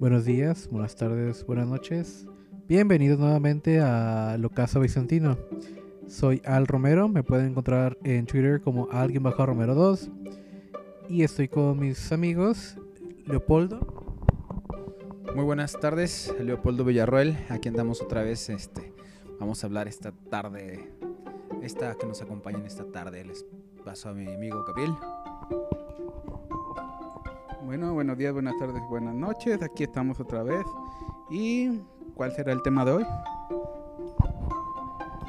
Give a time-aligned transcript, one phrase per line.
[0.00, 2.24] Buenos días, buenas tardes, buenas noches.
[2.68, 5.36] Bienvenidos nuevamente a Locaso Bizantino.
[6.06, 10.08] Soy Al Romero, me pueden encontrar en Twitter como alguien bajo Romero 2
[11.08, 12.76] y estoy con mis amigos
[13.26, 13.80] Leopoldo.
[15.34, 17.36] Muy buenas tardes, Leopoldo Villarroel.
[17.48, 18.50] Aquí andamos otra vez.
[18.50, 18.92] Este,
[19.40, 20.92] vamos a hablar esta tarde,
[21.60, 23.24] esta que nos acompaña en esta tarde.
[23.24, 23.44] Les
[23.84, 24.92] paso a mi amigo Gabriel.
[27.68, 29.60] Bueno, buenos días, buenas tardes, buenas noches.
[29.60, 30.64] Aquí estamos otra vez.
[31.28, 31.82] ¿Y
[32.14, 33.06] cuál será el tema de hoy?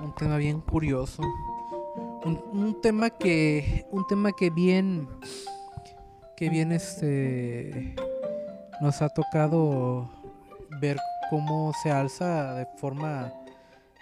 [0.01, 1.21] Un tema bien curioso.
[2.23, 3.85] Un, un tema que.
[3.91, 5.09] Un tema que bien.
[6.37, 7.97] Que bien este.
[8.79, 10.09] Nos ha tocado
[10.79, 10.95] ver
[11.29, 13.33] cómo se alza de forma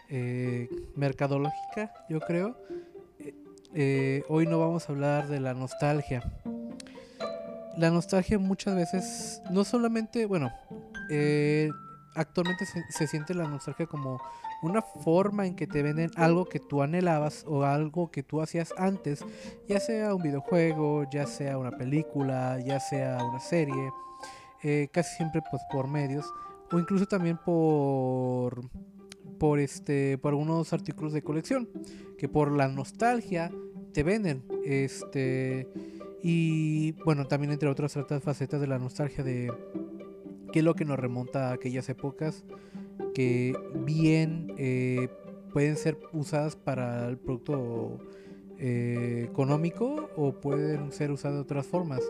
[0.10, 2.56] eh, mercadológica, yo creo.
[3.18, 3.34] Eh,
[3.74, 6.22] eh, hoy no vamos a hablar de la nostalgia.
[7.78, 10.52] La nostalgia muchas veces, no solamente, bueno,
[11.10, 11.70] eh,
[12.16, 14.20] actualmente se, se siente la nostalgia como
[14.62, 18.74] una forma en que te venden algo que tú anhelabas o algo que tú hacías
[18.78, 19.24] antes,
[19.68, 23.92] ya sea un videojuego, ya sea una película, ya sea una serie,
[24.64, 26.26] eh, casi siempre pues por medios
[26.72, 28.62] o incluso también por
[29.38, 31.70] por este por algunos artículos de colección
[32.18, 33.52] que por la nostalgia
[33.94, 35.68] te venden este
[36.24, 39.52] y bueno también entre otras otras facetas de la nostalgia de
[40.52, 42.44] qué es lo que nos remonta a aquellas épocas
[43.14, 45.10] que bien eh,
[45.52, 47.98] pueden ser usadas para el producto
[48.60, 52.02] eh, económico o pueden ser usadas de otras formas.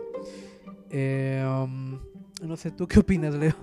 [0.90, 1.98] Eh, um,
[2.42, 3.54] no sé, ¿tú qué opinas, Leo?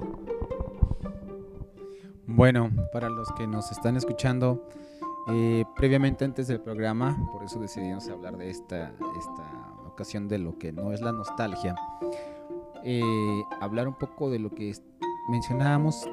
[2.28, 4.68] Bueno, para los que nos están escuchando,
[5.30, 10.58] eh, previamente antes del programa, por eso decidimos hablar de esta, esta ocasión de lo
[10.60, 11.76] que no es la nostalgia,
[12.84, 14.74] eh, hablar un poco de lo que
[15.30, 16.08] mencionábamos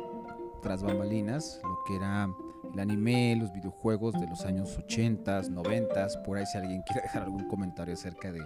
[0.62, 2.28] tras bambalinas, lo que era
[2.72, 7.24] el anime, los videojuegos de los años 80, 90, por ahí si alguien quiere dejar
[7.24, 8.40] algún comentario acerca de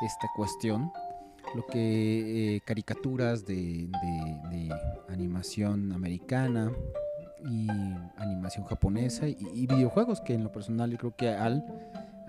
[0.00, 0.92] esta cuestión,
[1.56, 3.88] lo que eh, caricaturas de,
[5.08, 6.72] animación americana
[7.44, 7.68] y
[8.16, 11.62] animación japonesa y, y videojuegos que en lo personal yo creo que Al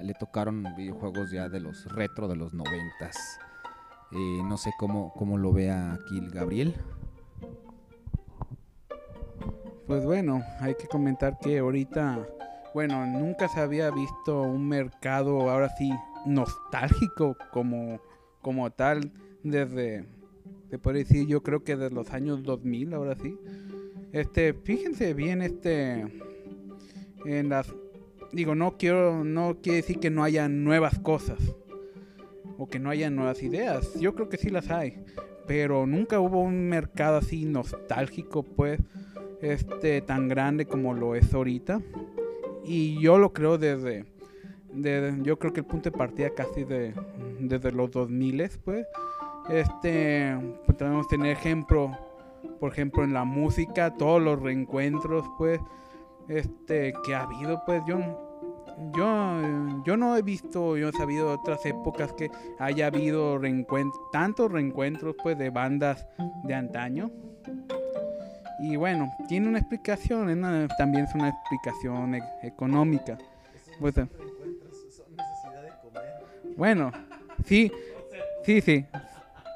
[0.03, 3.39] le tocaron videojuegos ya de los retro de los noventas.
[4.11, 6.75] Eh, no sé cómo, cómo lo vea aquí el Gabriel.
[9.87, 12.27] Pues bueno, hay que comentar que ahorita,
[12.73, 15.91] bueno, nunca se había visto un mercado ahora sí
[16.25, 17.99] nostálgico como,
[18.41, 19.11] como tal
[19.43, 20.05] desde,
[20.69, 23.37] se puede decir, yo creo que desde los años 2000, ahora sí.
[24.11, 26.05] Este, fíjense bien, este,
[27.25, 27.73] en las,
[28.33, 31.39] digo, no quiero, no quiere decir que no haya nuevas cosas
[32.57, 33.93] o que no haya nuevas ideas.
[33.99, 35.03] Yo creo que sí las hay,
[35.47, 38.79] pero nunca hubo un mercado así nostálgico, pues
[39.41, 41.81] este tan grande como lo es ahorita
[42.65, 44.05] y yo lo creo desde,
[44.71, 46.93] desde- yo creo que el punto de partida casi de
[47.41, 48.87] desde los 2000 pues
[49.49, 50.33] este
[50.65, 51.91] pues podemos tener ejemplo
[52.61, 55.59] por ejemplo en la música todos los reencuentros pues
[56.29, 57.97] este que ha habido pues yo
[58.95, 62.29] yo yo no he visto yo he sabido de otras épocas que
[62.59, 63.39] haya habido
[64.11, 66.07] tantos reencuentros pues de bandas
[66.43, 67.11] de antaño
[68.63, 70.27] y bueno, tiene una explicación,
[70.77, 73.17] también es una explicación e- económica.
[73.77, 74.07] Pues, eh,
[76.55, 76.89] bueno,
[77.45, 77.69] sí,
[78.45, 78.85] sí, sí.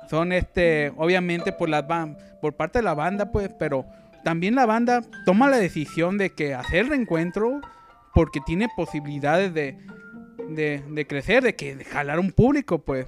[0.09, 1.85] Son este, obviamente por las
[2.41, 3.85] por parte de la banda, pues, pero
[4.25, 7.61] también la banda toma la decisión de que hacer reencuentro
[8.17, 9.77] porque tiene posibilidades de,
[10.49, 13.05] de, crecer, de que jalar un público, pues.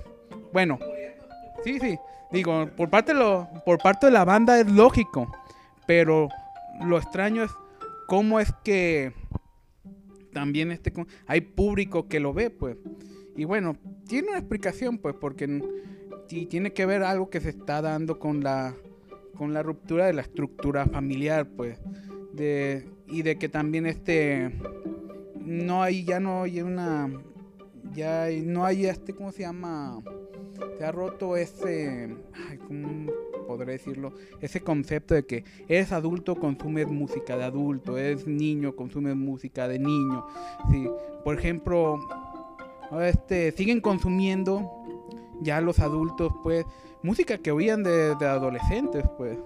[0.54, 0.78] Bueno,
[1.64, 1.98] sí, sí.
[2.32, 5.32] Digo, por parte de lo, por parte de la banda es lógico
[5.90, 6.30] pero
[6.86, 7.50] lo extraño es
[8.06, 9.12] cómo es que
[10.32, 10.94] también este
[11.26, 12.78] hay público que lo ve pues
[13.36, 13.76] y bueno
[14.08, 15.64] tiene una explicación pues porque
[16.28, 18.76] tiene que ver algo que se está dando con la
[19.36, 21.80] con la ruptura de la estructura familiar pues
[22.34, 24.52] de y de que también este
[25.50, 27.10] no hay ya no hay una
[27.94, 30.00] ya no hay este cómo se llama
[30.78, 32.16] se ha roto ese
[32.50, 33.12] ay, ¿cómo
[33.48, 39.16] podré decirlo ese concepto de que eres adulto, consumes música de adulto, eres niño, consumes
[39.16, 40.28] música de niño.
[40.70, 40.88] Sí,
[41.24, 42.00] por ejemplo,
[43.02, 44.72] este, siguen consumiendo
[45.42, 46.66] ya los adultos, pues,
[47.02, 49.40] música que oían de adolescentes, pues.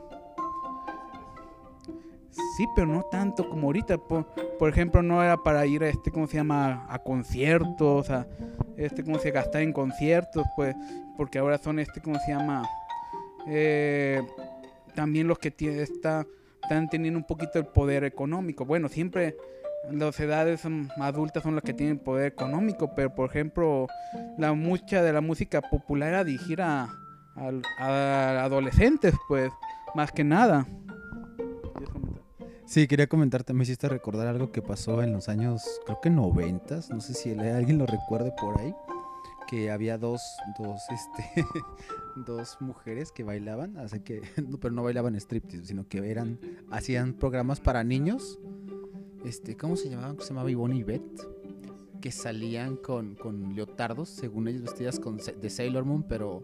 [2.55, 3.97] Sí, pero no tanto como ahorita.
[3.97, 4.27] Por,
[4.59, 6.85] por ejemplo, no era para ir a este, ¿cómo se llama?
[6.87, 8.27] A conciertos, a
[8.77, 10.45] este, ¿cómo se gastar en conciertos?
[10.55, 10.75] Pues,
[11.17, 12.69] porque ahora son este, ¿cómo se llama?
[13.47, 14.21] Eh,
[14.93, 16.27] también los que está,
[16.61, 18.65] están teniendo un poquito el poder económico.
[18.65, 19.35] Bueno, siempre
[19.91, 20.63] las edades
[20.97, 23.87] adultas son las que tienen poder económico, pero por ejemplo,
[24.37, 26.87] la mucha de la música popular era dirigida
[27.35, 29.51] a, a adolescentes, pues,
[29.95, 30.67] más que nada.
[32.65, 36.89] Sí, quería comentarte, me hiciste recordar algo que pasó en los años, creo que noventas,
[36.89, 38.73] no sé si alguien lo recuerde por ahí,
[39.49, 40.21] que había dos,
[40.57, 41.45] dos, este,
[42.15, 44.21] dos mujeres que bailaban, así que,
[44.61, 46.39] pero no bailaban striptease, sino que eran,
[46.71, 48.39] hacían programas para niños,
[49.25, 50.19] este, ¿cómo se llamaban?
[50.19, 51.27] Se llamaba Ivonne y Beth,
[52.01, 56.43] que salían con, con leotardos, según ellos vestidas con, de Sailor Moon, pero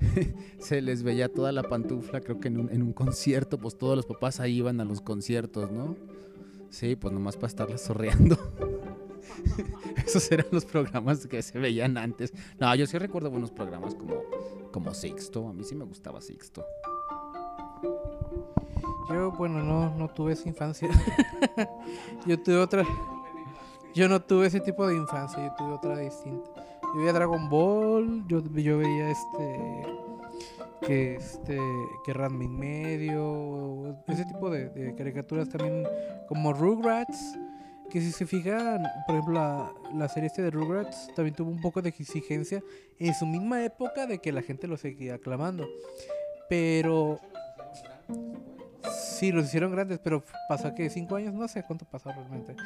[0.58, 3.96] se les veía toda la pantufla, creo que en un, en un concierto, pues todos
[3.96, 5.96] los papás ahí iban a los conciertos, ¿no?
[6.70, 8.36] Sí, pues nomás para estarlas sorreando.
[10.06, 12.32] Esos eran los programas que se veían antes.
[12.58, 14.22] No, yo sí recuerdo buenos programas como,
[14.72, 16.64] como Sixto, a mí sí me gustaba Sixto.
[19.08, 20.88] Yo, bueno, no, no tuve esa infancia.
[22.26, 22.84] yo tuve otra.
[23.94, 26.63] Yo no tuve ese tipo de infancia, yo tuve otra distinta.
[26.94, 29.86] Yo veía Dragon Ball, yo, yo veía este.
[30.86, 31.58] Que este.
[32.04, 33.98] Que Ranma y medio.
[34.06, 35.84] Ese tipo de, de caricaturas también.
[36.28, 37.36] Como Rugrats.
[37.90, 41.60] Que si se fijan, por ejemplo, la, la serie este de Rugrats también tuvo un
[41.60, 42.62] poco de exigencia
[42.98, 45.66] en su misma época de que la gente lo seguía aclamando.
[46.48, 47.20] Pero
[49.14, 52.56] Sí, los hicieron grandes, pero pasó que cinco años, no sé cuánto pasó realmente.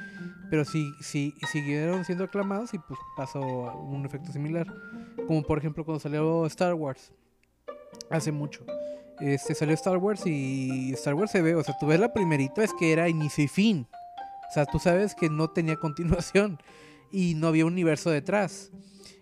[0.48, 4.66] Pero sí, sí, siguieron siendo aclamados y pues pasó un efecto similar.
[5.26, 7.12] Como por ejemplo cuando salió Star Wars.
[8.10, 8.64] Hace mucho.
[9.20, 12.62] Este salió Star Wars y Star Wars se ve, o sea, tú ves la primerita,
[12.62, 13.86] es que era inicio y fin.
[14.48, 16.58] O sea, tú sabes que no tenía continuación
[17.12, 18.70] y no había universo detrás.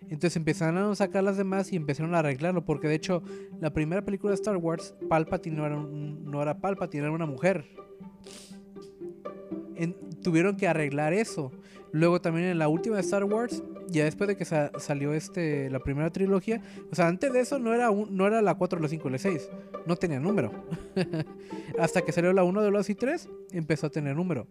[0.09, 2.63] Entonces empezaron a sacar las demás y empezaron a arreglarlo.
[2.63, 3.21] Porque de hecho,
[3.59, 7.65] la primera película de Star Wars, Palpatine no era, no era Palpatine, era una mujer.
[10.23, 11.51] Tuvieron que arreglar eso.
[11.91, 15.69] Luego también en la última de Star Wars, ya después de que sa- salió este
[15.69, 16.61] la primera trilogía,
[16.91, 19.49] o sea, antes de eso no era no era la 4, la 5, la 6,
[19.85, 20.51] no tenía número.
[21.79, 24.47] Hasta que salió la 1 de los y 3, empezó a tener número.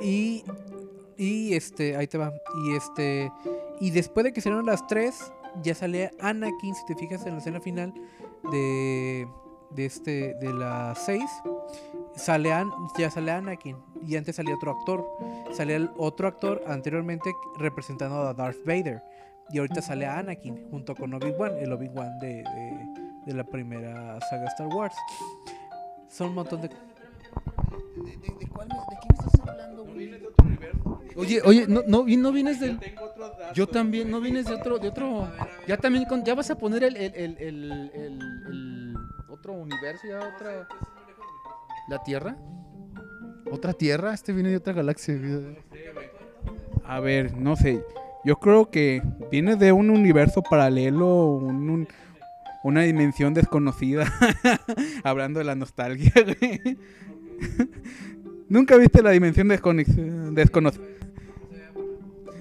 [0.00, 0.44] Y
[1.16, 2.32] y este, ahí te va.
[2.64, 3.30] Y este
[3.80, 5.32] y después de que salieron las 3,
[5.62, 7.92] ya salía Anakin, si te fijas en la escena final
[8.50, 9.26] de
[9.74, 11.24] de este de la 6
[12.16, 12.50] sale
[12.98, 13.76] ya sale Anakin
[14.06, 15.06] y antes salía otro actor
[15.52, 19.02] salía el otro actor anteriormente representando a Darth Vader
[19.50, 22.86] y ahorita sale Anakin junto con Obi-Wan el Obi-Wan de, de,
[23.26, 24.94] de la primera saga Star Wars
[26.08, 26.70] son un montón de
[28.04, 29.82] ¿De, cuál me, de qué me estás hablando,
[31.16, 32.78] Oye, oye, no, no, vi- no vienes del...
[33.54, 35.30] Yo también, no vienes de otro, de otro...
[35.68, 38.96] Ya también, con- ya vas a poner el, el, el, el, el- el
[39.28, 40.66] otro universo, ya otra...
[41.88, 42.36] ¿La Tierra?
[43.50, 44.14] ¿Otra Tierra?
[44.14, 45.14] Este viene de otra galaxia.
[46.84, 47.84] A ver, no sé.
[48.24, 51.88] Yo creo que viene de un universo paralelo, un- un-
[52.64, 54.06] una dimensión desconocida.
[55.04, 56.78] Hablando de la nostalgia, güey.
[58.48, 60.84] Nunca viste la dimensión desconocida.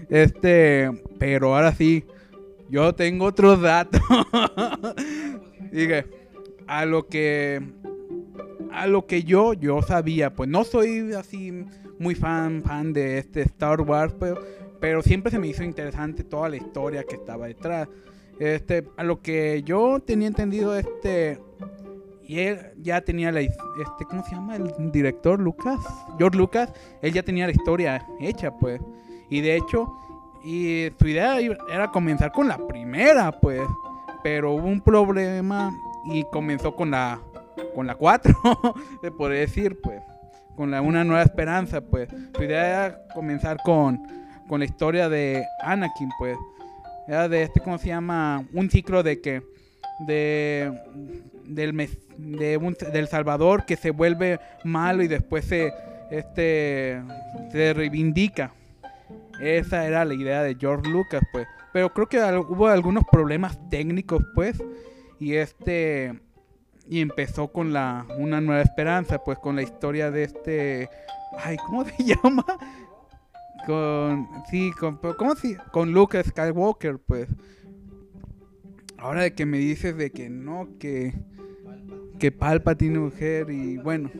[0.09, 2.03] Este, pero ahora sí,
[2.69, 4.01] yo tengo otros datos.
[5.71, 6.05] Dije,
[6.67, 7.61] a lo que
[8.71, 11.65] a lo que yo yo sabía, pues no soy así
[11.99, 14.41] muy fan fan de este Star Wars, pero,
[14.79, 17.87] pero siempre se me hizo interesante toda la historia que estaba detrás.
[18.39, 21.39] Este, a lo que yo tenía entendido este
[22.31, 25.81] y él ya tenía la este ¿cómo se llama el director Lucas?
[26.17, 26.71] George Lucas,
[27.01, 28.79] él ya tenía la historia hecha, pues.
[29.29, 29.93] Y de hecho,
[30.41, 33.61] y su idea era comenzar con la primera, pues,
[34.23, 37.19] pero hubo un problema y comenzó con la
[37.75, 38.33] con la 4,
[39.01, 40.01] se podría decir, pues,
[40.55, 42.07] con la una nueva esperanza, pues.
[42.33, 44.01] Su idea era comenzar con
[44.47, 46.37] con la historia de Anakin, pues.
[47.09, 48.45] Era de este, ¿cómo se llama?
[48.53, 49.43] Un ciclo de que
[50.05, 50.71] de
[51.45, 51.89] del
[52.91, 55.73] del Salvador que se vuelve malo y después se
[56.11, 57.01] este
[57.51, 58.53] se reivindica.
[59.39, 61.47] Esa era la idea de George Lucas, pues.
[61.73, 64.61] Pero creo que hubo algunos problemas técnicos, pues.
[65.19, 66.19] Y este
[66.87, 70.89] y empezó con la una nueva esperanza, pues con la historia de este
[71.43, 72.45] ay, ¿cómo se llama?
[73.65, 77.29] Con sí, con ¿cómo se con Luke Skywalker, pues.
[79.01, 81.13] Ahora de que me dices de que no, que
[82.21, 84.11] que Palpa tiene mujer y bueno.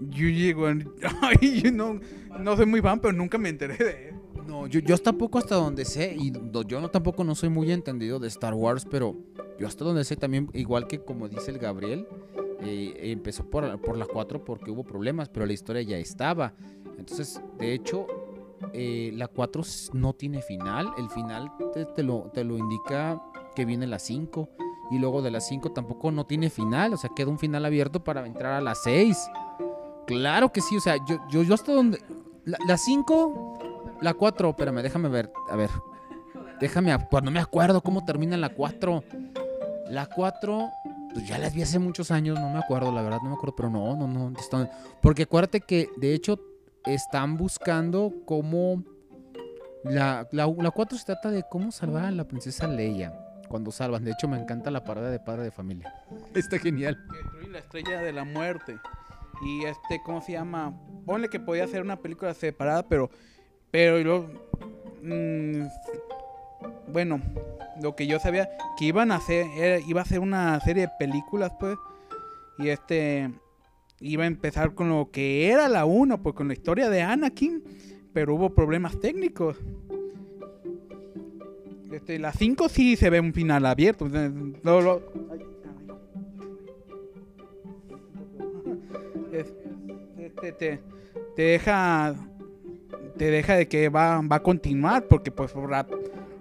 [0.00, 0.66] Yo llego,
[1.42, 2.00] yo no,
[2.40, 4.44] no soy muy fan, pero nunca me enteré de eso.
[4.46, 6.32] No, yo, yo hasta poco hasta donde sé, y
[6.66, 9.14] yo no tampoco no soy muy entendido de Star Wars, pero
[9.58, 12.06] yo hasta donde sé también, igual que como dice el Gabriel,
[12.62, 16.54] eh, empezó por, por la 4 porque hubo problemas, pero la historia ya estaba.
[16.96, 18.06] Entonces, de hecho,
[18.72, 23.20] eh, la 4 s- no tiene final, el final te, te lo, te lo indica
[23.54, 24.48] que viene la 5,
[24.90, 28.02] y luego de la 5 tampoco no tiene final, o sea, queda un final abierto
[28.02, 29.30] para entrar a la 6.
[30.06, 31.98] Claro que sí, o sea, yo, yo, yo hasta donde...
[32.44, 33.58] La, la 5,
[34.00, 35.68] la 4, espérame, déjame ver, a ver.
[36.60, 39.04] Déjame, pues no me acuerdo cómo termina la 4.
[39.90, 40.70] La 4,
[41.12, 43.54] pues ya las vi hace muchos años, no me acuerdo, la verdad no me acuerdo,
[43.56, 44.32] pero no, no, no.
[45.02, 46.38] porque acuérdate que de hecho
[46.94, 48.82] están buscando cómo...
[49.84, 53.12] La, la, la 4 se trata de cómo salvar a la princesa Leia
[53.48, 54.04] cuando salvan.
[54.04, 55.92] De hecho, me encanta la parodia de padre de familia.
[56.34, 56.96] Está genial.
[57.10, 58.78] que destruye la estrella de la muerte.
[59.42, 60.74] Y este, ¿cómo se llama?
[61.06, 63.10] Ponle que podía ser una película separada, pero.
[63.70, 64.26] Pero yo.
[65.02, 65.66] mm,
[66.88, 67.20] bueno,
[67.80, 69.46] lo que yo sabía que iban a hacer.
[69.86, 71.76] iba a ser una serie de películas, pues.
[72.58, 73.32] Y este.
[74.00, 77.62] Iba a empezar con lo que era la 1, pues con la historia de Anakin.
[78.12, 79.56] Pero hubo problemas técnicos.
[81.92, 84.08] Este, la 5 sí se ve un final abierto.
[89.32, 90.80] este, te,
[91.36, 92.14] deja
[93.16, 95.92] te deja de que va, va a continuar porque pues rap-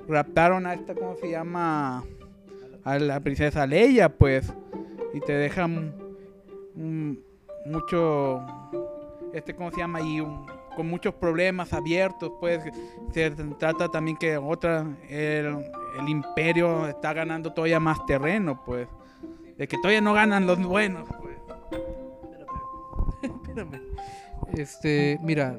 [0.08, 2.04] raptaron a esta cómo se llama
[2.84, 4.54] a la princesa Leia pues
[5.14, 7.18] y te deja mm,
[7.72, 8.46] mucho
[9.34, 10.22] este cómo se llama y
[10.76, 12.64] con muchos problemas abiertos pues
[13.14, 15.66] se trata también que otra el,
[16.00, 18.88] el imperio está ganando todavía más terreno pues
[19.58, 21.38] de que todavía no ganan los buenos pues
[23.22, 23.82] Espérame.
[24.54, 25.58] Este, mira,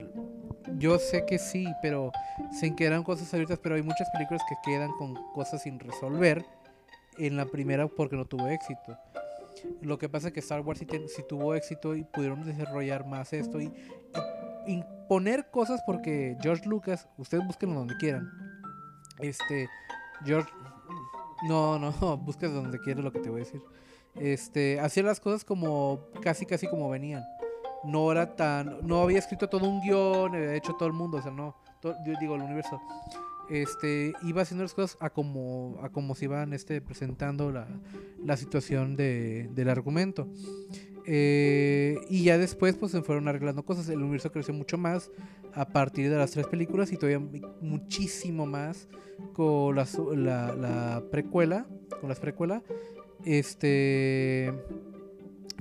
[0.77, 2.13] yo sé que sí, pero
[2.59, 6.45] sin que eran cosas abiertas, pero hay muchas películas que quedan con cosas sin resolver
[7.19, 8.97] en la primera porque no tuvo éxito.
[9.83, 10.87] Lo que pasa es que Star Wars sí,
[11.29, 13.73] tuvo éxito y pudieron desarrollar más esto y,
[14.67, 18.31] y imponer cosas porque George Lucas, ustedes búsquenlo donde quieran.
[19.19, 19.69] Este,
[20.25, 20.51] George,
[21.49, 23.63] no, no, busques donde quieras lo que te voy a decir.
[24.15, 27.23] Este, hacía las cosas como casi casi como venían
[27.85, 31.23] no era tan no había escrito todo un guion había hecho todo el mundo o
[31.23, 32.81] sea no to- yo digo el universo
[33.51, 37.67] este iba haciendo las cosas a como a como se iban este presentando la,
[38.25, 40.29] la situación de, del argumento.
[41.11, 43.89] Eh, y ya después pues se fueron arreglando cosas.
[43.89, 45.11] El universo creció mucho más
[45.55, 47.21] a partir de las tres películas y todavía
[47.63, 48.89] muchísimo más
[49.33, 51.67] con las- la, la precuela
[52.01, 52.63] con las precuelas.
[53.25, 54.53] Este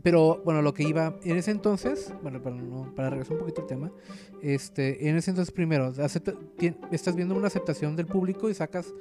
[0.03, 3.61] pero bueno, lo que iba en ese entonces, bueno, para, no- para regresar un poquito
[3.61, 3.91] al tema,
[4.41, 6.35] este, en ese entonces primero, acepta-
[6.91, 8.93] estás viendo una aceptación del público y sacas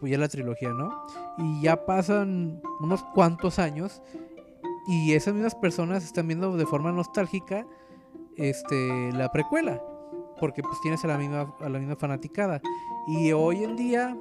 [0.00, 1.06] pues ya la trilogía, ¿no?
[1.38, 4.02] Y ya pasan unos cuantos años
[4.86, 7.66] y esas mismas personas están viendo de forma nostálgica
[8.36, 9.82] este, la precuela,
[10.40, 12.60] porque pues tienes a la misma, a la misma fanaticada.
[13.06, 14.16] Y hoy en día,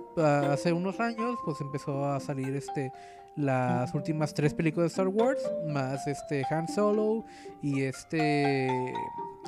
[0.51, 2.91] hace unos años, pues empezó a salir este
[3.35, 7.25] las últimas tres películas de Star Wars, más este Han Solo
[7.61, 8.93] y este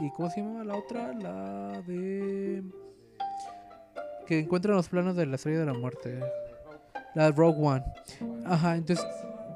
[0.01, 2.63] y cómo se llama la otra, la de
[4.25, 6.19] que encuentran los planos de la estrella de la muerte,
[7.13, 7.83] la Rogue One.
[8.45, 9.05] Ajá, entonces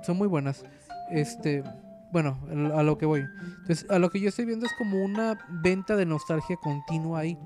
[0.04, 0.64] son muy buenas.
[1.10, 1.64] Este,
[2.12, 2.40] bueno,
[2.76, 3.26] a lo que voy.
[3.62, 7.38] Entonces, a lo que yo estoy viendo es como una venta de nostalgia continua ahí.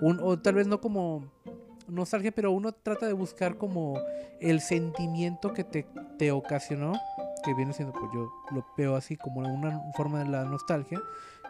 [0.00, 1.33] Un, o tal vez no como
[1.88, 3.98] nostalgia, pero uno trata de buscar como
[4.40, 5.86] el sentimiento que te,
[6.18, 6.92] te ocasionó,
[7.44, 11.00] que viene siendo, pues yo lo veo así como una forma de la nostalgia,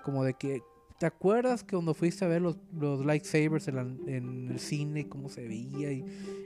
[0.05, 0.63] como de que
[0.97, 5.29] ¿Te acuerdas que cuando fuiste a ver los, los lightsabers en, en el cine, cómo
[5.29, 6.05] se veía y,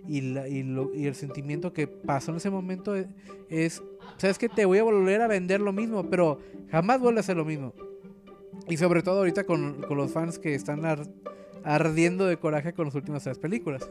[0.09, 3.07] y, la- y lo- y el sentimiento que pasó en ese momento e-
[3.51, 3.83] es,
[4.17, 6.41] sabes que te voy a volver a vender lo mismo, pero
[6.71, 7.75] jamás vuelve a ser lo mismo.
[8.69, 10.81] Y sobre todo ahorita con, con los fans que están
[11.65, 13.89] ardiendo de coraje con las últimas tres películas.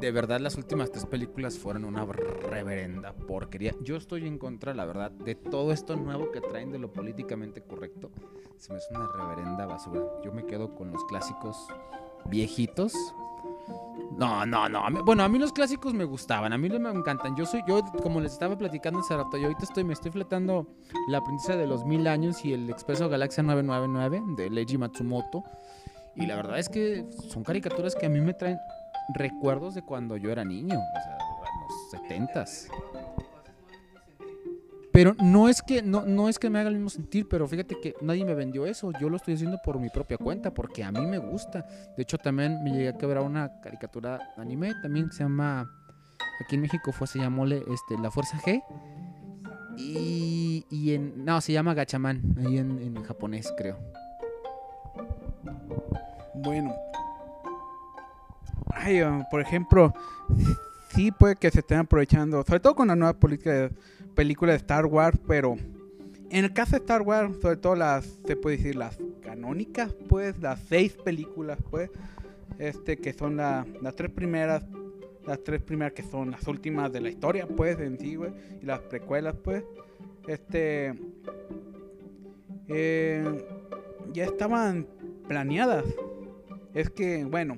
[0.00, 3.74] De verdad, las últimas tres películas fueron una reverenda porquería.
[3.82, 7.62] Yo estoy en contra, la verdad, de todo esto nuevo que traen de lo políticamente
[7.62, 8.10] correcto.
[8.56, 10.00] Se me hace una reverenda basura.
[10.24, 11.68] Yo me quedo con los clásicos
[12.26, 12.92] viejitos.
[14.16, 14.82] No, no, no.
[15.04, 17.36] bueno, a mí los clásicos me gustaban, a mí me encantan.
[17.36, 20.66] Yo soy, yo, como les estaba platicando hace rato, yo ahorita estoy, me estoy fletando
[21.08, 25.42] La Princesa de los Mil Años y el Expreso Galaxia 999 de Leiji Matsumoto.
[26.16, 28.58] Y la verdad es que son caricaturas que a mí me traen
[29.14, 31.18] recuerdos de cuando yo era niño, o sea,
[31.62, 32.68] los setentas.
[35.00, 37.80] Pero no es que no, no es que me haga el mismo sentir, pero fíjate
[37.80, 38.92] que nadie me vendió eso.
[39.00, 41.66] Yo lo estoy haciendo por mi propia cuenta, porque a mí me gusta.
[41.96, 45.70] De hecho, también me llegué a quebrar una caricatura anime, también se llama.
[46.44, 48.62] Aquí en México fue, se llamó este, La Fuerza G.
[49.78, 51.24] Y, y en.
[51.24, 53.78] No, se llama Gachaman, ahí en, en japonés, creo.
[56.34, 56.74] Bueno.
[58.66, 59.94] Ay, ah, por ejemplo,
[60.94, 63.70] sí puede que se estén aprovechando, sobre todo con la nueva política de,
[64.14, 65.56] película de Star Wars, pero
[66.30, 70.38] en el caso de Star Wars, sobre todo las, se puede decir, las canónicas, pues,
[70.40, 71.90] las seis películas, pues,
[72.58, 74.64] este, que son la- las tres primeras,
[75.26, 78.18] las tres primeras que son las últimas de la historia, pues, en sí,
[78.60, 79.64] y las precuelas, pues,
[80.28, 80.94] este,
[82.68, 83.44] eh,
[84.12, 84.86] ya estaban
[85.26, 85.84] planeadas.
[86.74, 87.56] Es que, bueno,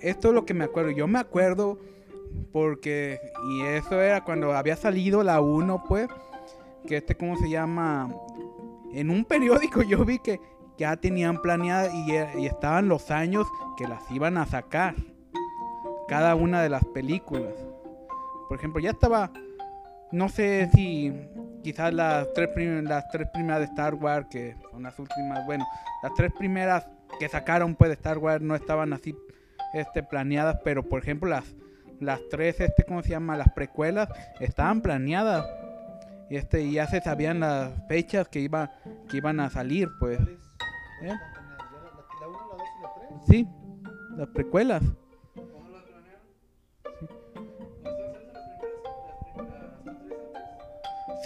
[0.00, 0.90] esto es lo que me acuerdo.
[0.90, 1.78] Yo me acuerdo
[2.52, 6.08] porque, y eso era cuando había salido la 1, pues,
[6.86, 8.08] que este, ¿cómo se llama?
[8.92, 10.40] En un periódico yo vi que
[10.78, 14.94] ya tenían planeada y, estaban los años que las iban a sacar.
[16.08, 17.54] Cada una de las películas.
[18.48, 19.32] Por ejemplo, ya estaba,
[20.12, 21.12] no sé si
[21.64, 22.50] quizás las tres,
[22.84, 25.66] las tres primeras de Star Wars, que son las últimas, bueno,
[26.02, 26.86] las tres primeras
[27.18, 29.16] que sacaron pues de Star Wars no estaban así
[29.72, 31.44] este planeadas, pero por ejemplo las
[32.00, 34.08] las tres este cómo se llama las precuelas
[34.40, 35.46] estaban planeadas
[36.28, 38.72] y este y ya se sabían las fechas que iba
[39.08, 40.18] que iban a salir pues
[41.02, 41.14] ¿Eh?
[43.28, 43.48] sí
[44.16, 44.82] las precuelas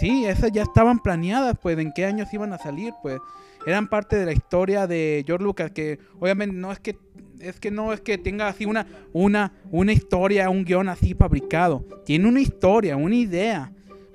[0.01, 3.19] Sí, esas ya estaban planeadas, pues, en qué años iban a salir, pues.
[3.67, 6.97] Eran parte de la historia de George Lucas, que obviamente no es que
[7.41, 11.83] es que no es que tenga así una una una historia, un guion así fabricado.
[12.05, 13.71] Tiene una historia, una idea.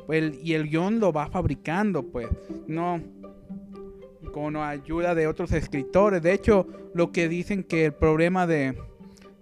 [0.06, 2.28] Pues, y el guion lo va fabricando, pues.
[2.66, 3.00] No
[4.32, 6.22] con ayuda de otros escritores.
[6.22, 8.76] De hecho, lo que dicen que el problema de,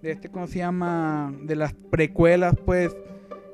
[0.01, 1.33] de este, ¿cómo se llama?
[1.43, 2.95] De las precuelas, pues,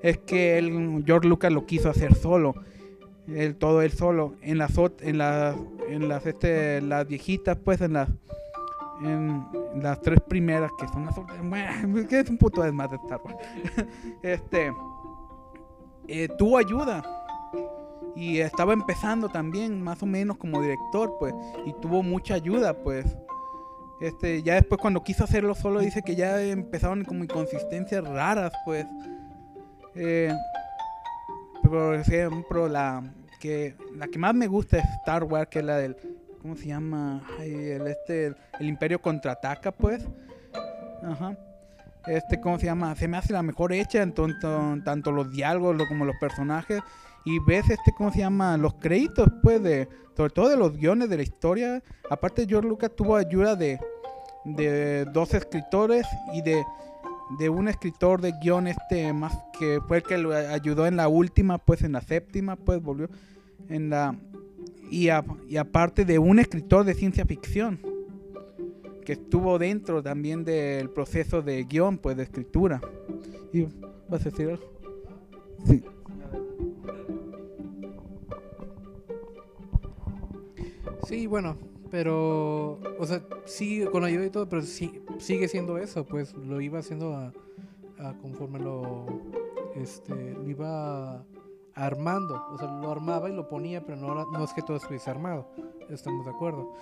[0.04, 2.54] es que él, George Lucas lo quiso hacer solo.
[3.58, 4.36] Todo él solo.
[4.42, 5.56] En las en las
[5.90, 8.10] en las este las viejitas, pues en las
[9.04, 11.16] en las tres primeras que son las
[12.08, 13.38] que es un puto desmadre de Star Wars.
[14.22, 14.74] este
[16.08, 17.04] eh, tuvo ayuda
[18.16, 21.34] y estaba empezando también más o menos como director, pues,
[21.66, 23.06] y tuvo mucha ayuda, pues.
[24.02, 28.86] Este, ya después cuando quiso hacerlo solo dice que ya empezaron como inconsistencias raras, pues.
[29.96, 30.34] Eh,
[31.64, 33.04] por ejemplo, la
[33.40, 35.96] que la que más me gusta es Star Wars, que es la del
[36.42, 37.22] ¿cómo se llama?
[37.40, 38.28] Ay, el este
[38.60, 40.04] el Imperio contraataca, pues.
[41.04, 41.38] Ajá.
[42.08, 42.96] Este, ¿cómo se llama?
[42.96, 46.82] Se me hace la mejor hecha en tanto, los diálogos lo- como los personajes.
[47.26, 48.58] Y ves este, ¿cómo se llama?
[48.58, 51.84] Los créditos, pues, de, sobre todo de los guiones de la historia.
[52.10, 53.80] Aparte, George Lucas tuvo ayuda de,
[54.46, 56.64] de dos escritores y de,
[57.38, 61.08] de un escritor de guion este más que fue el que lo ayudó en la
[61.08, 63.08] última, pues en la séptima, pues volvió
[63.70, 64.16] en la
[64.92, 67.80] y, a- y aparte de un escritor de ciencia ficción
[69.04, 72.80] que estuvo dentro también del proceso de guion, pues de escritura.
[73.52, 73.64] ¿Y
[74.08, 74.64] vas a decir algo?
[75.66, 75.84] Sí.
[81.08, 81.58] Sí, bueno,
[81.90, 86.62] pero, o sea, sí, con ayuda y todo, pero sí, sigue siendo eso, pues lo
[86.62, 87.34] iba haciendo a,
[88.00, 89.06] a conforme lo,
[89.76, 91.26] este, lo iba
[91.76, 95.10] armando, o sea, lo armaba y lo ponía, pero no, no es que todo estuviese
[95.10, 95.48] armado,
[95.90, 96.74] estamos de acuerdo.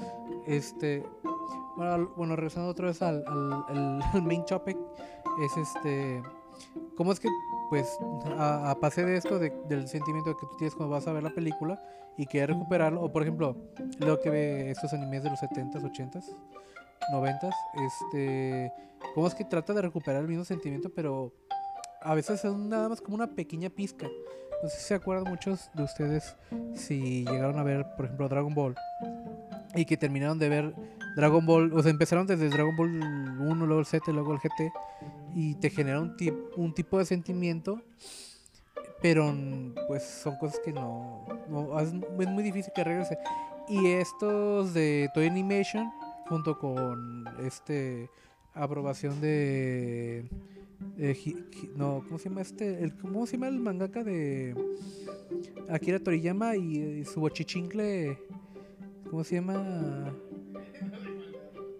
[0.47, 1.05] Este,
[1.77, 4.77] bueno, bueno regresando otra vez al, al, al- main topic,
[5.43, 6.21] es este,
[6.95, 7.29] ¿cómo es que,
[7.69, 7.97] pues,
[8.37, 11.23] a, a pase de esto, de- del sentimiento que tú tienes cuando vas a ver
[11.23, 11.81] la película
[12.17, 13.55] y quieres recuperarlo, o por ejemplo,
[13.99, 16.25] lo que ve estos animes de los 70s, 80s,
[17.13, 17.53] 90s,
[17.85, 18.73] este,
[19.15, 21.31] cómo es que trata de recuperar el mismo sentimiento, pero
[22.01, 24.07] a veces es nada más como una pequeña pizca.
[24.61, 26.35] No sé si se acuerdan muchos de ustedes
[26.75, 28.75] si llegaron a ver, por ejemplo, Dragon Ball
[29.75, 30.73] y que terminaron de ver
[31.15, 32.89] Dragon Ball, o sea, empezaron desde Dragon Ball
[33.39, 34.71] 1, luego el Z, luego el GT
[35.35, 37.81] y te genera un, tip- un tipo de sentimiento
[39.01, 39.33] pero
[39.87, 43.17] pues son cosas que no, no- es, es muy difícil que regrese.
[43.69, 45.89] Y estos de Toy Animation
[46.27, 48.09] junto con este
[48.53, 50.27] aprobación de,
[50.97, 54.55] de Hi- no cómo se llama este el cómo se llama el mangaka de
[55.69, 58.17] Akira Toriyama y, su bochichincle
[59.09, 60.13] cómo se llama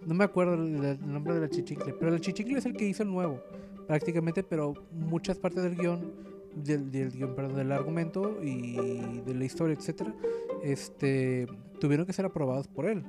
[0.06, 3.10] no me acuerdo el, nombre del chichincle pero el chichincle es el que hizo el
[3.10, 3.42] nuevo
[3.88, 9.76] prácticamente pero muchas partes del guion del, guion, perdón, del argumento y de la historia,
[9.76, 10.14] etcétera,
[10.64, 11.48] este,
[11.80, 13.04] tuvieron que ser aprobados por él.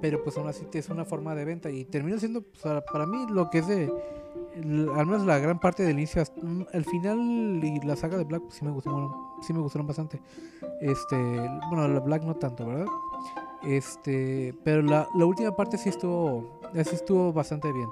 [0.00, 3.26] Pero pues aún así es una forma de venta y termina siendo pues, para mí
[3.30, 3.92] lo que es de
[4.56, 8.24] al menos la gran parte del inicio hasta- mm, el final y la saga de
[8.24, 9.10] Black pues, sí me gustaron
[9.42, 10.20] sí me gustaron bastante.
[10.80, 11.16] Este
[11.68, 12.86] bueno la Black no tanto verdad
[13.62, 17.88] este pero la, la última parte sí estuvo sí estuvo bastante bien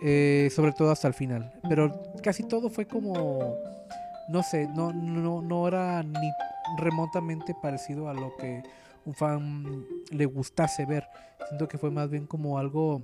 [0.00, 1.52] eh, sobre todo hasta el final.
[1.68, 1.92] Pero
[2.22, 3.56] casi todo fue como
[4.28, 6.30] no sé no no no era ni
[6.78, 8.62] remotamente parecido a lo que
[9.04, 11.08] un fan le gustase ver.
[11.48, 13.02] Siento que fue más bien como algo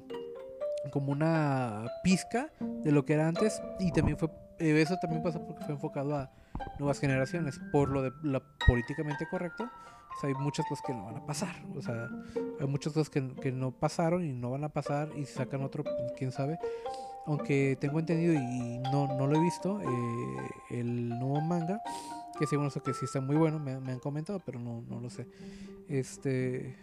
[0.91, 5.45] como una pizca de lo que era antes y también fue eh, eso también pasa
[5.45, 6.31] porque fue enfocado a
[6.79, 7.61] nuevas generaciones.
[7.73, 11.27] Por lo de la políticamente correcto o sea, hay muchas cosas que no van a
[11.27, 11.55] pasar.
[11.77, 12.09] O sea
[12.61, 15.63] hay muchas cosas que, que no pasaron y no van a pasar y si sacan
[15.63, 15.85] otro
[16.17, 16.59] quién sabe.
[17.27, 21.81] Aunque tengo entendido y no, no lo he visto eh, el nuevo manga
[22.39, 25.01] que según eso que sí está muy bueno me, me han comentado pero no, no
[25.01, 25.27] lo sé
[25.89, 26.75] este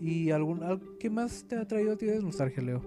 [0.00, 2.82] y algún al- qué más te ha traído a ti de nostalgia Leo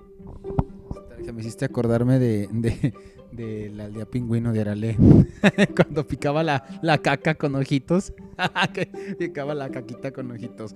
[1.34, 2.94] Me hiciste acordarme de, de,
[3.32, 4.98] de la aldea pingüino de Arale.
[5.76, 8.12] Cuando picaba la, la caca con ojitos.
[9.18, 10.76] picaba la caquita con ojitos.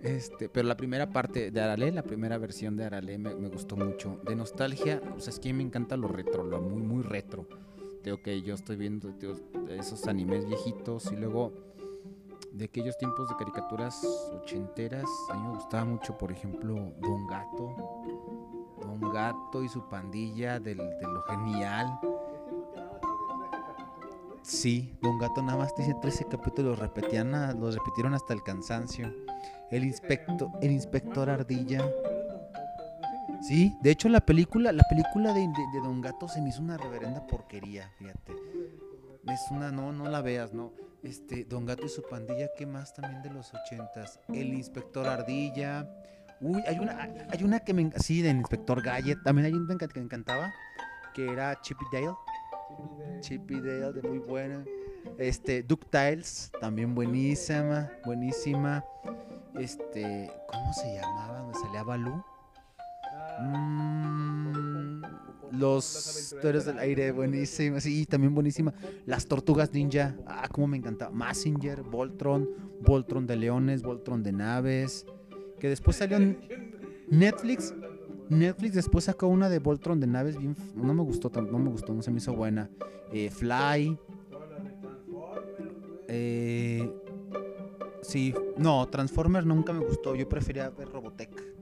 [0.00, 3.76] Este, pero la primera parte de Arale, la primera versión de Arale me, me gustó
[3.76, 4.20] mucho.
[4.24, 7.48] De nostalgia, o sea, es que me encanta lo retro, lo muy, muy retro.
[8.02, 9.12] Tengo que yo estoy viendo
[9.68, 11.52] esos animes viejitos y luego
[12.52, 14.02] de aquellos tiempos de caricaturas
[14.40, 15.04] ochenteras.
[15.30, 17.76] A mí me gustaba mucho, por ejemplo, Don Gato.
[18.80, 21.98] Don Gato y su pandilla del- de lo genial.
[24.42, 29.12] Sí, Don Gato nada más dice 13 capítulos, repetían los repitieron hasta el cansancio.
[29.70, 31.84] El inspector, el inspector Ardilla.
[33.48, 35.48] Sí, de hecho la película, la película de,
[35.82, 38.34] Don Gato se me hizo una reverenda porquería, fíjate.
[39.26, 40.72] Es una, no, no la veas, no.
[41.02, 44.20] Este, Don Gato y su pandilla, ¿qué más también de los ochentas?
[44.28, 45.88] El inspector Ardilla.
[46.42, 49.22] Uy, hay una, hay- una que me, sí, del inspector Gadget.
[49.24, 50.52] También hay una que me encantaba,
[51.14, 52.14] que era Chippy Dale.
[53.20, 54.62] Chippy Dale, de muy buena.
[55.16, 58.84] Este, DuckTales, también buenísima, buenísima.
[59.58, 61.38] Este, ¿cómo se llamaba?
[61.38, 62.22] ¿Dónde salía Balú?
[63.40, 65.02] Mm,
[65.52, 67.80] los Historias del Aire, buenísima.
[67.80, 68.74] Sí, también buenísima.
[69.06, 71.10] Las Tortugas Ninja, ah, cómo me encantaba.
[71.10, 72.48] Massinger, Voltron,
[72.80, 75.06] Voltron de leones, Voltron de naves.
[75.58, 76.18] Que después salió
[77.08, 77.74] Netflix.
[78.28, 81.94] Netflix después sacó una de Voltron de naves bien no me gustó no me gustó
[81.94, 82.68] no se me hizo buena
[83.10, 83.98] Eh, Fly
[86.08, 86.92] eh,
[88.02, 91.57] sí no Transformers nunca me gustó yo prefería ver Robotech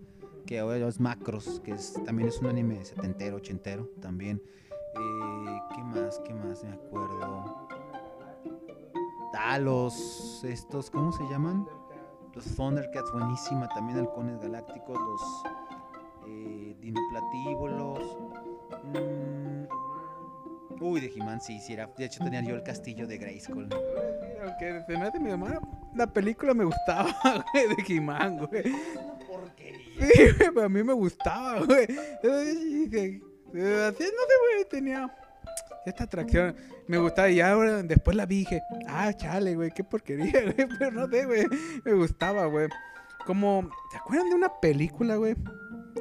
[0.46, 4.40] que ahora es Macros que es también es un anime setentero ochentero también
[4.94, 7.68] Eh, qué más qué más me acuerdo
[9.38, 11.66] ah los estos cómo se llaman
[12.34, 15.22] los Thundercats buenísima también halcones galácticos los
[16.28, 18.18] eh, dinoplatíbulos.
[18.84, 21.86] mm, uy, de He-Man sí, sí era.
[21.96, 23.68] De hecho tenía yo el castillo de Grayskull.
[24.44, 25.60] Aunque se me hace mi mamá,
[25.94, 27.14] la película me gustaba,
[27.52, 28.74] güey, de He-Man, güey.
[30.38, 31.86] Pero a mí me gustaba, güey.
[33.54, 35.10] Eh, Así, no sé, güey, tenía
[35.86, 36.54] esta atracción.
[36.88, 40.68] Me gustaba y ahora después la vi y dije, ah, chale, güey, qué porquería, güey.
[40.78, 41.46] Pero no sé, güey,
[41.84, 42.68] me gustaba, güey.
[43.24, 45.34] Como, ¿se acuerdan de una película, güey?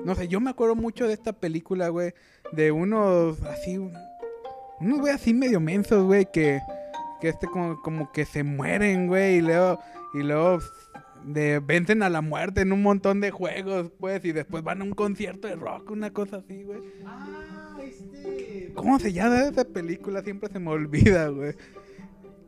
[0.03, 2.13] No sé, yo me acuerdo mucho de esta película, güey.
[2.51, 6.59] De unos así, unos güey así medio mensos, güey, que,
[7.21, 9.79] que este como, como que se mueren, güey, y luego,
[10.13, 10.59] y luego
[11.25, 14.83] de, vencen a la muerte en un montón de juegos, pues, y después van a
[14.83, 16.79] un concierto de rock, una cosa así, güey.
[17.05, 18.71] Ah, este.
[18.75, 20.21] ¿Cómo se llama esa película?
[20.21, 21.55] Siempre se me olvida, güey.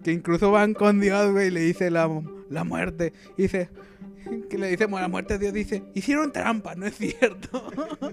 [0.04, 2.10] Que incluso van con Dios, güey, y le dice la,
[2.50, 3.14] la muerte.
[3.38, 3.70] Y dice,
[4.50, 7.70] que le dice la muerte a Dios, dice, hicieron trampa, ¿no es cierto?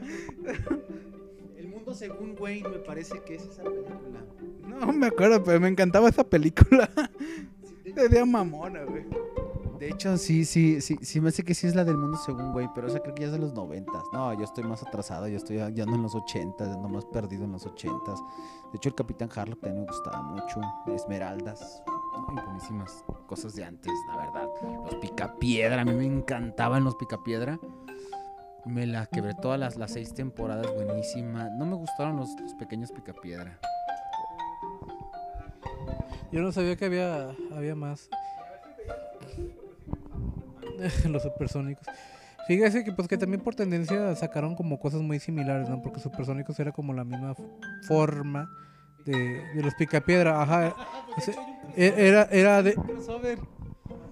[1.57, 4.25] El mundo según Wayne me parece que es esa película.
[4.69, 6.91] no me acuerdo, pero me encantaba esa película.
[7.95, 9.05] Sería mamona, güey.
[9.85, 12.55] De hecho, sí, sí, sí, sí me hace que sí es la del mundo según
[12.55, 14.03] Wayne, pero esa creo que ya es de los noventas.
[14.15, 17.45] No, yo estoy más atrasado, yo estoy ya no en los ochentas, ando más perdido
[17.45, 18.19] en los ochentas.
[18.73, 20.63] De hecho, el Capitán Harlock también me gustaba mucho.
[20.87, 21.83] Esmeraldas,
[22.29, 24.49] ay, buenísimas cosas de antes, la verdad.
[24.87, 27.61] Los Picapiedra, a mí me encantaban los Picapiedra.
[28.65, 31.51] Me la quebré todas las, las seis temporadas, buenísima.
[31.59, 33.61] No me gustaron los, los pequeños Picapiedra.
[36.33, 38.09] Yo no sabía que había, había más.
[41.09, 41.87] Los supersónicos.
[42.47, 45.81] Fíjese que pues que también por tendencia sacaron como cosas muy similares, ¿no?
[45.81, 47.35] Porque supersónicos era como la misma
[47.89, 48.51] forma
[49.07, 49.15] de,
[49.55, 50.75] de los Picapiedra, ajá.
[51.77, 52.75] E- era, era de...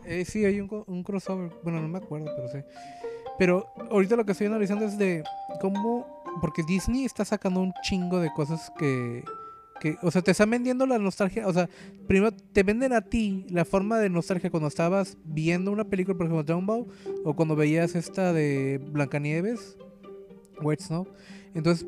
[0.05, 1.51] Eh, sí, hay un, un crossover.
[1.63, 2.59] Bueno, no me acuerdo, pero sí.
[3.39, 5.23] Pero ahorita lo que estoy analizando es de
[5.61, 6.23] cómo.
[6.41, 9.23] Porque Disney está sacando un chingo de cosas que.
[10.03, 11.47] O sea, te están vendiendo la nostalgia.
[11.47, 11.69] O sea,
[12.07, 16.27] primero te venden a ti la forma de nostalgia cuando estabas viendo una película, por
[16.27, 16.87] ejemplo, Dragon Ball,
[17.25, 19.77] o cuando veías esta de Blancanieves,
[20.61, 21.07] White Snow.
[21.55, 21.87] Entonces,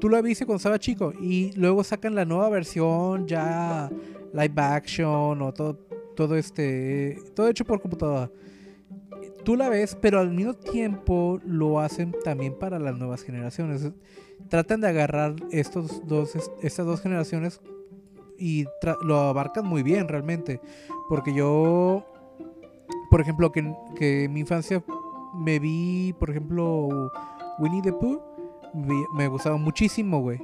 [0.00, 3.90] tú la viste cuando estaba chico y luego sacan la nueva versión ya
[4.32, 5.74] live action o todo,
[6.16, 8.30] todo este, todo hecho por computadora.
[9.44, 13.90] Tú la ves, pero al mismo tiempo lo hacen también para las nuevas generaciones.
[14.48, 17.60] Tratan de agarrar estos dos, est- estas dos generaciones
[18.38, 18.66] y
[19.02, 20.60] lo abarcan muy bien realmente.
[21.08, 22.04] Porque yo,
[23.10, 24.82] por ejemplo, que, que en mi infancia
[25.34, 27.10] me vi, por ejemplo,
[27.58, 28.20] Winnie the Pooh.
[29.14, 30.40] me gustaba muchísimo, güey.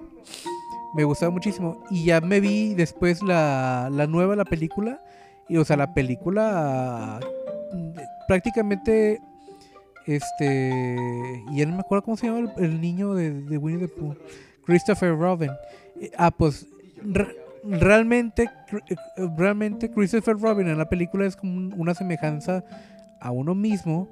[0.95, 1.83] Me gustaba muchísimo.
[1.91, 5.03] Y ya me vi después la, la nueva, la película.
[5.49, 7.21] Y, o sea, la película
[7.73, 7.91] mm,
[8.27, 9.21] prácticamente...
[10.09, 11.43] Este...
[11.53, 14.15] Y no me acuerdo cómo se llama el, niño de, Winnie the Pooh.
[14.65, 15.51] Christopher Robin.
[16.01, 16.67] Eh, Ah, pues...
[17.03, 18.49] re- realmente...
[18.89, 18.97] eh,
[19.37, 22.65] Realmente Christopher Robin en la película es como un- una semejanza
[23.21, 24.09] a uno mismo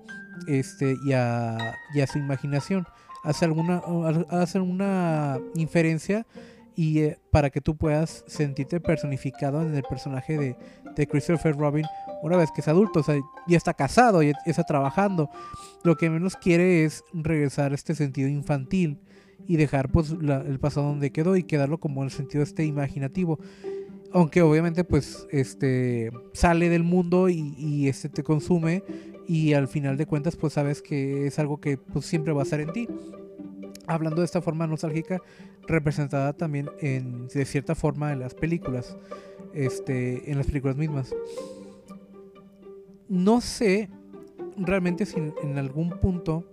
[0.49, 1.57] este y a,
[1.95, 2.87] y a su imaginación
[3.25, 3.81] hace alguna
[4.29, 6.27] hace una inferencia
[6.75, 10.57] y eh, para que tú puedas sentirte personificado en el personaje de,
[10.97, 11.87] de Christopher Robin
[12.23, 15.31] una vez que es adulto, o sea, ya está casado, ya está trabajando.
[15.85, 18.99] Lo que menos quiere es regresar a este sentido infantil
[19.47, 23.39] y dejar pues el pasado donde quedó y quedarlo como en el sentido este imaginativo.
[24.13, 28.83] Aunque obviamente pues este sale del mundo y, y este te consume
[29.29, 32.45] y al final de cuentas pues sabes que es algo que pues siempre va a
[32.45, 32.89] estar en ti
[33.87, 35.20] hablando de esta forma nostálgica
[35.66, 38.96] representada también en de cierta forma en las películas
[39.55, 41.14] este en las películas mismas.
[43.09, 43.88] No sé
[44.57, 46.44] realmente si en, algún punto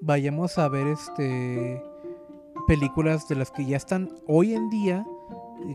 [0.00, 1.82] vayamos a ver este
[2.66, 5.06] películas de las que ya están hoy en día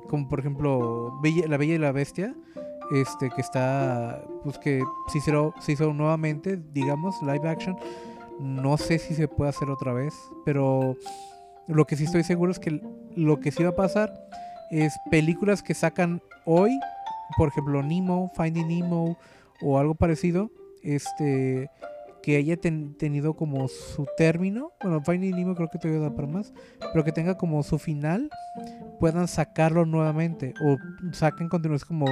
[0.08, 2.36] como por ejemplo Bella- la Bella y la Bestia
[2.92, 7.76] este que está pues que se hizo, se hizo nuevamente digamos live action
[8.40, 10.14] no sé si se puede hacer otra vez
[10.46, 10.96] pero
[11.68, 12.82] lo que sí estoy seguro es que
[13.16, 14.14] lo que sí va a pasar
[14.72, 16.72] es películas que sacan hoy
[17.38, 19.18] por ejemplo Nemo Finding Nemo
[19.62, 20.50] o algo parecido
[20.84, 21.70] este
[22.24, 24.72] que haya ten- tenido como su término.
[24.84, 26.54] Bueno Finding Nemo creo que todavía da para más
[26.94, 28.30] pero que tenga como su final
[29.00, 30.78] puedan sacarlo nuevamente o
[31.14, 32.06] saquen continuaciones como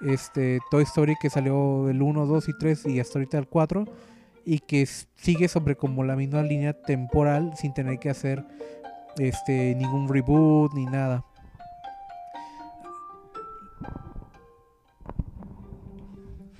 [0.00, 3.84] este Toy Story que salió el 1, 2 y 3 y hasta ahorita el 4
[4.44, 8.44] y que sigue sobre como la misma línea temporal sin tener que hacer
[9.18, 11.24] este ningún reboot ni nada.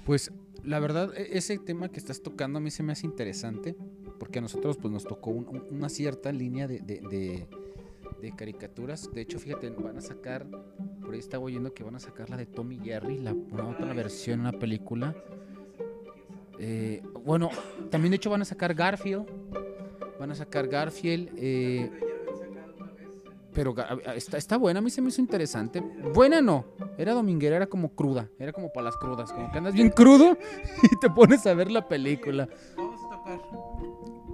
[0.05, 0.33] Pues
[0.65, 3.77] la verdad, e- ese tema que estás tocando a mí se me hace interesante,
[4.19, 7.47] porque a nosotros pues nos tocó un- un- una cierta línea de, de- de-
[8.21, 9.11] de caricaturas.
[9.13, 10.47] De hecho, fíjate, van a sacar,
[11.01, 13.93] por ahí estaba oyendo que van a sacar la de Tommy Jerry, la, una otra
[13.93, 15.15] versión, una película.
[16.59, 17.51] Eh, bueno,
[17.91, 19.27] también de hecho van a sacar Garfield,
[20.19, 21.31] van a sacar Garfield.
[21.37, 21.91] eh,
[23.53, 23.75] pero
[24.17, 25.81] está, está buena, a mí se me hizo interesante.
[26.15, 26.65] Buena no,
[26.97, 30.39] era dominguera, era como cruda, era como para las crudas, como que andas bien crudo
[30.83, 32.49] y te pones a ver la película.
[32.77, 33.41] Vamos a tocar.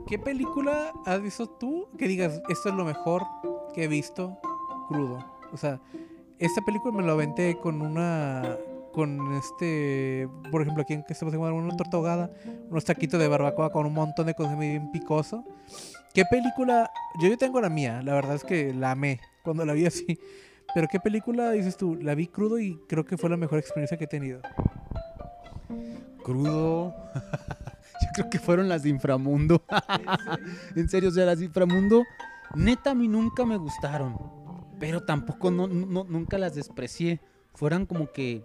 [0.07, 3.24] ¿Qué película has visto tú que digas esto es lo mejor
[3.74, 4.38] que he visto
[4.88, 5.18] crudo?
[5.52, 5.81] O sea,
[6.38, 8.57] esta película me lo aventé con una
[8.99, 12.31] con este, por ejemplo, aquí en que estamos Guadalajara, una torta
[12.69, 15.45] unos taquitos de barbacoa con un montón de cosas bien picoso.
[16.13, 16.91] ¿Qué película?
[17.23, 20.19] Yo, yo tengo la mía, la verdad es que la amé cuando la vi así.
[20.75, 21.95] Pero ¿qué película dices tú?
[21.95, 24.41] La vi crudo y creo que fue la mejor experiencia que he tenido.
[26.25, 26.93] Crudo.
[27.15, 29.63] Yo creo que fueron las de Inframundo.
[30.75, 32.03] en serio, o sea, las de Inframundo,
[32.57, 34.17] neta, a mí nunca me gustaron.
[34.81, 37.21] Pero tampoco no, no- nunca las desprecié.
[37.55, 38.43] Fueran como que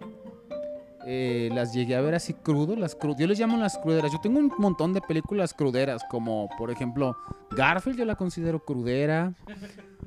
[1.06, 4.10] eh, las llegué a ver así crudo, las cru- Yo les llamo las cruderas.
[4.12, 7.16] Yo tengo un montón de películas cruderas, como por ejemplo
[7.56, 9.34] Garfield, yo la considero crudera.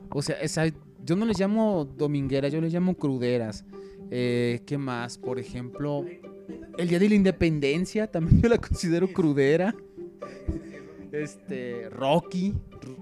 [0.09, 0.65] O sea, esa,
[1.03, 3.65] yo no les llamo domingueras, yo les llamo cruderas.
[4.09, 5.17] Eh, ¿Qué más?
[5.17, 6.05] Por ejemplo,
[6.77, 9.75] el Día de la Independencia, también yo la considero crudera.
[11.11, 12.53] Este, Rocky,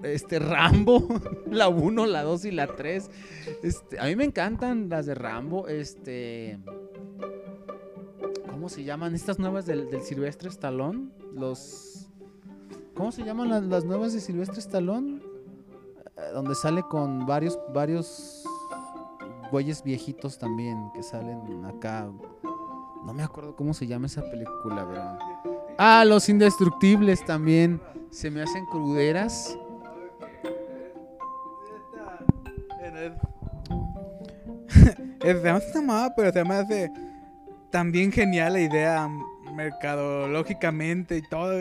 [0.03, 1.07] este, Rambo,
[1.51, 3.09] la 1, la 2 y la 3.
[3.63, 6.59] Este, a mí me encantan las de Rambo, este...
[8.65, 11.09] ¿Cómo se llaman estas nuevas del, del Silvestre Stallone?
[11.35, 12.07] Los...
[12.95, 15.21] ¿Cómo se llaman las, las nuevas de Silvestre Stallone?
[16.17, 18.43] Eh, Donde sale con varios, varios
[19.51, 22.09] güeyes viejitos también que salen acá.
[23.05, 25.19] No me acuerdo cómo se llama esa película, pero.
[25.77, 27.79] Ah, Los Indestructibles también.
[28.09, 29.55] Se me hacen cruderas.
[35.19, 36.91] Esta mamada, pero se me hace
[37.75, 39.09] también genial la idea
[39.53, 41.59] mercadológicamente y todo.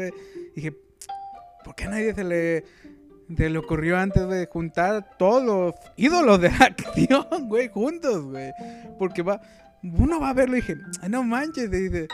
[0.55, 0.72] Dije,
[1.64, 2.64] ¿por qué a nadie se le,
[3.37, 8.53] se le ocurrió antes de juntar todos los ídolos de acción, güey, juntos, güey?
[8.96, 9.40] Porque va,
[9.83, 12.07] uno va a verlo y dije, "Ay, no manches, dice.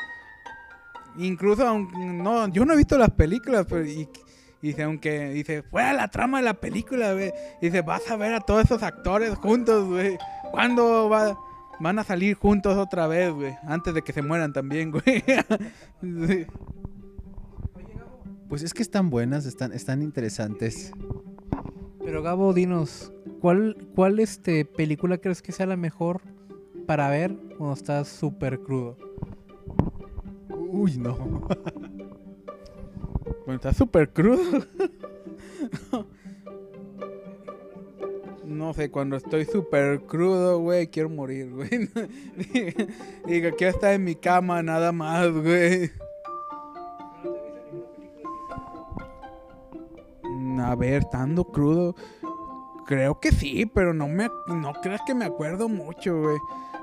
[1.19, 4.09] Incluso, no, yo no he visto las películas, pero y
[4.63, 7.35] dice, aunque dice, fuera la trama de la película, güey.
[7.61, 10.17] Dice, vas a ver a todos esos actores juntos, güey.
[10.53, 11.37] ¿Cuándo va,
[11.81, 13.55] van a salir juntos otra vez, güey?
[13.65, 15.25] Antes de que se mueran también, güey.
[16.01, 16.47] Sí.
[18.49, 20.93] Pues es que están buenas, están, están interesantes.
[22.05, 26.21] Pero Gabo, dinos, ¿cuál, cuál este, película crees que sea la mejor
[26.87, 28.97] para ver cuando estás súper crudo?
[30.49, 31.49] Uy, no.
[33.47, 34.43] Bueno, está súper crudo.
[35.91, 36.07] No
[38.75, 41.69] sé, cuando estoy súper crudo, güey, quiero morir, güey.
[43.27, 45.91] Digo, quiero estar en mi cama nada más, güey.
[50.25, 51.95] Mm, A ver, estando crudo.
[52.87, 56.39] Creo que sí, pero no me no creas que me acuerdo mucho, güey.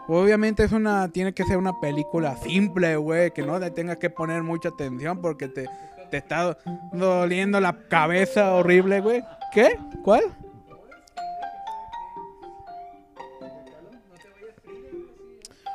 [0.07, 4.09] Obviamente es una tiene que ser una película simple, güey, que no le tengas que
[4.09, 5.67] poner mucha atención porque te,
[6.09, 6.57] te está
[6.93, 9.21] doliendo la cabeza horrible, güey.
[9.51, 9.77] ¿Qué?
[10.01, 10.23] ¿Cuál?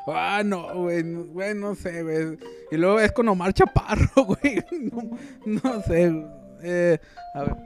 [0.07, 2.39] Ah, no, güey, güey, no sé, güey.
[2.71, 4.65] Y luego es con Omar Chaparro, güey.
[5.47, 6.13] No, sé.
[6.63, 6.99] Eh,
[7.35, 7.57] a ver.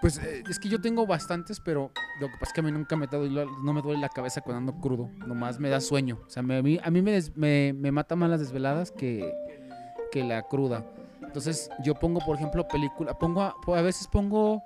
[0.00, 1.90] Pues eh, es que yo tengo bastantes, pero
[2.20, 4.40] lo que pasa es que a mí nunca me, duele, no me duele la cabeza
[4.40, 5.08] cuando ando crudo.
[5.26, 6.18] Nomás me da sueño.
[6.26, 8.90] O sea, me- a mí, a mí me, des- me, me mata más las desveladas
[8.90, 9.32] que,
[10.12, 10.84] que la cruda.
[11.22, 13.18] Entonces yo pongo, por ejemplo, película.
[13.18, 14.62] Pongo a, a veces pongo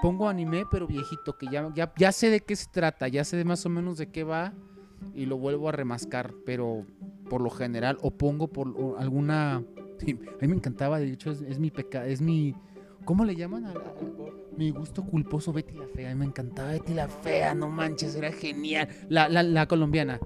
[0.00, 3.36] pongo anime, pero viejito, que ya, ya, ya sé de qué se trata, ya sé
[3.36, 4.52] de más o menos de qué va
[5.14, 6.86] y lo vuelvo a remascar, pero
[7.28, 9.56] por lo general, o pongo por o alguna...
[10.02, 12.54] A mí me encantaba, de hecho, es, mi pecado, es mi...
[13.04, 13.66] ¿Cómo le llaman?
[13.66, 13.74] A
[14.56, 16.14] mi gusto culposo, Betty la Fea.
[16.14, 18.88] Me encantaba Betty la Fea, no manches, era genial.
[19.08, 20.20] La, la, la colombiana.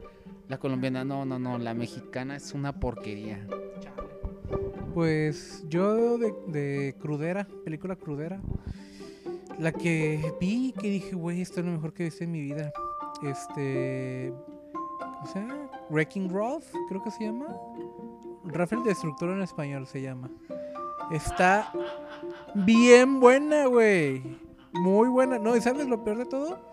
[0.48, 1.58] La colombiana, no, no, no.
[1.58, 3.46] La mexicana es una porquería.
[4.94, 8.40] Pues yo de, de crudera, película crudera,
[9.58, 12.40] la que vi que dije, güey, esto es lo mejor que he visto en mi
[12.40, 12.72] vida.
[13.22, 14.32] Este,
[15.26, 15.46] sea,
[15.90, 17.46] Wrecking Ralph, creo que se llama.
[18.44, 20.30] Rafael Destructor en español se llama.
[21.10, 21.72] Está
[22.54, 24.22] bien buena, güey.
[24.72, 25.38] Muy buena.
[25.38, 26.70] No, ¿y sabes lo peor de todo?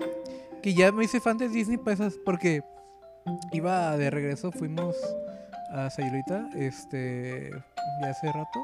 [0.62, 2.63] Que ya me hice fan de Disney para esas, porque
[3.52, 4.96] iba de regreso, fuimos
[5.72, 7.50] a Sayulita, este,
[8.02, 8.63] ya hace rato.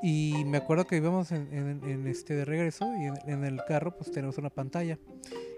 [0.00, 4.38] Y me acuerdo que íbamos en, este de regreso y en el carro pues tenemos
[4.38, 4.98] una pantalla.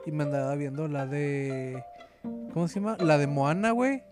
[0.06, 1.84] Y me andaba viendo la de...
[2.22, 2.96] ¿Cómo se llama?
[3.00, 4.02] La de Moana, güey.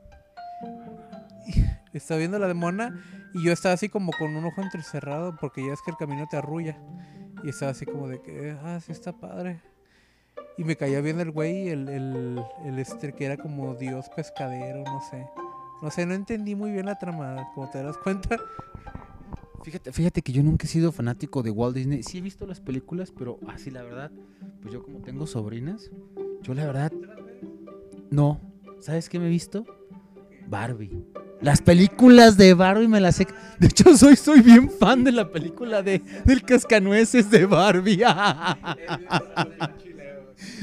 [1.92, 3.02] Estaba viendo la de Moana
[3.34, 6.26] y yo estaba así como con un ojo entrecerrado porque ya es que el camino
[6.30, 6.76] te arrulla.
[7.42, 9.60] Y estaba así como de que, ah, sí está padre.
[10.56, 14.82] Y me caía bien el güey, el, el, el este que era como dios pescadero,
[14.84, 15.26] no sé.
[15.80, 18.36] No sé, no entendí muy bien la trama, como te das cuenta.
[19.62, 22.02] Fíjate, fíjate que yo nunca he sido fanático de Walt Disney.
[22.02, 24.10] Sí he visto las películas, pero así la verdad,
[24.60, 25.90] pues yo como tengo sobrinas,
[26.42, 26.92] yo la verdad
[28.10, 28.40] no.
[28.80, 29.64] ¿Sabes qué me he visto?
[30.46, 31.04] Barbie.
[31.40, 33.26] Las películas de Barbie me las he...
[33.58, 38.02] De hecho, soy, soy bien fan de la película de, del cascanueces de Barbie.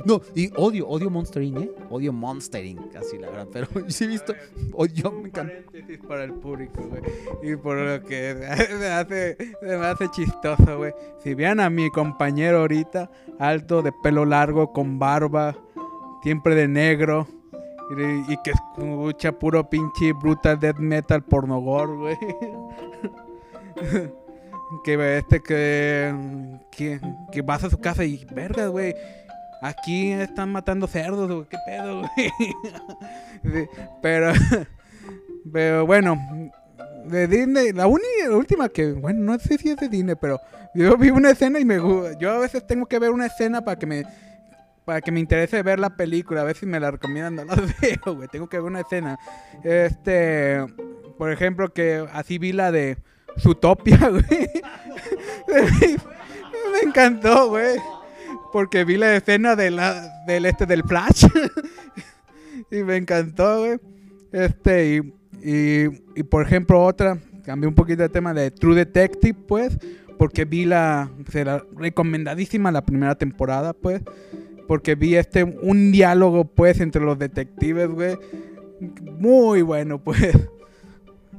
[0.05, 1.71] No, y odio, odio Monstering, ¿eh?
[1.89, 3.47] Odio Monstering, casi la verdad.
[3.51, 4.33] Pero sí he visto...
[4.73, 5.53] Odio, me encanta.
[5.65, 7.01] paréntesis para el público, güey.
[7.43, 8.35] Y por lo que
[8.79, 10.93] me hace, se me hace chistoso, güey.
[11.23, 15.57] Si vean a mi compañero ahorita, alto, de pelo largo, con barba,
[16.25, 17.27] siempre de negro,
[18.27, 22.17] y, que escucha puro pinche brutal death metal pornogor, güey.
[24.83, 26.15] que este que,
[26.71, 26.99] que,
[27.31, 28.95] que vas a su casa y, verga, güey.
[29.61, 31.45] Aquí están matando cerdos, güey.
[31.47, 32.01] ¿Qué pedo,
[33.43, 33.69] güey?
[34.01, 34.33] Pero,
[35.53, 36.17] pero bueno,
[37.05, 40.41] de Disney, la, uni- la última que, bueno, no sé si es de Disney, pero
[40.73, 41.75] yo vi una escena y me
[42.19, 44.03] yo a veces tengo que ver una escena para que me
[44.85, 47.63] para que me interese ver la película, a ver si me la recomiendan, no la
[47.81, 49.19] veo, güey, tengo que ver una escena.
[49.63, 50.65] Este,
[51.17, 52.97] por ejemplo, que así vi la de
[53.39, 54.23] Zootopia, güey.
[56.71, 57.79] me encantó, güey.
[58.53, 61.25] Porque vi la escena de la, del este del Flash.
[62.71, 63.79] y me encantó, güey.
[64.31, 65.13] Este, y,
[65.43, 69.77] y, y por ejemplo, otra, cambié un poquito de tema de True Detective, pues,
[70.17, 74.01] porque vi la, será recomendadísima la primera temporada, pues,
[74.67, 78.17] porque vi este, un diálogo, pues, entre los detectives, güey,
[79.19, 80.35] muy bueno, pues.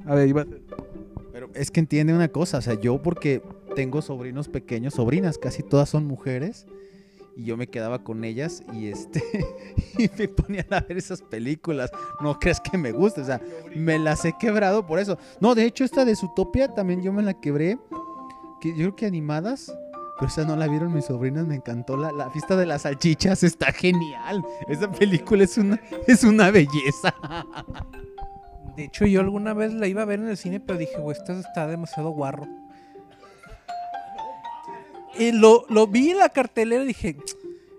[0.07, 0.47] A ver, iba.
[1.33, 3.43] Pero es que entiende una cosa, o sea, yo porque
[3.75, 6.67] tengo sobrinos pequeños, sobrinas, casi todas son mujeres,
[7.37, 9.23] y yo me quedaba con ellas y este
[9.99, 11.91] y me ponían a ver esas películas.
[12.21, 13.41] No crees que me gusta, o sea,
[13.75, 15.19] me las he quebrado por eso.
[15.41, 17.79] No, de hecho esta de Zootopia también yo me la quebré,
[18.61, 19.77] que yo creo que animadas,
[20.19, 23.43] pero esa no la vieron mis sobrinas, me encantó la, la fiesta de las salchichas,
[23.43, 24.45] está genial.
[24.69, 27.15] Esa película es una es una belleza.
[28.77, 31.17] De hecho, yo alguna vez la iba a ver en el cine, pero dije, güey,
[31.17, 32.47] esto está demasiado guarro.
[35.19, 37.17] Y lo, lo vi en la cartelera y dije,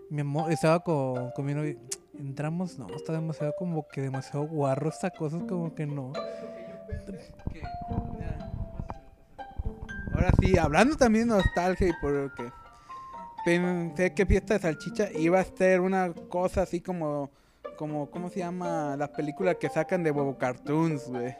[0.10, 1.76] mi amor, estaba con, con mi novia.
[2.18, 6.14] Entramos, no, está demasiado como que demasiado guarro esta cosa, es como que no.
[10.14, 12.52] Ahora sí, hablando también de nostalgia y por que
[13.46, 17.32] pensé que Fiesta de Salchicha iba a ser una cosa así como,
[17.78, 18.96] como ¿cómo se llama?
[18.98, 21.36] Las películas que sacan de huevo cartoons, güey.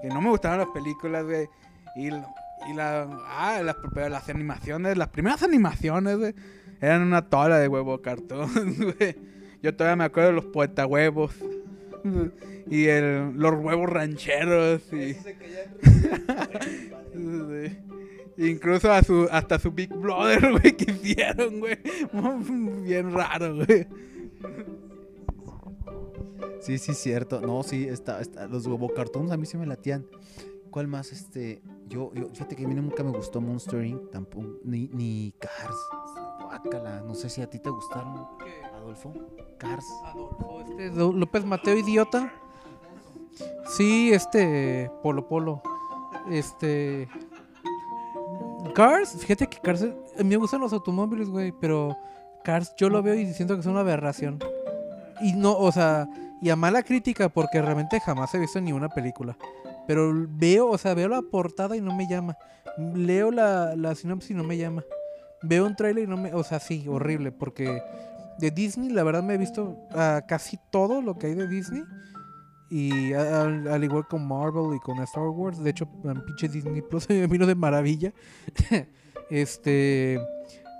[0.00, 1.48] Que no me gustaban las películas, güey.
[1.96, 3.76] Y, y la, ah, las,
[4.10, 6.34] las animaciones, las primeras animaciones, güey,
[6.80, 9.16] eran una tola de huevo cartoons, güey.
[9.62, 11.34] Yo todavía me acuerdo de los poeta huevos.
[12.70, 14.82] Y el, los huevos rancheros.
[14.92, 15.16] Y...
[17.14, 17.78] Sí.
[18.36, 21.78] Incluso a su, hasta su Big Brother, güey, que hicieron, güey.
[22.82, 23.86] Bien raro, güey.
[26.60, 27.40] Sí, sí, cierto.
[27.40, 30.06] No, sí, está, está, los huevo cartoons a mí sí me latían.
[30.70, 31.12] ¿Cuál más?
[31.12, 34.10] Este, yo, yo, fíjate que a mí nunca me gustó Monster Inc.
[34.10, 35.76] tampoco, ni, ni Cars.
[36.40, 38.26] Guácala, no sé si a ti te gustaron,
[38.84, 39.12] Adolfo.
[39.58, 39.84] Cars.
[40.04, 42.32] Adolfo, este Do- López Mateo, idiota.
[43.76, 45.62] Sí, este, Polo Polo.
[46.30, 47.08] Este.
[48.74, 51.96] Cars, fíjate que Cars, a mí me gustan los automóviles, güey, pero
[52.42, 54.38] Cars yo lo veo y siento que es una aberración.
[55.20, 56.08] Y no, o sea,
[56.42, 59.36] y a mala crítica porque realmente jamás he visto ni una película.
[59.86, 62.36] Pero veo, o sea, veo la portada y no me llama.
[62.94, 64.82] Leo la, la sinopsis y no me llama.
[65.42, 67.82] Veo un trailer y no me, o sea, sí, horrible, porque
[68.38, 69.76] de Disney la verdad me he visto
[70.28, 71.82] casi todo lo que hay de Disney.
[72.70, 76.82] Y al, al igual con Marvel y con Star Wars, de hecho, en pinche Disney
[76.82, 78.12] Plus me vino de maravilla.
[79.30, 80.18] este,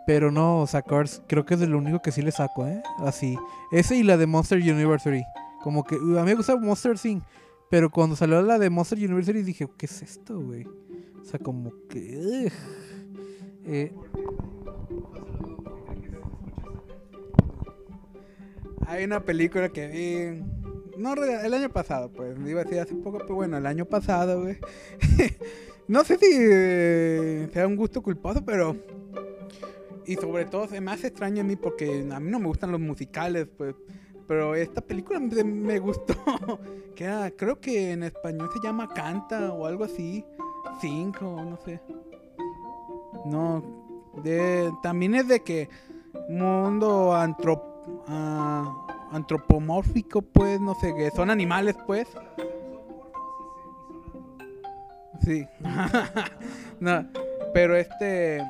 [0.06, 2.66] pero no, o sea, Cars creo que es de lo único que sí le saco,
[2.66, 2.82] ¿eh?
[2.98, 3.38] Así.
[3.70, 5.22] Ese y la de Monster University.
[5.62, 7.20] Como que a mí me gusta Monster Thing,
[7.70, 10.66] pero cuando salió la de Monster University dije, ¿qué es esto, güey?
[11.20, 12.50] O sea, como que...
[13.64, 13.94] Eh,
[18.86, 20.42] Hay una película que vi.
[20.98, 22.36] No, el año pasado, pues.
[22.46, 24.58] Iba a decir hace poco, pero bueno, el año pasado, güey.
[25.88, 28.76] no sé si sea un gusto culposo, pero.
[30.06, 32.80] Y sobre todo me hace extraño a mí porque a mí no me gustan los
[32.80, 33.74] musicales, pues.
[34.26, 36.14] Pero esta película me, gustó.
[36.94, 40.24] que era, creo que en español se llama Canta o algo así.
[40.80, 41.80] Cinco, no sé.
[43.26, 43.62] No.
[44.22, 45.68] De, también es de que
[46.28, 47.73] mundo antrop-
[48.08, 52.08] ah, antropomórfico, pues, no sé, que son animales, pues.
[55.24, 55.46] Sí.
[57.54, 58.42] pero este,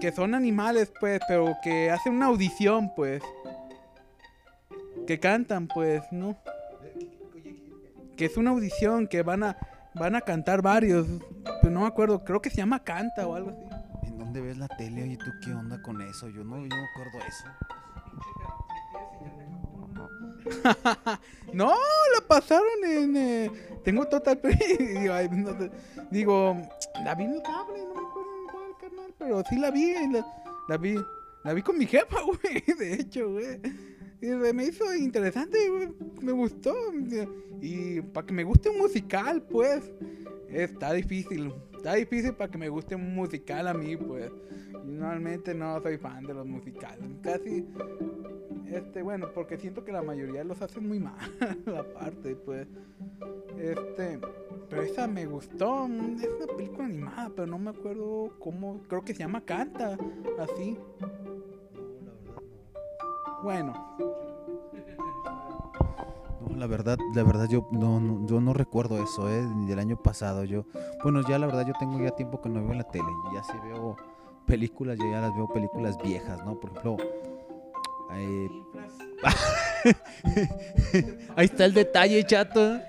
[0.00, 3.22] que son animales, pues, pero que hacen una audición, pues.
[5.06, 6.36] Que cantan, pues, ¿no?
[8.16, 9.56] Que es una audición que van a
[9.94, 11.06] van a cantar varios,
[11.60, 14.08] pero no me acuerdo, creo que se llama Canta o algo así.
[14.08, 15.02] ¿En dónde ves la tele?
[15.02, 16.28] Oye, ¿tú qué onda con eso?
[16.28, 17.44] Yo no, yo no acuerdo eso.
[21.52, 21.68] No,
[22.14, 23.16] la pasaron en.
[23.16, 23.50] eh,
[23.84, 24.40] tengo total.
[25.00, 25.50] digo, ay, no
[27.04, 29.94] la vi en el cable, no me acuerdo en cuál canal, pero sí la vi.
[30.68, 30.94] La, vi
[31.44, 33.60] la vi con mi jefa, güey, de hecho, güey.
[34.52, 35.88] Me hizo interesante, güey,
[36.20, 36.74] me gustó.
[37.60, 39.90] Y para que me guste un musical, pues,
[40.48, 41.54] está difícil.
[41.74, 44.30] Está difícil para que me guste un musical a mí, pues.
[44.84, 47.08] Normalmente no soy fan de los musicales.
[47.22, 47.64] Casi
[48.68, 51.14] este, bueno, porque siento que la mayoría los hacen muy mal,
[51.78, 52.66] aparte, pues.
[53.58, 54.18] Este,
[54.68, 55.86] pero esa me gustó.
[55.86, 58.80] Es una película animada, pero no me acuerdo cómo.
[58.88, 59.98] Creo que se llama Canta,
[60.38, 60.78] así.
[63.42, 63.72] Bueno,
[66.40, 69.42] No, la verdad, la verdad yo no, yo no recuerdo eso, ¿eh?
[69.42, 70.44] Ni del año pasado.
[70.44, 70.64] Yo,
[71.02, 73.08] bueno, ya la verdad yo tengo ya tiempo que no veo en la tele.
[73.34, 73.96] Ya sí veo
[74.46, 76.58] películas, yo ya las veo películas viejas, ¿no?
[76.58, 76.96] Por ejemplo,
[81.36, 82.80] Ahí está el detalle, chato.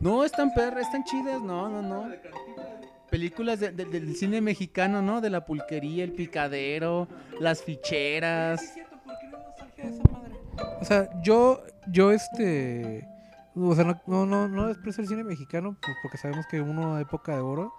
[0.00, 2.10] No, están perras, están chidas, no, no, no.
[3.10, 5.20] Películas de- de- del cine mexicano, ¿no?
[5.20, 7.08] De la pulquería, el picadero,
[7.40, 8.74] las ficheras.
[10.80, 13.06] O sea, yo, yo este,
[13.56, 17.00] o sea, no, no, no, desprecio el cine mexicano, pues porque sabemos que hubo una
[17.00, 17.72] época de oro,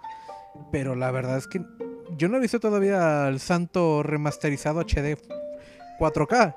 [0.72, 1.62] pero la verdad es que
[2.16, 5.16] yo no he visto todavía el santo remasterizado HD
[6.00, 6.56] 4K.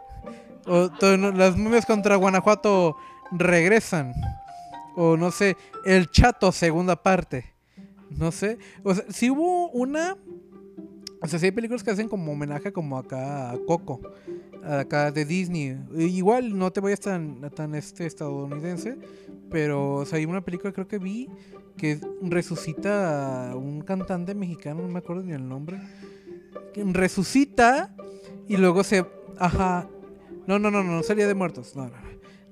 [0.66, 0.90] O
[1.36, 2.96] las momias contra Guanajuato
[3.32, 4.14] regresan.
[4.96, 7.54] O no sé, el chato segunda parte.
[8.10, 8.58] No sé.
[8.84, 10.16] O sea, si hubo una...
[11.22, 14.02] O sea, si hay películas que hacen como homenaje como acá a Coco
[14.64, 15.78] acá de Disney.
[15.96, 18.98] Igual no te vayas tan, tan este estadounidense,
[19.50, 21.30] pero o sea, hay una película creo que vi
[21.78, 25.80] que resucita a un cantante mexicano, no me acuerdo ni el nombre.
[26.76, 27.96] resucita
[28.48, 29.06] y luego se
[29.40, 29.88] ajá.
[30.48, 31.76] No, no, no, no, salía de muertos.
[31.76, 31.94] No, no.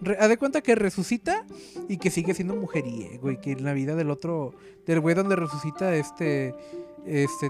[0.01, 1.45] Re- haz de cuenta que resucita
[1.87, 4.53] y que sigue siendo mujeriego y que en la vida del otro
[4.87, 6.55] del güey donde resucita este
[7.05, 7.49] este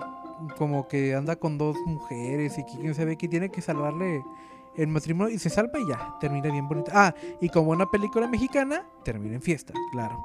[0.57, 4.21] como que anda con dos mujeres y que quién sabe que tiene que salvarle
[4.75, 6.91] el matrimonio y se salva y ya, termina bien bonita.
[6.93, 10.21] Ah, y como una película mexicana, termina en fiesta, claro.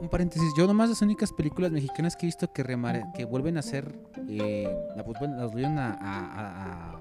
[0.00, 3.56] Un paréntesis, yo nomás las únicas películas mexicanas que he visto que, remare- que vuelven
[3.56, 3.98] a hacer,
[4.28, 6.99] eh, las vuelven a-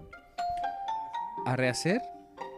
[1.51, 2.01] a- rehacer,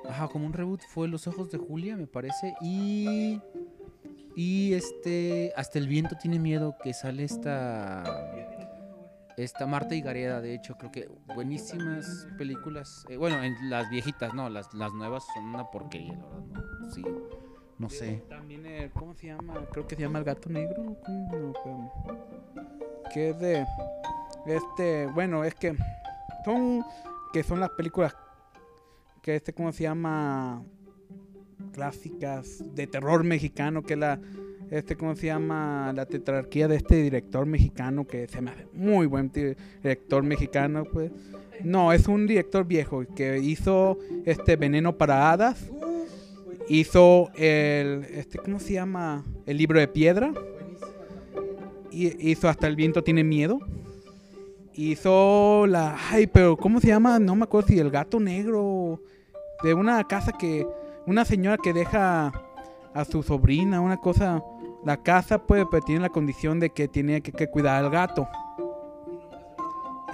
[0.07, 3.39] ajá, como un reboot fue Los Ojos de Julia, me parece, y,
[4.35, 8.03] y este, Hasta el Viento Tiene Miedo, que sale esta,
[9.37, 14.33] esta Marta y Gareda, de hecho, creo que buenísimas películas, eh, bueno, en las viejitas,
[14.33, 17.03] no, las, las nuevas son una porquería, la verdad, no, sí,
[17.77, 18.23] no sé.
[18.29, 19.55] También, eh, ¿cómo se llama?
[19.71, 20.83] Creo que se llama El Gato Negro.
[21.07, 21.53] No,
[23.11, 23.65] que es de.
[24.45, 25.75] Este, bueno, es que
[26.45, 26.85] son.
[27.33, 28.15] Que son las películas.
[29.21, 30.63] Que este, ¿cómo se llama?
[31.73, 33.83] Clásicas de terror mexicano.
[33.83, 34.19] Que la.
[34.71, 35.93] Este, ¿cómo se llama?
[35.93, 38.07] La tetrarquía de este director mexicano.
[38.07, 41.11] Que se me hace muy buen director mexicano, pues.
[41.63, 45.69] No, es un director viejo que hizo este Veneno para Hadas.
[46.67, 48.05] Hizo el.
[48.05, 49.23] Este, ¿Cómo se llama?
[49.45, 50.33] El libro de piedra.
[51.91, 53.59] Y hizo Hasta el viento tiene miedo.
[54.73, 55.95] Hizo la.
[56.09, 57.19] Ay, pero ¿cómo se llama?
[57.19, 58.99] No me acuerdo si el gato negro.
[59.63, 60.67] De una casa que.
[61.05, 62.31] Una señora que deja
[62.93, 64.43] a su sobrina, una cosa.
[64.83, 68.27] La casa, pues, pero tiene la condición de que tiene que, cuidar al gato.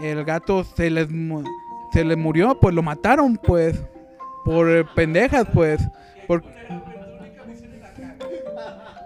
[0.02, 1.08] El gato se les,
[1.94, 3.82] se les murió, pues lo mataron, pues.
[4.44, 5.82] Por eh, pendejas, pues.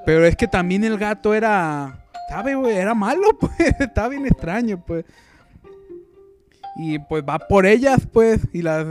[0.06, 2.06] Pero es que también el gato era.
[2.30, 2.76] ¿Sabe, güey?
[2.76, 3.80] Era malo, pues.
[3.80, 5.06] Estaba bien extraño, pues.
[6.78, 8.42] Y pues va por ellas, pues.
[8.54, 8.86] Y las.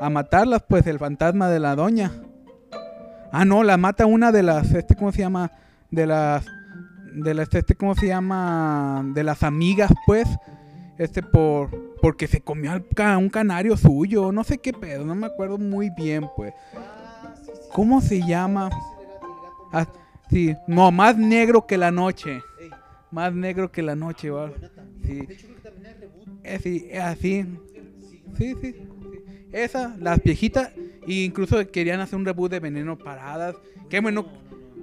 [0.00, 2.12] A matarlas, pues, el fantasma de la doña.
[3.32, 4.72] Ah, no, la mata una de las.
[4.72, 5.50] Este, ¿cómo se llama?
[5.90, 6.44] De las.
[7.14, 7.52] De las.
[7.54, 9.02] Este, ¿cómo se llama?
[9.14, 10.28] De las amigas, pues.
[10.98, 11.94] Este, por.
[12.00, 14.30] Porque se comió al ca- un canario suyo.
[14.30, 16.52] No sé qué pedo, no me acuerdo muy bien, pues.
[17.72, 18.70] ¿Cómo se llama?
[19.72, 19.86] Ah,
[20.30, 22.40] sí, no, más negro que la noche.
[23.10, 24.50] Más negro que la noche, ¿va?
[25.04, 25.26] Sí.
[26.42, 27.46] Eh, sí, así.
[28.36, 28.88] Sí, sí, sí.
[29.54, 30.70] Esa, las viejitas.
[31.06, 33.56] E incluso querían hacer un reboot de Veneno Paradas.
[33.88, 34.26] Que bueno.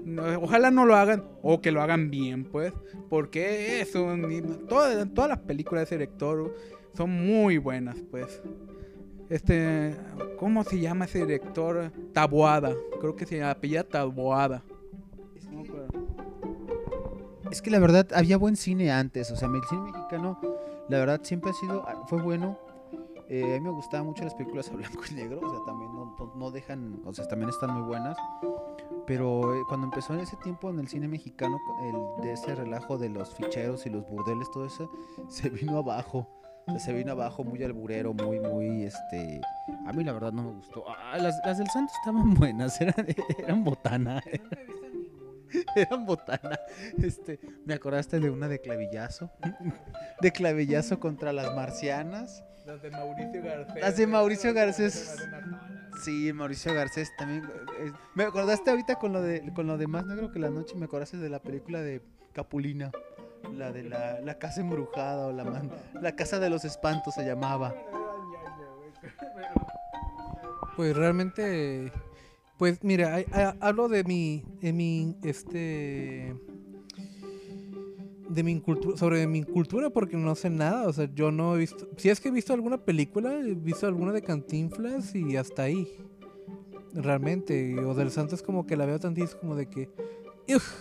[0.06, 1.24] no, ojalá no lo hagan.
[1.42, 2.74] O que lo hagan bien, pues.
[3.10, 4.16] Porque eso.
[4.16, 6.56] ni- Todas, todas las películas de ese director
[6.96, 8.42] son muy buenas, pues.
[9.30, 9.96] Este.
[10.40, 11.92] ¿Cómo se llama ese director?
[12.14, 12.74] Taboada.
[13.00, 14.64] Creo que se apellida Taboada.
[17.52, 20.40] Es que la verdad había buen cine antes, o sea, el cine mexicano,
[20.88, 22.58] la verdad siempre ha sido, fue bueno.
[23.34, 25.90] Eh, a mí me gustaban mucho las películas a blanco y negro, o sea, también
[26.36, 28.18] no, dejan, o sea, también están muy buenas.
[29.08, 32.98] Pero eh, cuando empezó en ese tiempo en el cine mexicano, el, de ese relajo
[32.98, 34.92] de los ficheros y los burdeles, todo eso,
[35.30, 36.28] se vino abajo.
[36.68, 39.40] O sea, se vino abajo muy alburero, muy, muy, este...
[39.88, 40.84] A mí la verdad no me gustó.
[40.90, 43.08] Ah, las, las del Santo estaban buenas, eran,
[43.40, 44.22] eran botana.
[45.76, 46.58] Eran botana.
[47.02, 49.32] Este, me acordaste de una de clavillazo.
[50.22, 52.46] De clavillazo contra las marcianas.
[52.72, 53.82] Las de Mauricio Garcés.
[53.82, 55.18] Las de Mauricio Garcés.
[56.04, 57.44] Sí, Mauricio Garcés también.
[57.80, 60.76] eh, me acordaste ahorita con lo de con lo de más negro que la noche,
[60.76, 62.02] me acordaste de la película de
[62.34, 62.92] Capulina.
[63.56, 67.26] La de la, la casa embrujada o la man- la casa de los espantos se
[67.26, 67.74] llamaba.
[70.76, 71.92] Pues realmente,
[72.58, 76.36] pues mira, hay- hay- hablo de mi, de mi, este,
[78.34, 81.60] de mi cultura, sobre mi cultura porque no sé nada, o sea, yo no he
[81.60, 85.64] visto, si es que he visto alguna película, he visto alguna de Cantinflas y hasta
[85.64, 85.88] ahí.
[86.94, 89.90] Realmente, o del Santo es como que la veo tantísimo como de que
[90.54, 90.74] uf.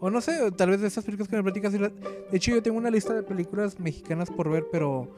[0.00, 1.92] o no sé, tal vez de esas películas que me platicas, de
[2.32, 5.14] hecho yo tengo una lista de películas mexicanas por ver, pero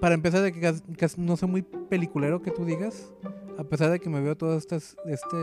[0.00, 3.10] para empezar de que no soy muy peliculero que tú digas,
[3.56, 5.36] a pesar de que me veo todo este, este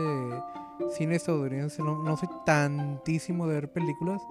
[0.96, 4.22] cine estadounidense, no, no soy tantísimo de ver películas,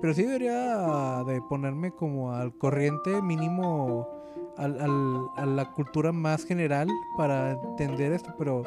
[0.00, 4.08] pero sí debería de ponerme como al corriente mínimo
[4.56, 8.64] al, al, a la cultura más general para entender esto, pero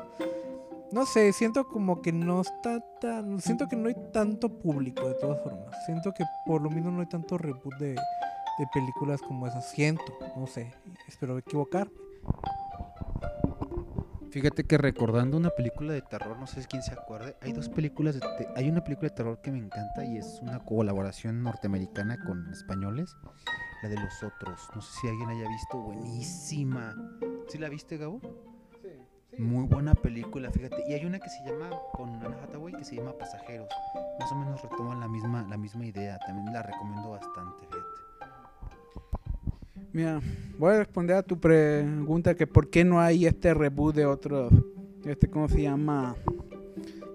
[0.91, 5.15] no sé, siento como que no está tan, siento que no hay tanto público de
[5.15, 9.47] todas formas, siento que por lo menos no hay tanto reboot de, de películas como
[9.47, 10.03] esas, siento,
[10.35, 10.73] no sé,
[11.07, 11.93] espero equivocarme.
[14.35, 18.15] Fíjate que recordando una película de terror, no sé quién se acuerde, hay dos películas,
[18.15, 22.17] de te- hay una película de terror que me encanta y es una colaboración norteamericana
[22.21, 23.15] con españoles,
[23.81, 26.93] la de los otros, no sé si alguien haya visto, buenísima.
[27.47, 28.19] ¿Sí la viste, Gabo?
[29.37, 30.83] Muy buena película, fíjate.
[30.85, 33.69] Y hay una que se llama, con Anna Hathaway, que se llama Pasajeros.
[34.19, 37.94] Más o menos retoman la misma, la misma idea, también la recomiendo bastante, fíjate.
[39.95, 40.19] Mira,
[40.57, 44.51] voy a responder a tu pregunta que por qué no hay este reboot de otros,
[45.05, 46.17] este, ¿cómo se llama?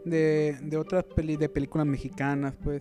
[0.06, 2.80] De, de otras peli, de películas mexicanas, pues.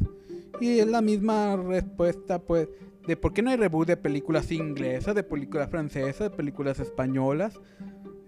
[0.61, 2.69] Y es la misma respuesta, pues,
[3.07, 7.59] de por qué no hay reboot de películas inglesas, de películas francesas, de películas españolas.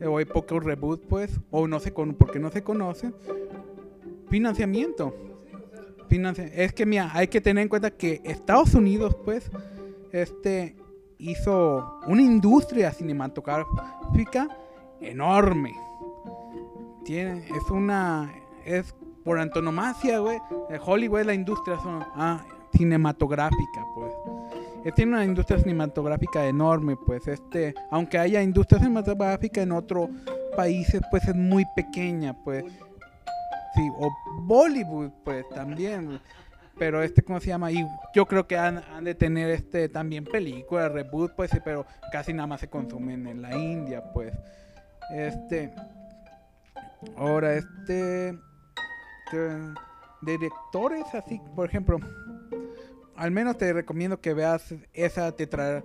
[0.06, 3.16] O hay pocos reboots, pues, o no se con, porque no se conocen.
[4.30, 5.16] Financiamiento.
[6.10, 9.50] Financia- es que, mira, hay que tener en cuenta que Estados Unidos, pues,
[10.12, 10.76] este
[11.22, 14.48] hizo una industria cinematográfica
[15.00, 15.74] enorme.
[17.06, 18.32] Tiene, es una,
[18.66, 18.94] es
[19.24, 20.40] por antonomasia, güey.
[20.84, 22.44] Hollywood es la industria son- ah,
[22.76, 24.14] cinematográfica, pues.
[24.96, 27.28] Tiene una industria cinematográfica enorme, pues.
[27.28, 30.10] Este, aunque haya industria cinematográfica en otros
[30.56, 32.66] países, pues es muy pequeña, pues.
[33.76, 34.10] Sí, o
[34.42, 36.20] Bollywood, pues también.
[36.82, 37.72] Pero este, ¿cómo se llama?
[37.72, 42.34] Y yo creo que han, han de tener este también películas, reboot, pues, pero casi
[42.34, 44.34] nada más se consumen en la India, pues.
[45.14, 45.72] Este.
[47.16, 48.36] Ahora, este.
[49.32, 49.74] de-
[50.24, 52.00] directores así, por ejemplo.
[53.16, 55.84] Al menos te recomiendo que veas esa tetra,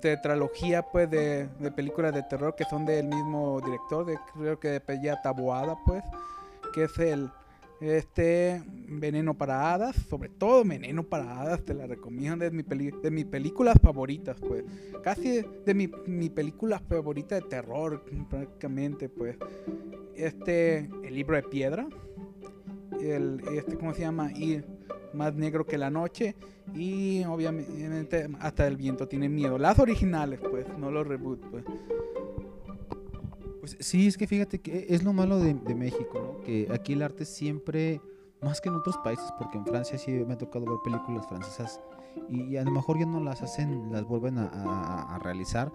[0.00, 4.70] tetralogía, pues, de, de películas de terror que son del mismo director, de, creo que
[4.70, 6.02] de Pella Taboada, pues.
[6.74, 7.30] Que es el
[7.82, 12.92] este Veneno para Hadas, sobre todo Veneno para Hadas, te la recomiendo, es mi peli-
[13.02, 14.64] de mis películas favoritas, pues.
[15.02, 19.36] Casi de, mi, mi película favorita de terror, prácticamente, pues.
[20.14, 21.88] Este, El libro de piedra,
[23.00, 24.30] el, este, ¿cómo se llama?
[24.32, 24.62] Y
[25.14, 26.34] Más negro que la noche,
[26.74, 29.58] y obviamente hasta el viento tiene miedo.
[29.58, 31.64] Las originales, pues, no los reboot, pues.
[33.62, 36.44] Pues sí, es que fíjate que es lo malo de, de México, ¿no?
[36.44, 38.00] Que aquí el arte siempre,
[38.40, 41.80] más que en otros países, porque en Francia sí me ha tocado ver películas francesas
[42.28, 45.70] y, a lo mejor ya no las hacen, las vuelven a, a- a realizar,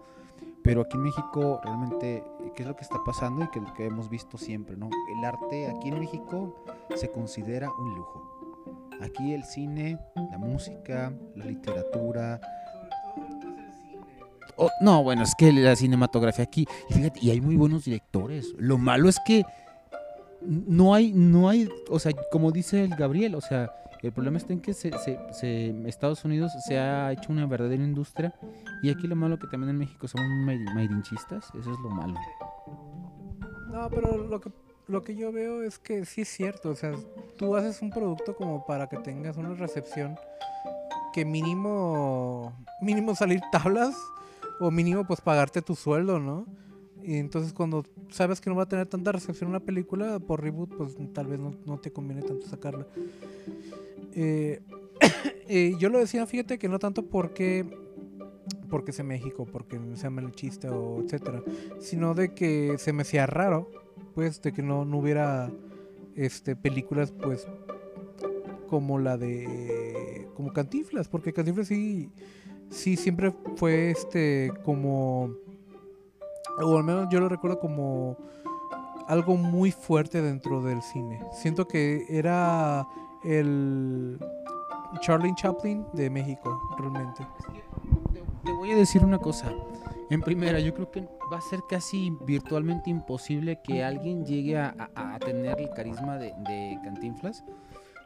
[0.63, 2.23] pero aquí en México realmente,
[2.55, 4.89] ¿qué es lo que está pasando y que lo que hemos visto siempre, ¿no?
[5.17, 6.55] El arte aquí en México
[6.93, 8.33] se considera un lujo.
[8.99, 9.97] Aquí el cine,
[10.31, 12.41] la música, la literatura,
[14.81, 18.53] No, bueno, es que la cinematografía aquí, y fíjate, y hay muy buenos directores.
[18.57, 19.43] Lo malo es que
[20.41, 24.53] no hay, no hay, o sea, como dice el Gabriel, o sea, el problema está
[24.53, 28.33] en que se, se- se- Estados Unidos se ha hecho una verdadera industria
[28.83, 30.27] y aquí lo malo que también en México somos
[30.75, 32.13] maidinchistas, eso es lo malo.
[33.71, 34.51] No, pero lo que,
[34.87, 36.69] lo que yo veo es que sí es cierto.
[36.69, 36.93] O sea,
[37.37, 40.17] tú haces un producto como para que tengas una recepción
[41.13, 43.95] que mínimo, mínimo salir tablas
[44.59, 46.45] o mínimo pues pagarte tu sueldo, ¿no?
[47.03, 50.75] Y entonces cuando sabes que no va a tener tanta recepción una película por reboot,
[50.75, 52.85] pues tal vez no, no te conviene tanto sacarla.
[54.13, 54.61] Eh,
[55.47, 57.65] eh, yo lo decía, fíjate que no tanto porque
[58.69, 61.41] porque sea México, porque sea malchista o etcétera,
[61.79, 63.69] sino de que se me hacía raro,
[64.13, 65.51] pues, de que no, no hubiera
[66.15, 67.47] este películas, pues,
[68.67, 72.11] como la de como Cantinflas, porque Cantinflas sí,
[72.69, 75.31] sí siempre fue este como,
[76.59, 78.17] o al menos yo lo recuerdo como
[79.07, 81.23] algo muy fuerte dentro del cine.
[81.31, 82.85] Siento que era
[83.23, 84.19] el
[85.01, 87.25] Charlie Chaplin de México, realmente.
[88.43, 89.51] Te, voy a decir una cosa.
[90.09, 91.01] En primera, yo creo que
[91.31, 96.79] va a ser casi virtualmente imposible que alguien llegue a tener el carisma de, de
[96.83, 97.43] Cantinflas.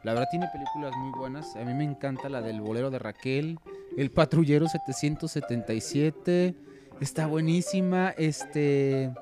[0.04, 1.54] La verdad tiene películas muy buenas.
[1.56, 3.58] A mí me encanta la del bolero de Raquel,
[3.96, 6.54] El patrullero 777.
[7.00, 8.10] Está buenísima.
[8.16, 9.12] Este.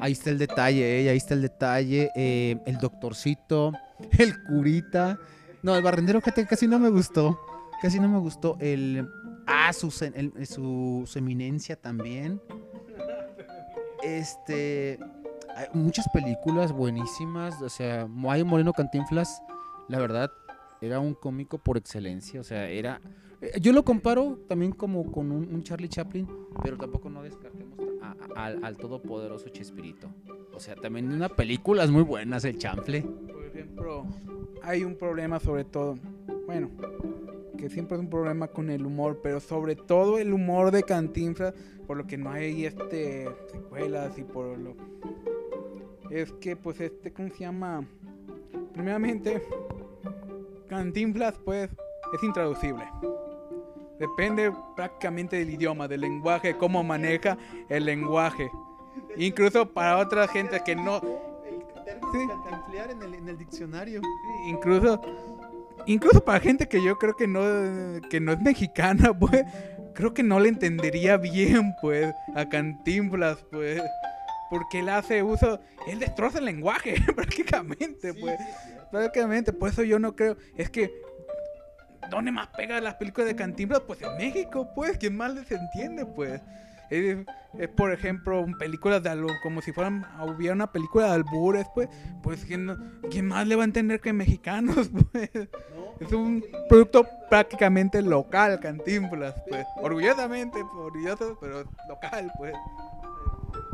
[0.00, 2.10] Ahí está el detalle, eh, ahí está el detalle.
[2.16, 3.72] eh, el doctorcito,
[4.18, 5.18] el curita.
[5.62, 7.38] No, el barrendero que casi no me gustó.
[7.80, 8.56] Casi no me gustó.
[8.60, 9.08] El.
[9.46, 12.40] Ah, su, su, su eminencia también.
[14.02, 14.98] Este.
[15.56, 17.60] Hay muchas películas buenísimas.
[17.62, 19.42] O sea, Mayo Moreno Cantinflas,
[19.90, 20.32] la verdad,
[20.80, 22.40] era un cómico por excelencia.
[22.40, 23.00] O sea, era.
[23.40, 26.26] eh, Yo lo comparo también como con un, Charlie Chaplin,
[26.62, 28.16] pero tampoco no descartemos a-
[28.46, 30.08] al, al todopoderoso Chespirito.
[30.54, 33.02] O sea, también una películas muy buenas, el chanfle.
[33.02, 34.06] Por ejemplo,
[34.62, 35.98] hay un problema sobre todo,
[36.46, 36.70] bueno,
[37.56, 41.54] que siempre es un problema con el humor, pero sobre todo el humor de Cantinflas,
[41.86, 44.76] por lo que no hay este secuelas y por lo
[46.10, 47.84] es que pues este cómo se llama
[48.72, 49.42] primeramente
[50.70, 51.68] Cantinflas pues
[52.14, 52.84] es intraducible
[53.98, 57.36] depende prácticamente del idioma del lenguaje cómo maneja
[57.68, 58.50] el lenguaje
[59.16, 61.00] incluso para otra gente que no
[62.12, 62.18] Sí.
[62.26, 64.00] cantinflear en el, en el diccionario.
[64.46, 65.00] incluso
[65.86, 67.40] incluso para gente que yo creo que no
[68.08, 69.44] que no es mexicana pues
[69.94, 73.82] creo que no le entendería bien pues a Cantinflas pues
[74.50, 78.38] porque él hace uso él destroza el lenguaje prácticamente pues
[78.90, 80.90] prácticamente por eso yo no creo es que
[82.10, 83.80] ¿Dónde más pega las películas de Cantinflas?
[83.86, 84.98] Pues en México, pues.
[84.98, 86.42] ¿Quién más les entiende, pues?
[86.90, 87.24] Es,
[87.76, 91.88] por ejemplo, películas de algo, como si fueran, hubiera una película de albures, pues.
[92.22, 95.30] Pues, ¿quién, quién más le va a entender que mexicanos, pues?
[96.00, 99.64] Es un producto prácticamente local, Cantinflas, pues.
[99.76, 102.54] Orgullosamente, orgulloso, pero local, pues.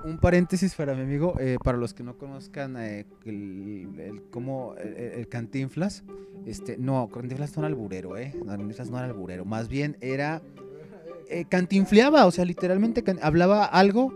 [0.05, 4.75] Un paréntesis para mi amigo, eh, para los que no conozcan eh, el, el- cómo
[4.79, 6.05] el, el Cantinflas,
[6.45, 10.43] este, no, Cantinflas no era alburero, eh, no, Cantinflas no era alburero, más bien era,
[11.29, 14.13] eh, cantinfleaba, o sea, literalmente can- hablaba algo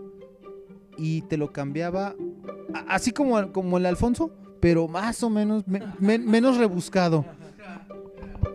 [0.97, 2.15] y te lo cambiaba,
[2.73, 7.25] a- así como, como el Alfonso, pero más o menos, me- me- menos rebuscado.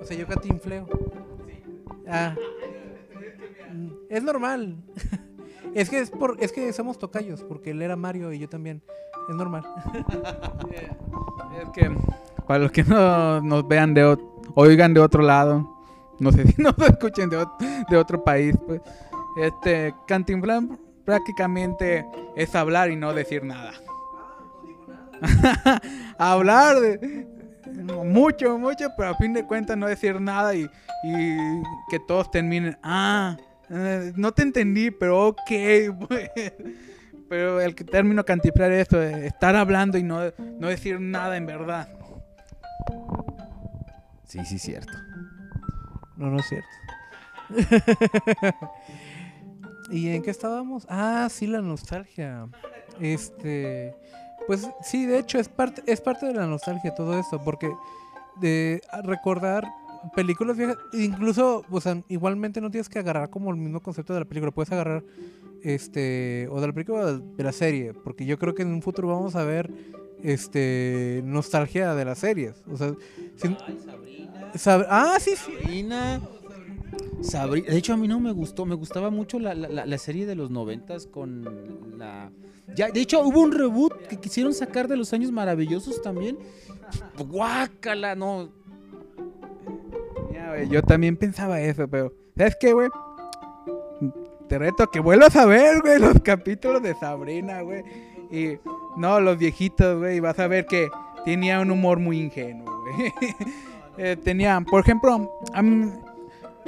[0.01, 0.89] O sea, yo catinfleo.
[2.09, 2.35] Ah.
[4.09, 4.77] Es normal.
[5.77, 8.83] Es que es por, es que somos tocayos, porque él era Mario y yo también.
[9.29, 9.63] Es normal.
[11.63, 11.91] Es que,
[12.47, 14.19] para los que no nos vean de
[14.55, 15.67] oigan de otro lado,
[16.19, 17.47] no sé si nos escuchen de,
[17.89, 18.81] de otro país, pues,
[19.37, 20.65] este, Cantinflas
[21.05, 22.07] prácticamente
[22.37, 23.73] es hablar y no decir nada.
[26.19, 27.27] hablar de
[28.05, 30.65] mucho, mucho, pero a fin de cuentas no decir nada y,
[31.05, 31.37] y
[31.91, 33.37] que todos terminen, ah,
[33.71, 35.51] eh, no te entendí, pero ok,
[36.09, 36.31] pues.
[37.29, 41.45] Pero el término cantiflar es esto, de estar hablando y no, no decir nada en
[41.45, 41.89] verdad.
[44.29, 44.93] Sí, sí, cierto.
[46.17, 46.69] No, no es cierto.
[49.91, 50.87] ¿Y en qué estábamos?
[50.89, 52.47] Ah, sí, la nostalgia.
[53.01, 53.95] Este,
[54.47, 57.71] pues sí, de hecho es parte es parte de la nostalgia todo esto, porque
[58.41, 59.65] de recordar
[60.15, 64.21] películas viejas, incluso, o sea, igualmente no tienes que agarrar como el mismo concepto de
[64.21, 65.05] la película, puedes agarrar
[65.63, 68.83] este o de la película o de la serie, porque yo creo que en un
[68.83, 69.71] futuro vamos a ver
[70.23, 72.93] este nostalgia de las series, o sea,
[73.37, 73.57] sin-
[74.55, 75.53] Sab- ah, sí, sí.
[75.61, 76.21] Sabrina.
[77.21, 78.65] Sabri- de hecho, a mí no me gustó.
[78.65, 82.31] Me gustaba mucho la, la- la- la serie de los noventas con la.
[82.75, 86.39] Ya, de hecho, hubo un reboot que quisieron sacar de los años maravillosos también.
[87.19, 88.49] Guácala, no.
[90.49, 92.89] Güey, yo también pensaba eso, pero ¿sabes qué, güey?
[94.49, 97.83] Te reto a que vuelvas a ver, güey, los capítulos de Sabrina, güey.
[98.31, 98.59] Y
[98.97, 100.89] no, los viejitos, güey, y vas a ver que
[101.25, 103.13] tenía un humor muy ingenuo, güey.
[103.99, 105.91] Eh, tenía, por ejemplo, a mí,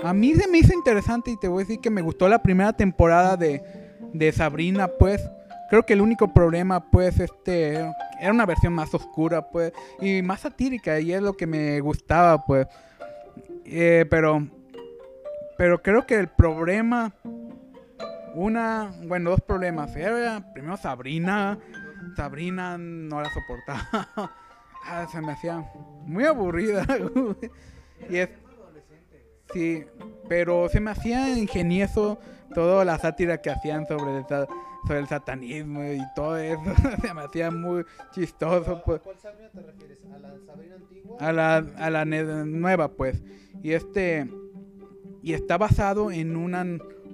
[0.02, 2.42] a mí se me hizo interesante y te voy a decir que me gustó la
[2.42, 3.62] primera temporada de,
[4.14, 5.20] de Sabrina, pues.
[5.68, 10.40] Creo que el único problema, pues, este, era una versión más oscura, pues, y más
[10.40, 12.66] satírica, y es lo que me gustaba, pues.
[13.70, 14.48] Eh, pero,
[15.58, 17.12] pero creo que el problema,
[18.34, 19.94] una, bueno, dos problemas.
[19.94, 21.58] Era primero Sabrina,
[22.16, 24.32] Sabrina no la soportaba.
[24.90, 25.62] Ah, se me hacía
[26.06, 26.86] muy aburrida.
[28.08, 28.30] y es,
[29.52, 29.84] sí,
[30.30, 32.18] pero se me hacía ingenioso
[32.54, 36.62] toda la sátira que hacían sobre el, sobre el satanismo y todo eso.
[37.02, 39.98] se me hacía muy chistoso, pues ¿Cuál Sabrina te refieres?
[40.06, 41.16] ¿A la Sabrina antigua?
[41.20, 43.22] a la, a la nueva, pues.
[43.62, 44.28] Y este.
[45.22, 46.64] Y está basado en una,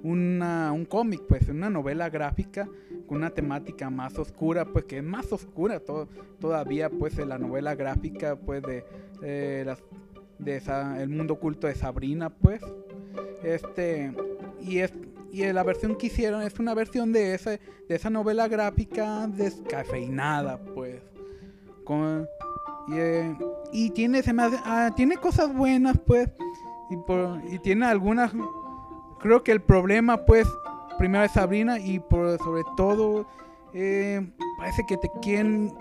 [0.03, 2.69] una, un cómic, pues, en una novela gráfica
[3.07, 6.07] con una temática más oscura, pues, que es más oscura to-
[6.39, 9.83] todavía, pues, en la novela gráfica, pues, de, las-
[10.39, 12.61] de esa, el mundo oculto de Sabrina, pues.
[13.43, 14.13] Este,
[14.61, 14.93] y es
[15.31, 20.57] y la versión que hicieron es una versión de ese de esa novela gráfica descafeinada,
[20.73, 21.01] pues.
[21.83, 22.27] Con,
[22.87, 23.37] y, eh,
[23.71, 26.29] y tiene se me hace- ah, tiene cosas buenas, pues.
[26.89, 28.31] Y, por- y tiene algunas
[29.19, 30.47] creo que el problema pues
[30.99, 33.25] primero es Sabrina y por sobre todo
[33.73, 34.21] eh,
[34.59, 35.73] parece que te quieren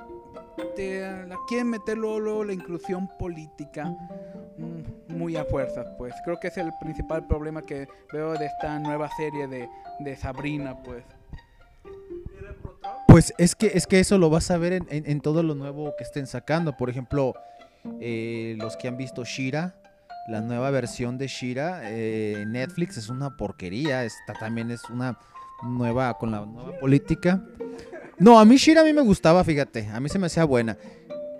[0.74, 3.94] te la quieren meter luego, la inclusión política
[4.56, 8.78] mm, muy a fuerzas pues creo que es el principal problema que veo de esta
[8.78, 9.68] nueva serie de,
[10.00, 11.04] de Sabrina pues
[13.14, 15.54] Pues es que, es que eso lo vas a ver en, en- en todo lo
[15.54, 16.76] nuevo que estén sacando.
[16.76, 17.34] Por ejemplo,
[18.00, 19.76] eh, los que han visto Shira,
[20.26, 24.04] la nueva versión de Shira, eh, Netflix es una porquería.
[24.04, 25.16] Esta también es una
[25.62, 27.40] nueva, con la nueva política.
[28.18, 29.86] No, a mí Shira a mí me gustaba, fíjate.
[29.92, 30.76] A mí se me hacía buena.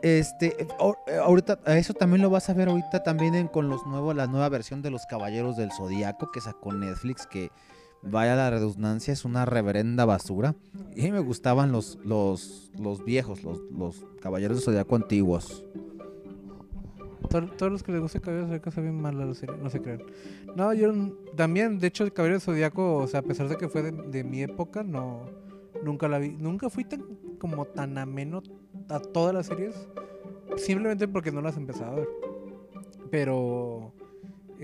[0.00, 4.14] Este, eh, ahor- ahorita, eso también lo vas a ver ahorita también con los nuevos,
[4.14, 7.50] la nueva versión de los Caballeros del Zodíaco que sacó Netflix, que
[8.11, 10.55] vaya la redundancia, es una reverenda basura.
[10.96, 15.64] Y me gustaban los, los, los viejos, los, los Caballeros del Zodíaco antiguos.
[17.30, 19.80] To- Todos los que les gusta Caballero Zodíaco se ven mal la serie, no se
[19.80, 20.02] crean.
[20.55, 20.92] No, yo
[21.36, 24.24] también, de hecho, el Caballero Zodíaco, o sea, a pesar de que fue de, de
[24.24, 25.22] mi época, no
[25.82, 26.30] nunca la vi.
[26.30, 27.02] Nunca fui tan
[27.38, 28.42] como tan ameno
[28.88, 29.74] a todas las series,
[30.57, 32.09] simplemente porque no las empezaba a ver.
[33.11, 33.92] Pero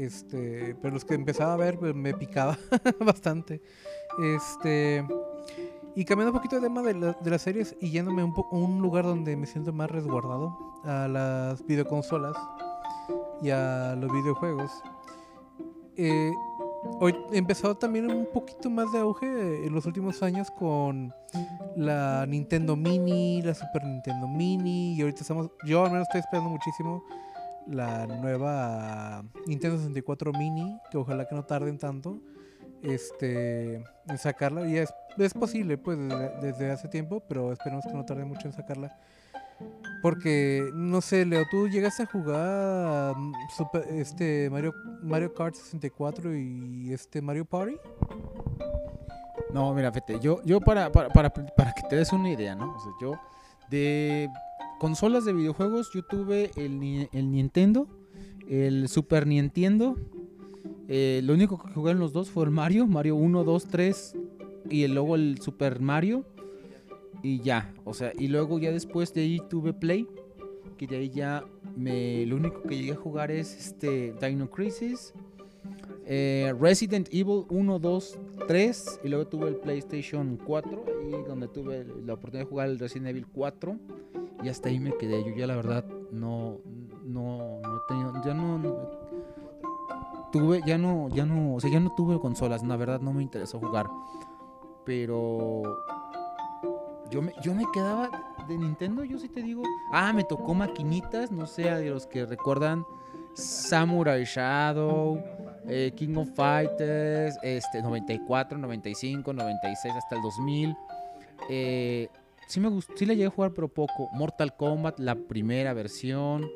[0.05, 2.57] este, pero los que empezaba a ver pues, me picaba
[3.05, 3.61] bastante.
[4.22, 5.07] Este,
[5.94, 8.80] y cambiando un poquito de tema de, la- de las series y yéndome a un
[8.80, 12.36] lugar donde me siento más resguardado, a las videoconsolas
[13.42, 14.70] y a los videojuegos.
[15.96, 16.32] Eh,
[17.01, 21.12] hoy he empezado también un poquito más de auge en los últimos años con
[21.76, 26.51] la Nintendo Mini, la Super Nintendo Mini y ahorita estamos, yo al menos estoy esperando
[26.51, 27.05] muchísimo
[27.66, 32.18] la nueva Nintendo 64 Mini, que ojalá que no tarden tanto
[32.82, 33.74] este
[34.08, 35.98] en sacarla y es, es posible pues
[36.40, 38.96] desde, hace tiempo pero esperemos que no tarde mucho en sacarla
[40.02, 46.34] porque no sé Leo tú llegaste a jugar mm, Super- este Mario Mario Kart 64
[46.34, 47.76] y este Mario Party
[49.52, 52.74] No, mira, fíjate, yo, yo para, para, para, para que te des una idea, ¿no?
[52.74, 53.12] O sea, yo
[53.68, 54.28] de
[54.81, 57.87] consolas de videojuegos, yo tuve el, Ni- el Nintendo,
[58.49, 59.97] el Super Nintendo.
[60.89, 64.16] eh, lo único que jugué en los dos fue el Mario, Mario 1, 2, 3
[64.70, 66.24] y luego el Super Mario.
[67.22, 70.09] Y ya, o sea, y luego ya después de ahí tuve Play,
[70.78, 71.45] que de ahí ya
[71.76, 75.12] me, lo único que llegué a jugar es este Dino Crisis,
[76.07, 78.18] eh, Resident Evil 1, 2,
[78.49, 82.78] 3 y luego tuve el PlayStation 4 y donde tuve la oportunidad de jugar el
[82.78, 83.76] Resident Evil 4
[84.43, 85.22] y hasta ahí me quedé.
[85.24, 86.59] Yo ya la verdad no
[87.05, 88.76] no no tenido ya no, no-
[90.32, 93.22] tuve ya no ya no, o sea, ya no tuve consolas, la verdad no me
[93.22, 93.88] interesó jugar.
[94.84, 95.62] Pero
[97.11, 98.09] yo me, yo me quedaba
[98.49, 99.62] de Nintendo, yo sí te digo.
[99.93, 102.84] Ah, me tocó maquinitas, no sé, de los que recuerdan
[103.34, 105.22] Samurai Shadow,
[105.66, 110.76] eh, King of Fighters, este, 94, 95, 96, hasta el 2000.
[111.49, 112.09] Eh,
[112.51, 114.09] sí me gustó, sí le llegué a jugar, pero poco.
[114.12, 116.46] Mortal Kombat, la primera versión.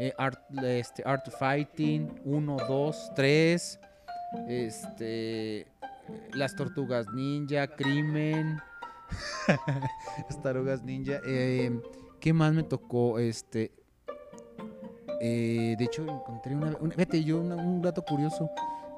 [0.00, 3.80] eh, Art, este, Art Fighting, 1, 2, 3.
[4.48, 5.66] Este.
[6.34, 8.58] Las Tortugas Ninja, Crimen.
[10.28, 11.20] Las Tarugas Ninja.
[11.26, 11.70] eh,
[12.20, 13.18] ¿Qué más me tocó?
[13.18, 13.72] Este.
[15.20, 16.72] eh, de hecho, encontré una.
[16.76, 18.48] fíjate, yo un dato curioso.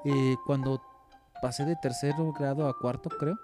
[0.04, 0.80] eh, cuando
[1.42, 3.36] pasé de tercero grado a cuarto, creo.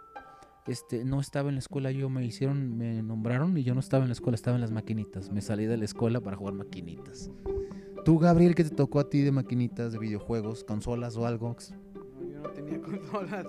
[0.66, 4.04] Este, no estaba en la escuela, yo me hicieron, me nombraron y yo no estaba
[4.04, 5.30] en la escuela, estaba en las maquinitas.
[5.32, 7.30] Me salí de la escuela para jugar maquinitas.
[8.04, 11.56] Tú, Gabriel, ¿qué te tocó a ti de maquinitas, de videojuegos, consolas o algo?
[12.20, 13.46] No, yo no tenía consolas.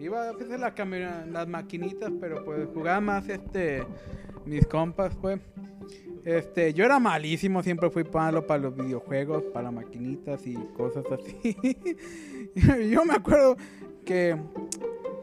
[0.00, 3.84] Iba a hacer la las maquinitas, pero pues jugaba más este
[4.46, 5.40] mis compas, pues.
[6.24, 11.56] Este, yo era malísimo, siempre fui malo para los videojuegos, para maquinitas y cosas así.
[12.90, 13.56] yo me acuerdo
[14.04, 14.36] que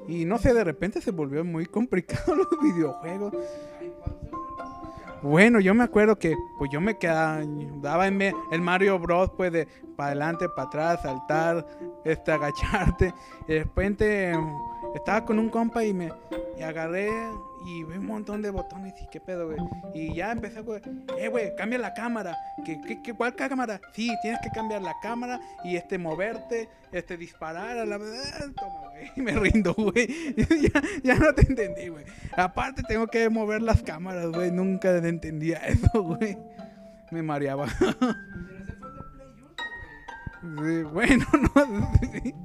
[0.08, 3.34] y no sé, de repente se volvió muy complicado los videojuegos.
[5.22, 7.41] Bueno, yo me acuerdo que pues yo me quedaba,
[7.82, 11.66] daba en el Mario Bros pues de para adelante, para atrás, saltar,
[12.03, 13.14] este agacharte.
[13.47, 16.12] Y de repente mm, estaba con un compa y me
[16.58, 17.10] y agarré
[17.66, 19.57] y vi un montón de botones y qué pedo, güey.
[19.93, 20.82] Y ya empecé, güey,
[21.18, 22.38] eh, güey, cambia la cámara.
[22.63, 23.82] ¿Qué, qué, qué, cuál cámara?
[23.93, 28.51] Sí, tienes que cambiar la cámara y este moverte, este disparar a la verdad.
[28.55, 30.07] Toma, güey, me rindo, güey.
[30.72, 32.05] ya, ya no te entendí, güey.
[32.38, 34.51] Aparte tengo que mover las cámaras, güey.
[34.51, 36.38] Nunca entendía eso, güey.
[37.11, 37.68] Me mareaba.
[40.41, 41.93] Sí, bueno, no.
[42.01, 42.36] sí.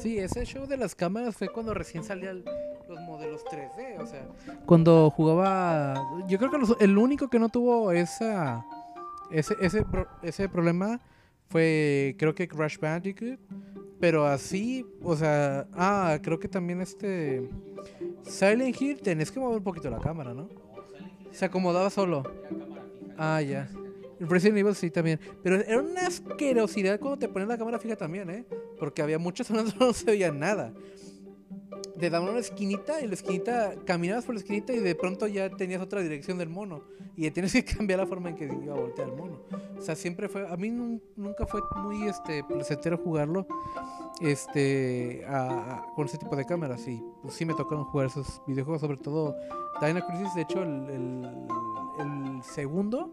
[0.00, 2.44] Sí, ese show de las cámaras fue cuando recién salían
[2.88, 4.26] los modelos 3D, o sea,
[4.64, 5.94] cuando jugaba,
[6.28, 8.64] yo creo que los- el único que no tuvo esa
[9.30, 9.84] ese ese
[10.22, 11.00] ese problema
[11.48, 13.38] fue creo que Crash Bandicoot,
[14.00, 17.48] pero así, o sea, ah, creo que también este
[18.22, 20.48] Silent Hill tenés que mover un poquito la cámara, ¿no?
[21.32, 22.22] Se acomodaba solo.
[23.18, 23.68] Ah, ya.
[24.20, 25.20] Resident Evil sí también.
[25.42, 28.44] Pero era una asquerosidad cuando te ponían la cámara fija también, ¿eh?
[28.78, 30.72] Porque había muchas zonas donde no se veía nada.
[31.98, 35.50] Te daban una esquinita y la esquinita, caminabas por la esquinita y de pronto ya
[35.50, 36.82] tenías otra dirección del mono.
[37.16, 39.40] Y ya tienes que cambiar la forma en que iba a voltear el mono.
[39.76, 40.46] O sea, siempre fue.
[40.48, 43.46] A mí nun- nunca fue muy este, placentero jugarlo
[44.20, 46.86] este, a- con ese tipo de cámaras.
[46.86, 49.36] Y pues, sí me tocaron jugar esos videojuegos, sobre todo
[49.84, 50.34] Dino Crisis.
[50.34, 51.24] De hecho, el-
[51.98, 53.12] el segundo,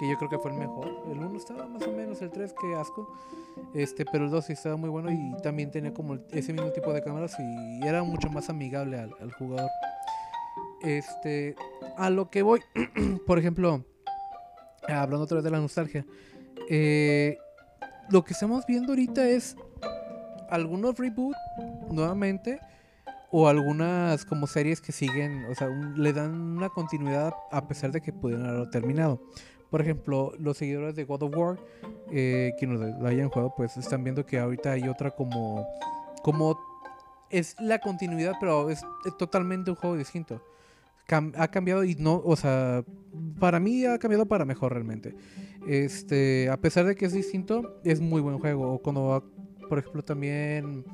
[0.00, 0.88] que yo creo que fue el mejor.
[1.12, 3.14] El uno estaba más o menos, el 3, que asco.
[3.74, 6.90] Este, pero el 2 sí estaba muy bueno y también tenía como ese mismo tipo
[6.94, 9.70] de cámaras y era mucho más amigable al, jugador.
[10.80, 11.54] Este,
[11.98, 12.60] a lo que voy,
[13.26, 13.84] por ejemplo,
[14.88, 16.06] hablando otra vez de la nostalgia,
[16.70, 17.36] eh,
[18.08, 19.54] lo que estamos viendo ahorita es
[20.48, 21.36] algunos reboot
[21.90, 22.58] nuevamente
[23.30, 28.00] o algunas como series que siguen, o sea, le dan una continuidad a pesar de
[28.00, 29.20] que pudieron haberlo terminado.
[29.70, 31.58] Por ejemplo, los seguidores de God of War,
[32.10, 35.66] eh, quienes lo, hayan jugado, pues están viendo que ahorita hay otra como,
[36.22, 36.58] como
[37.30, 38.82] es la continuidad, pero es,
[39.18, 40.42] totalmente un juego distinto.
[41.36, 42.84] Ha cambiado y no, o sea,
[43.40, 45.14] para mí ha cambiado para mejor realmente.
[45.66, 48.74] Este, a pesar de que es distinto, es muy buen juego.
[48.74, 49.24] O cuando,
[49.68, 50.84] por ejemplo, también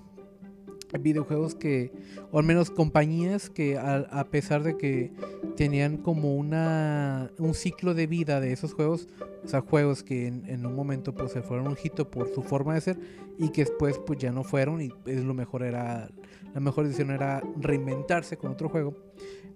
[1.01, 1.93] videojuegos que,
[2.31, 5.13] o al menos compañías que a, pesar de que
[5.57, 9.09] tenían como una un ciclo de vida de esos juegos,
[9.45, 12.75] o sea, juegos que en, un momento pues se fueron un hito por su forma
[12.75, 12.99] de ser
[13.39, 16.09] y que después pues ya no fueron y es lo mejor era
[16.55, 18.95] la mejor decisión era reinventarse con otro juego.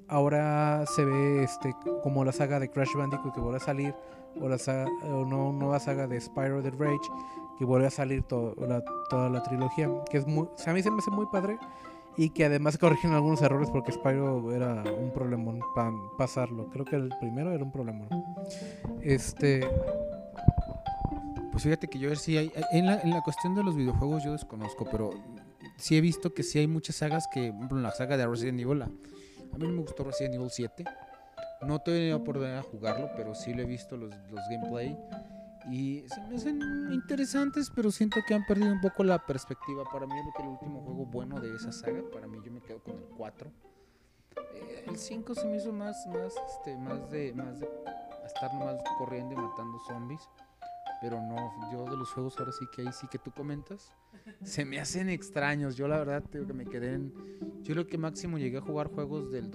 [0.07, 3.95] Ahora se ve este como la saga de Crash Bandicoot que vuelve a salir
[4.41, 7.09] o la saga, o no, nueva saga de Spyro the Rage
[7.61, 10.75] que vuelve a salir to- la- toda la trilogía, que es muy, o sea, a
[10.75, 11.59] mí se me hace muy padre
[12.17, 16.69] y que además corrigen algunos errores porque Spyro era un problemón para pasarlo.
[16.71, 18.09] Creo que el primero era un problemón.
[19.03, 19.61] Este,
[21.53, 24.33] Pues fíjate que yo sí hay, en la, en la cuestión de los videojuegos yo
[24.33, 25.11] desconozco, pero
[25.77, 28.61] sí he visto que sí hay muchas sagas que, por ejemplo, la saga de Resident
[28.61, 30.85] Evil, a mí no me gustó Resident Evil 7.
[31.63, 34.97] No he tenido oportunidad de jugarlo, pero sí lo he visto los, los gameplay.
[35.69, 39.85] Y se me hacen interesantes, pero siento que han perdido un poco la perspectiva.
[39.85, 42.61] Para mí, creo que el último juego bueno de esa saga, para mí yo me
[42.61, 43.51] quedo con el 4.
[44.55, 47.69] Eh, el 5 se me hizo más, más, este, más de, más de
[48.27, 50.29] estar nomás corriendo y matando zombies.
[51.01, 53.95] Pero no, yo de los juegos ahora sí que ahí sí que tú comentas,
[54.43, 55.77] se me hacen extraños.
[55.77, 57.13] Yo la verdad tengo que me quedé en...
[57.63, 59.51] Yo creo que máximo llegué a jugar juegos del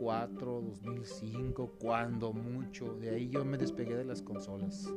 [0.00, 2.94] 2004, 2005, cuando mucho.
[2.94, 4.88] De ahí yo me despegué de las consolas.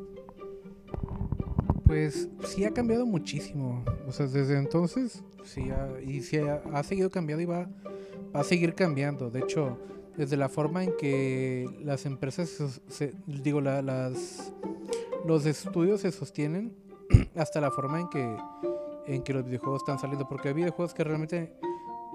[1.86, 3.84] pues sí ha cambiado muchísimo.
[4.08, 7.70] O sea, desde entonces, sí, ha, y sí ha, seguido cambiando y va,
[8.34, 9.30] a seguir cambiando.
[9.30, 9.78] De hecho,
[10.18, 14.54] desde la forma en que las empresas, se- digo, la- las,
[15.26, 16.74] los estudios se sostienen,
[17.36, 18.38] hasta la forma en que,
[19.08, 20.28] en que los videojuegos están saliendo.
[20.28, 21.54] Porque hay videojuegos que realmente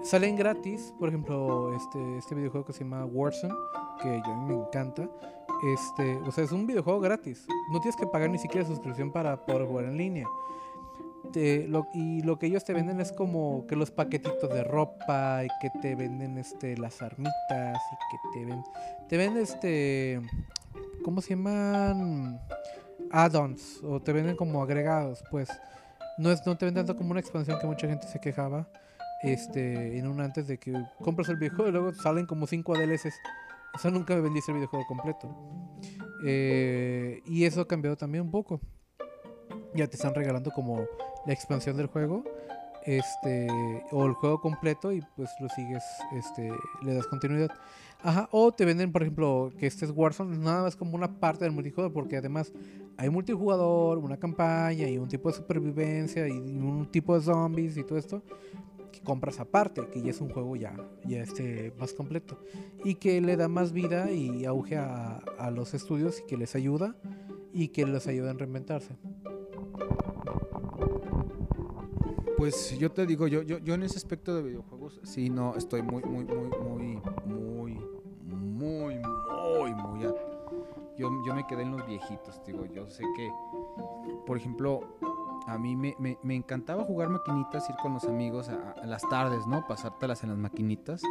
[0.03, 0.93] salen gratis.
[0.99, 3.53] Por ejemplo, este, este videojuego que se llama Warzone,
[4.01, 5.09] que yo me encanta.
[5.73, 7.45] Este, o sea, es un videojuego gratis.
[7.71, 10.27] No tienes que pagar ni siquiera suscripción para poder jugar en línea.
[11.33, 15.43] Te- lo- y lo que ellos te venden es como que los paquetitos de ropa
[15.43, 18.63] y que te venden este las armitas y que te ven
[19.09, 20.21] te venden este
[21.03, 22.39] ¿cómo se llaman?
[23.11, 25.49] add-ons o te venden como agregados, pues.
[26.17, 28.67] No es no te venden tanto como una expansión que mucha gente se quejaba
[29.23, 33.15] este en un antes de que compras el videojuego y luego salen como 5 DLCs.
[33.75, 35.35] Eso nunca me vendiste el videojuego completo.
[36.25, 38.59] Eh, y eso ha cambiado también un poco.
[39.75, 40.85] Ya te están regalando como
[41.25, 42.23] la expansión del juego.
[42.85, 43.47] Este.
[43.91, 44.91] O el juego completo.
[44.91, 45.83] Y pues lo sigues.
[46.13, 46.51] Este.
[46.81, 47.51] Le das continuidad.
[48.01, 48.27] Ajá.
[48.31, 50.37] O te venden, por ejemplo, que este es Warzone.
[50.37, 51.93] Nada más como una parte del multijugador.
[51.93, 52.51] Porque además
[52.97, 56.27] hay multijugador, una campaña y un tipo de supervivencia.
[56.27, 58.23] Y un tipo de zombies y todo esto
[58.91, 60.75] que compras aparte, que ya es un juego ya,
[61.05, 62.39] ya este más completo
[62.83, 66.55] y que le da más vida y auge a, a los estudios y que les
[66.55, 66.95] ayuda
[67.53, 68.95] y que les ayuda a reinventarse.
[72.37, 75.81] Pues yo te digo, yo, yo, yo en ese aspecto de videojuegos, sí, no, estoy
[75.81, 77.77] muy, muy, muy, muy, muy,
[78.23, 80.01] muy, muy, muy...
[80.97, 83.29] Yo, yo me quedé en los viejitos, digo, yo sé que,
[84.25, 84.81] por ejemplo,
[85.49, 89.65] a mí me, me- encantaba jugar maquinitas, ir con los amigos a, las tardes, ¿no?
[89.67, 91.01] Pasártelas en las maquinitas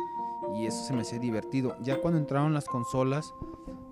[0.55, 1.77] y eso se me hacía divertido.
[1.81, 3.33] Ya cuando entraron las consolas,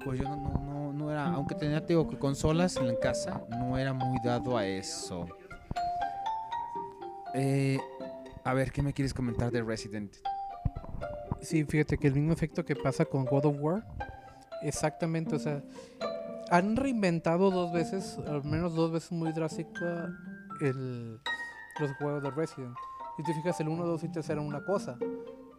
[0.05, 3.42] pues yo no, no, no, era, aunque tenía, te digo, que consolas en la casa,
[3.51, 5.26] no era muy dado a eso.
[7.34, 7.78] Eh,
[8.44, 10.14] a ver, ¿qué me quieres comentar de Resident?
[11.40, 13.84] Sí, fíjate que el mismo efecto que pasa con God of War.
[14.62, 15.62] Exactamente, o sea,
[16.51, 20.09] han reinventado dos veces, al menos dos veces muy drástica,
[20.61, 21.20] el,
[21.80, 22.74] los juegos de Resident.
[23.16, 24.98] Si te fijas, el 1, 2 y 3 eran una cosa.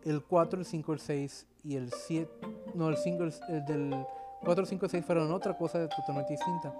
[0.03, 2.31] El 4, el 5, el 6 y el 7.
[2.75, 4.05] No, el 5, el, el del
[4.41, 6.73] 4, 5 y 6 fueron otra cosa totalmente distinta.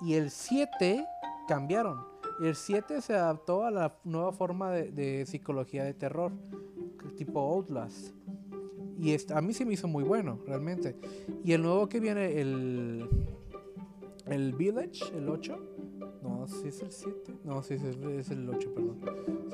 [0.00, 1.04] Y el 7
[1.46, 2.06] cambiaron.
[2.40, 6.32] El 7 se adaptó a la nueva forma de, de psicología de terror,
[7.16, 8.14] tipo Outlast.
[8.98, 10.96] Y este, a mí se me hizo muy bueno, realmente.
[11.44, 13.08] Y el nuevo que viene, el,
[14.26, 15.77] el Village, el 8.
[16.22, 17.34] No, sí es el 7.
[17.44, 18.98] No, sí es el, es el 8, perdón.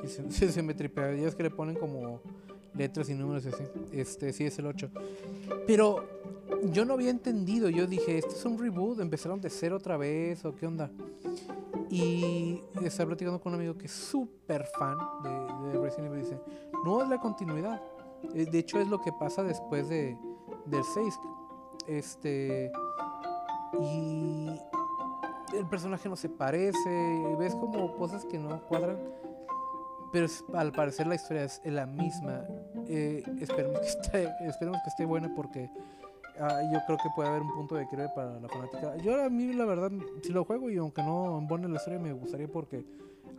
[0.05, 1.13] Sí, sí, se me tripea.
[1.15, 2.21] Ya es que le ponen como
[2.75, 3.63] letras y números y así.
[3.91, 4.89] Este, sí es el 8.
[5.67, 6.03] Pero
[6.71, 7.69] yo no había entendido.
[7.69, 8.99] Yo dije, ¿esto es un reboot?
[8.99, 10.43] ¿Empezaron de cero otra vez?
[10.45, 10.91] ¿O qué onda?
[11.89, 16.39] Y estaba platicando con un amigo que es súper fan de, de Resident Evil dice,
[16.83, 17.81] no es la continuidad.
[18.33, 20.17] Eh, De hecho es lo que pasa después de,
[20.65, 21.19] del 6.
[21.87, 22.71] Este...
[23.81, 24.47] Y
[25.53, 28.97] el personaje no se parece, ves como cosas que no cuadran.
[30.11, 32.45] Pero es- al parecer la historia es la misma.
[32.87, 35.69] Eh, esperemos, que esté, esperemos que esté buena porque
[36.39, 38.95] ah, yo creo que puede haber un punto de quiebre para la fanática.
[38.97, 39.91] Yo a mí la verdad,
[40.23, 42.85] si lo juego y aunque no embone la historia, me gustaría porque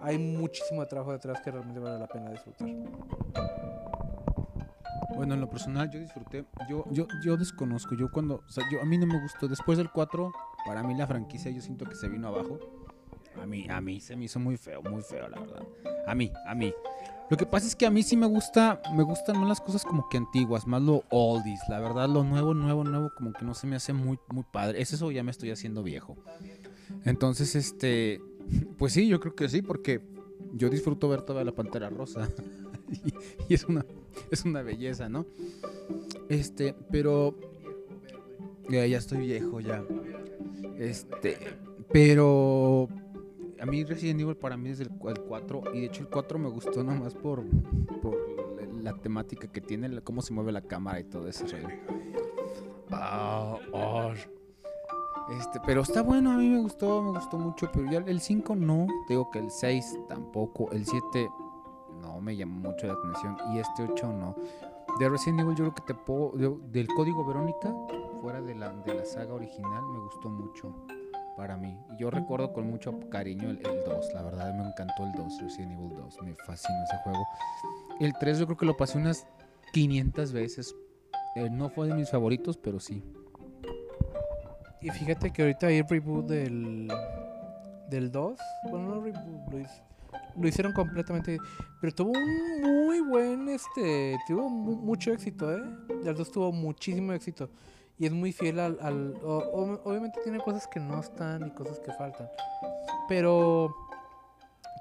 [0.00, 2.68] hay muchísimo trabajo detrás que realmente vale la pena disfrutar.
[5.14, 8.82] Bueno, en lo personal yo disfruté, yo, yo, yo desconozco, yo cuando, o sea, yo,
[8.82, 10.30] a mí no me gustó, después del 4,
[10.66, 12.58] para mí la franquicia yo siento que se vino abajo.
[13.40, 15.62] A mí, a mí se me hizo muy feo, muy feo, la verdad.
[16.06, 16.72] A mí, a mí.
[17.28, 19.84] Lo que pasa es que a mí sí me gusta, me gustan más las cosas
[19.84, 23.52] como que antiguas, más lo oldies, la verdad, lo nuevo, nuevo, nuevo, como que no
[23.54, 24.80] se me hace muy, muy padre.
[24.80, 26.16] Es eso, ya me estoy haciendo viejo.
[27.04, 28.20] Entonces, este,
[28.78, 30.00] pues sí, yo creo que sí, porque
[30.54, 32.28] yo disfruto ver toda la Pantera Rosa.
[32.90, 33.12] y,
[33.48, 33.84] y es una,
[34.30, 35.26] es una belleza, ¿no?
[36.28, 37.36] Este, pero
[38.68, 39.84] ya, ya estoy viejo ya.
[40.78, 41.38] Este,
[41.92, 42.88] pero
[43.60, 46.38] a mí Resident Evil para mí es el, el 4 y de hecho el 4
[46.38, 47.42] me gustó nomás por,
[48.02, 48.16] por
[48.82, 51.68] la, la temática que tiene, la- cómo se mueve la cámara y todo ese rollo.
[52.90, 54.14] Ah, ah.
[55.38, 58.54] Este, pero está bueno, a mí me gustó, me gustó mucho, pero ya el 5
[58.54, 61.28] no, digo que el 6 tampoco, el 7
[62.00, 64.36] no me llamó mucho la atención y este 8 no.
[65.00, 67.74] De Resident Evil yo creo que te puedo, yo- del código Verónica,
[68.20, 70.74] fuera de la, de la saga original, me gustó mucho
[71.36, 71.78] para mí.
[71.98, 75.72] Yo recuerdo con mucho cariño el, el 2, la verdad me encantó el 2, Resident
[75.72, 77.24] Evil 2, me fascinó ese juego.
[78.00, 79.26] El 3 yo creo que lo pasé unas
[79.72, 80.74] 500 veces.
[81.34, 83.02] Eh, no fue de mis favoritos, pero sí.
[84.80, 86.88] Y fíjate que ahorita hay el reboot del,
[87.90, 88.38] del 2.
[88.70, 89.58] Bueno, no reboot, lo,
[90.42, 91.38] lo hicieron completamente.
[91.80, 95.62] Pero tuvo un muy buen, este, tuvo mu- mucho éxito, ¿eh?
[96.04, 97.50] El 2 tuvo muchísimo éxito.
[97.98, 98.78] Y es muy fiel al...
[98.80, 102.28] al- obviamente tiene cosas que no están y cosas que faltan.
[103.08, 103.74] Pero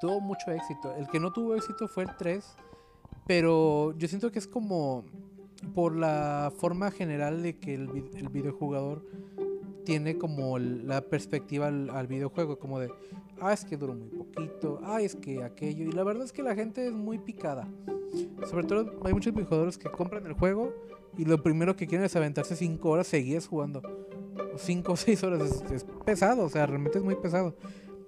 [0.02, 0.94] tuvo mucho éxito.
[0.98, 2.46] El que no tuvo éxito fue el 3.
[3.28, 5.06] Pero yo siento que es como
[5.74, 9.04] por la forma general de que el, el videojugador
[9.86, 12.92] tiene como la perspectiva al, videojuego, como de,
[13.40, 15.86] ah, es que duró muy poquito, ah, es que aquello.
[15.86, 17.68] Y la verdad es que la gente es muy picada.
[18.50, 20.74] Sobre todo hay muchos videojugadores que compran el juego
[21.18, 23.82] y lo primero que quieren es aventarse 5 horas seguidas jugando.
[24.58, 27.56] 5 o 6 horas es, es pesado, o sea, realmente es muy pesado.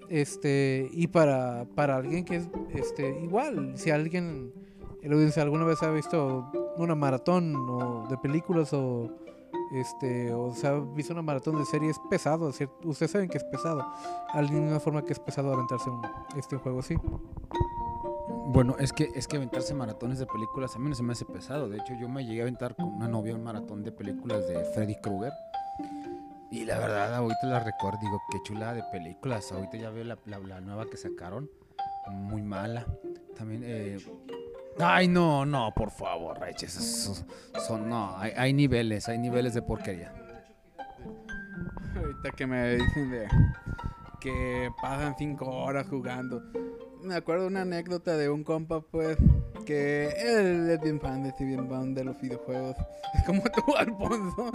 [0.09, 4.53] Este, y para, para alguien que es este, igual, si alguien,
[5.01, 9.11] el audiencia alguna vez ha visto una maratón o de películas o
[9.71, 12.87] este o se ha visto una maratón de series pesado, ¿cierto?
[12.89, 13.85] Ustedes saben que es pesado.
[14.33, 15.89] De una forma que es pesado aventarse
[16.35, 16.95] este juego así.
[18.49, 21.25] Bueno, es que es que aventarse maratones de películas a mí no se me hace
[21.25, 21.67] pesado.
[21.69, 24.63] De hecho, yo me llegué a aventar con una novia un maratón de películas de
[24.73, 25.33] Freddy Krueger.
[26.49, 29.51] Y la verdad, ahorita la recuerdo, digo, qué chula de películas.
[29.51, 31.49] Ahorita ya veo la, la- la nueva que sacaron.
[32.09, 32.85] Muy mala.
[33.35, 33.97] También, eh...
[34.79, 37.23] Ay, no, no, por favor, Reyes.
[37.67, 40.13] Son, no, hay, niveles, hay niveles de porquería.
[41.95, 43.27] Ahorita que me dicen de
[44.19, 46.43] que pasan cinco horas jugando.
[47.01, 49.17] Me acuerdo una anécdota de un compa, pues,
[49.65, 52.75] que él es bien fan de, bien fan de los videojuegos.
[53.15, 54.51] Es como tú, Alfonso.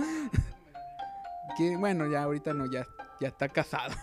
[1.56, 2.86] que, bueno, ya ahorita no, ya,
[3.20, 3.94] ya está casado.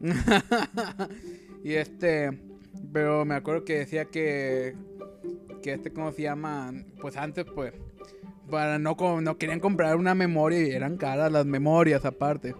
[1.64, 2.51] y este,
[2.92, 4.74] pero me acuerdo que decía que,
[5.62, 6.72] que este, ¿cómo se llama?
[7.00, 7.72] Pues antes, pues,
[8.50, 12.54] para no, no querían comprar una memoria y eran caras las memorias aparte.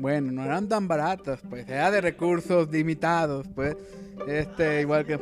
[0.00, 3.76] Bueno, no eran tan baratas, pues, era de recursos limitados, pues,
[4.26, 5.20] este, igual que,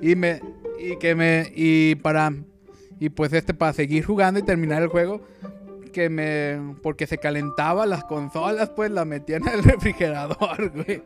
[0.00, 0.40] y me,
[0.78, 2.32] y que me, y para,
[2.98, 5.20] y pues este, para seguir jugando y terminar el juego,
[5.92, 11.02] que me, porque se calentaba las consolas, pues, las metían en el refrigerador, güey.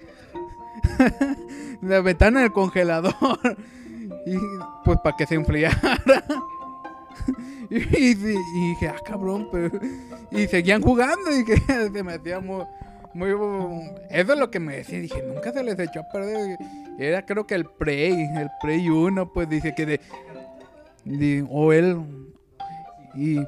[1.82, 3.15] las metían en el congelador,
[4.27, 4.36] y
[4.85, 5.77] pues, para que se enfriara.
[7.70, 9.70] Y, y- dije, ah, cabrón, pero...
[10.31, 12.65] Y seguían jugando y que se me hacía muy.
[14.11, 15.01] Eso es lo que me decía.
[15.01, 16.59] Dije, nunca se les echó a perder.
[16.98, 20.01] Era creo que el Prey, el Prey 1, pues dice que de...
[21.05, 22.02] de- o él...
[23.15, 23.40] Y...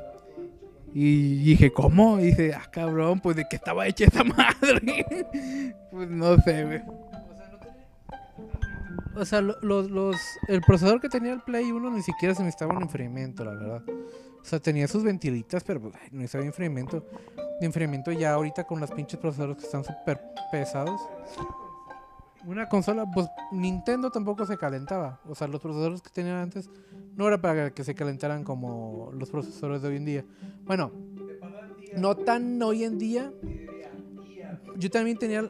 [0.95, 2.19] Y dije, ¿cómo?
[2.19, 5.27] Y dice, ah, cabrón, pues de qué estaba hecha esa madre.
[5.91, 6.83] pues no sé, güey.
[9.17, 10.17] O sea, lo- los, los,
[10.49, 13.83] el procesador que tenía el Play 1 ni siquiera se necesitaba un enfriamiento, la verdad.
[13.89, 17.05] O sea, tenía sus ventilitas, pero pues, no necesitaba enfriamiento.
[17.61, 20.21] De enfriamiento ya ahorita con los pinches procesadores que están súper
[20.53, 21.01] pesados.
[22.45, 25.21] Una consola, pues Nintendo tampoco se calentaba.
[25.27, 26.71] O sea, los procesadores que tenían antes
[27.17, 30.25] no era para que se calentaran como los procesadores de hoy en día.
[30.65, 30.93] Bueno,
[31.97, 33.33] no tan hoy en día.
[34.77, 35.49] Yo también tenía,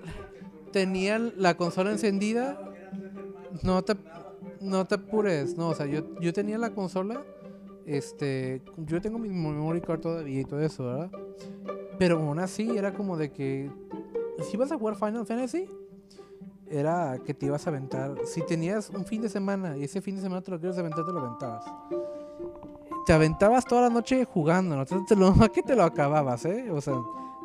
[0.73, 2.59] tenía la consola encendida
[3.63, 3.95] no te,
[4.61, 7.25] no te apures, no, o sea, yo, yo tenía la consola,
[7.85, 11.11] este, yo tengo mi memory card todavía y todo eso, ¿verdad?
[11.99, 13.71] Pero aún así era como de que,
[14.43, 15.71] si ibas a jugar Final Fantasy,
[16.69, 20.17] era que te ibas a aventar, si tenías un fin de semana y ese fin
[20.17, 21.65] de semana te lo quieres aventar, te lo aventabas.
[23.07, 26.71] Te aventabas toda la noche jugando, no te, lo, que te lo acababas, ¿eh?
[26.73, 26.95] O sea,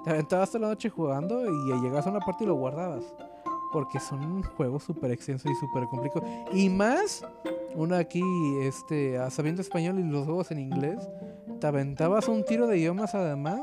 [0.03, 3.03] te aventabas toda la noche jugando y llegabas a una parte y lo guardabas.
[3.72, 6.26] Porque son un juego súper extenso y súper complicado.
[6.53, 7.26] Y más,
[7.76, 8.22] uno aquí,
[8.61, 10.99] este, sabiendo español y los juegos en inglés,
[11.60, 13.61] te aventabas un tiro de idiomas además.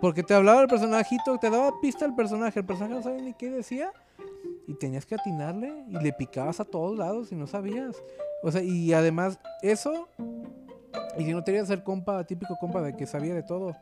[0.00, 3.34] Porque te hablaba el personajito, te daba pista al personaje, el personaje no sabía ni
[3.34, 3.90] qué decía.
[4.68, 7.96] Y tenías que atinarle y le picabas a todos lados y no sabías.
[8.42, 10.08] O sea, y además, eso.
[11.18, 13.74] Y si no tenías el compa, típico compa de que sabía de todo.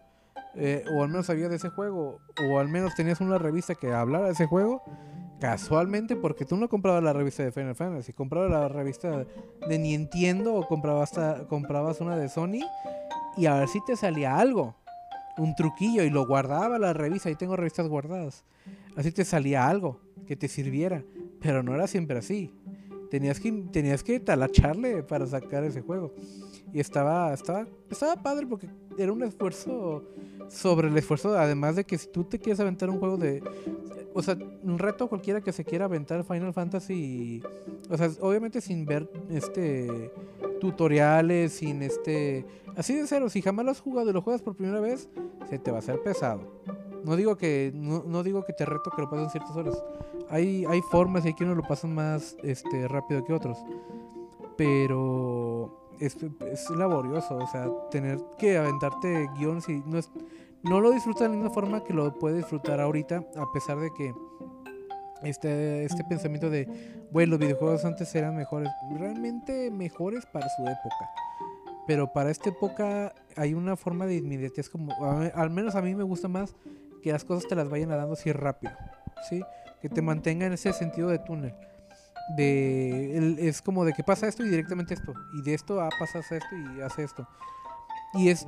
[0.54, 2.20] eh, o al menos sabía de ese juego.
[2.48, 4.82] O al menos tenías una revista que hablara de ese juego.
[5.40, 9.26] Casualmente, porque tú no comprabas la revista de Final Fantasy, comprabas la revista
[9.68, 11.12] de Nintendo o comprabas,
[11.48, 12.64] comprabas una de Sony
[13.36, 14.76] y a ver si te salía algo,
[15.36, 18.44] un truquillo y lo guardaba la revista, ahí tengo revistas guardadas,
[18.96, 21.04] así te salía algo que te sirviera,
[21.40, 22.54] pero no era siempre así,
[23.10, 26.14] tenías que, tenías que talacharle para sacar ese juego.
[26.72, 28.68] Y estaba, estaba, estaba padre porque
[28.98, 30.04] era un esfuerzo
[30.48, 33.42] sobre el esfuerzo, además de que si tú te quieres aventar un juego de
[34.16, 37.42] o sea, un reto cualquiera que se quiera aventar Final Fantasy,
[37.90, 40.10] o sea, obviamente sin ver este
[40.58, 44.56] tutoriales, sin este así de cero, si jamás lo has jugado y lo juegas por
[44.56, 45.10] primera vez,
[45.50, 46.40] se te va a hacer pesado.
[47.04, 49.84] No digo que no, no digo que te reto que lo pases en ciertas horas.
[50.30, 53.58] Hay hay formas y hay quienes lo pasan más este rápido que otros.
[54.56, 56.16] Pero es,
[56.50, 60.10] es laborioso, o sea, tener que aventarte guiones y no es
[60.62, 63.90] no lo disfruta de la misma forma que lo puede disfrutar ahorita, a pesar de
[63.96, 64.12] que
[65.22, 66.66] este, este pensamiento de,
[67.10, 68.68] bueno, los videojuegos antes eran mejores,
[68.98, 71.10] realmente mejores para su época.
[71.86, 76.02] Pero para esta época hay una forma de inmediatez como, al menos a mí me
[76.02, 76.54] gusta más
[77.02, 78.72] que las cosas te las vayan dando así rápido,
[79.28, 79.42] ¿sí?
[79.80, 81.54] Que te mantenga en ese sentido de túnel.
[82.36, 85.14] De, el- es como de que pasa esto y directamente esto.
[85.38, 87.26] Y de esto a pasas esto y hace esto.
[88.16, 88.46] Y es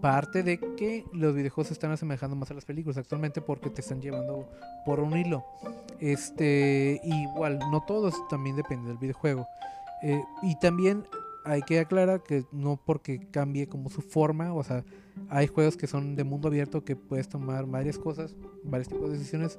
[0.00, 3.80] parte de que los videojuegos se están asemejando más a las películas actualmente porque te
[3.80, 4.48] están llevando
[4.84, 5.44] por un hilo.
[6.00, 9.46] Este, igual, no todos también depende del videojuego.
[10.02, 11.04] Eh, y también
[11.44, 14.84] hay que aclarar que no porque cambie como su forma, o sea,
[15.28, 18.34] hay juegos que son de mundo abierto que puedes tomar varias cosas,
[18.64, 19.58] varios tipos de decisiones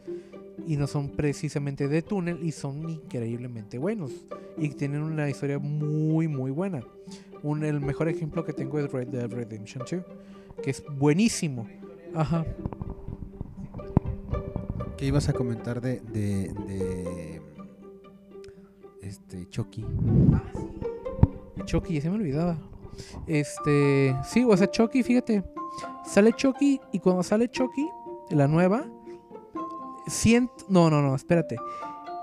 [0.68, 4.12] y no son precisamente de túnel y son increíblemente buenos
[4.58, 6.84] y tienen una historia muy muy buena.
[7.44, 10.02] Un, el mejor ejemplo que tengo es Red Dead Redemption 2,
[10.64, 11.68] que es buenísimo.
[12.16, 12.46] Ajá.
[14.98, 17.42] ¿Qué ibas a comentar de, de, de
[19.02, 19.86] este Chucky?
[21.66, 22.58] Chucky, ya se me olvidaba.
[23.28, 25.44] Este, sí, o sea, Chucky, fíjate,
[26.06, 27.88] sale Chucky y cuando sale Chucky,
[28.30, 28.86] la nueva,
[30.08, 31.58] siento, no, no, no, espérate.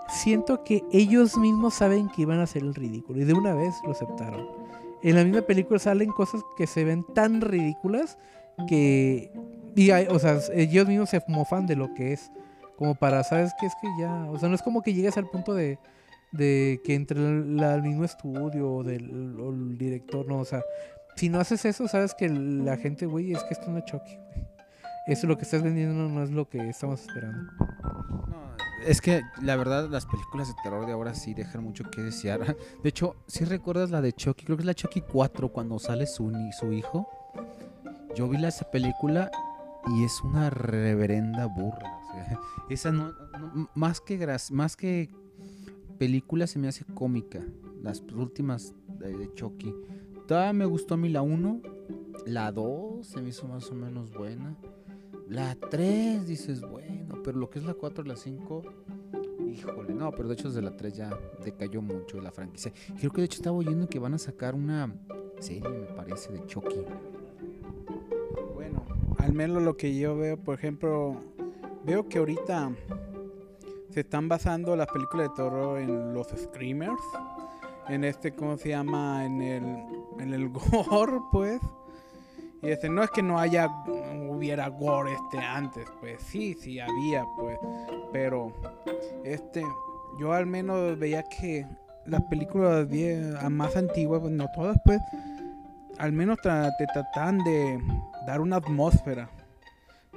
[0.09, 3.75] Siento que ellos mismos saben que iban a hacer el ridículo y de una vez
[3.85, 4.49] lo aceptaron.
[5.03, 8.19] En la misma película salen cosas que se ven tan ridículas
[8.69, 9.33] que.
[9.77, 12.31] Y hay- o sea, ellos mismos se mofan de lo que es.
[12.77, 13.67] Como para, ¿sabes qué?
[13.67, 14.25] Es que ya.
[14.31, 15.79] O sea, no es como que llegues al punto de.
[16.33, 20.63] De que entre la- el mismo estudio o del director, no, o sea,
[21.17, 24.47] si no haces eso, sabes que la gente, güey, es que esto no Chucky, güey.
[25.09, 27.51] Eso lo que estás vendiendo no es lo que estamos esperando.
[28.29, 28.40] No,
[28.87, 32.57] es que la verdad las películas de terror de ahora sí dejan mucho que desear.
[32.83, 36.07] De hecho, si recuerdas la de Chucky, creo que es la Chucky 4 cuando sale
[36.07, 37.09] su, su hijo.
[38.15, 39.31] Yo vi la, esa película
[39.87, 42.01] y es una reverenda burla.
[42.71, 43.13] esa no,
[43.75, 44.19] más que
[44.51, 45.11] más que
[45.99, 47.41] película se me hace cómica.
[47.83, 49.75] Las últimas de, de Chucky.
[50.27, 51.63] Todavía me gustó a mí la 1.
[52.27, 54.57] La 2 se me hizo más o menos buena.
[55.31, 58.63] La 3 dices, bueno, pero lo que es la 4 y la 5,
[59.47, 61.11] híjole, no, pero de hecho desde la 3 ya
[61.45, 62.73] decayó mucho la franquicia.
[62.99, 64.93] Creo que de hecho estaba oyendo que van a sacar una
[65.39, 66.83] serie, me parece, de Chucky.
[68.55, 68.85] Bueno,
[69.19, 71.15] al menos lo que yo veo, por ejemplo,
[71.85, 72.73] veo que ahorita
[73.91, 77.03] se están basando las películas de terror en los screamers,
[77.89, 79.25] en este, ¿cómo se llama?
[79.25, 79.65] En el,
[80.19, 80.49] en el
[80.91, 81.61] gore, pues.
[82.63, 83.69] Y este, no es que no haya,
[84.29, 87.59] hubiera gore este antes, pues sí, sí había, pues.
[88.13, 88.53] Pero,
[89.25, 89.63] este,
[90.19, 91.67] yo al menos veía que
[92.07, 92.87] las películas
[93.51, 95.01] más antiguas, pues, no todas, pues,
[95.99, 97.79] al menos tra- te tratan de
[98.27, 99.31] dar una atmósfera.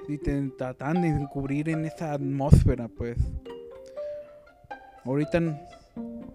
[0.09, 3.17] Y te tratan de encubrir en esa atmósfera, pues.
[5.05, 5.39] Ahorita.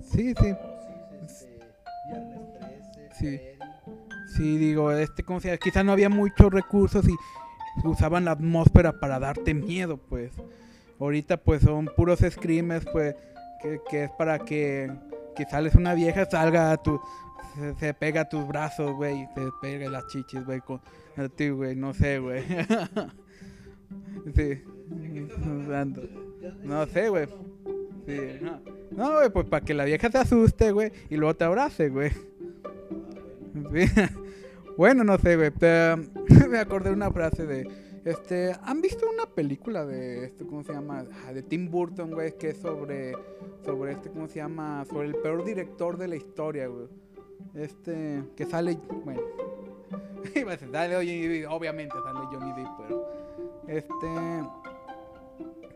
[0.01, 0.55] Sí, sí.
[3.19, 3.41] Sí.
[4.37, 7.17] Sí, digo, este, como sea, quizás no había muchos recursos y
[7.85, 10.33] usaban la atmósfera para darte miedo, pues.
[11.01, 13.15] Ahorita, pues, son puros screamers, pues,
[13.91, 14.91] que, es para que,
[15.35, 17.01] que sales una vieja, salga a tu,
[17.55, 20.81] se, se pega a tus brazos, güey, se pega las chichis, güey, con
[21.17, 22.45] a ti, güey, no sé, güey.
[24.37, 24.63] sí.
[26.63, 27.27] No sé, güey.
[28.07, 28.19] Sí.
[28.93, 32.13] No, güey, pues para que la vieja se asuste, güey, y luego te abrace, güey.
[34.77, 35.37] Bueno, no sé,
[36.49, 37.69] me acordé de una frase de,
[38.05, 41.05] este, ¿han visto una película de esto, cómo se llama?
[41.27, 43.13] Ah, De Tim Burton, güey, que es sobre,
[43.65, 44.85] sobre este, ¿cómo se llama?
[44.85, 46.87] Sobre el peor director de la historia, güey.
[47.55, 49.21] Este, que sale, bueno,
[50.73, 53.09] sale obviamente sale Johnny Depp, pero,
[53.67, 54.49] este,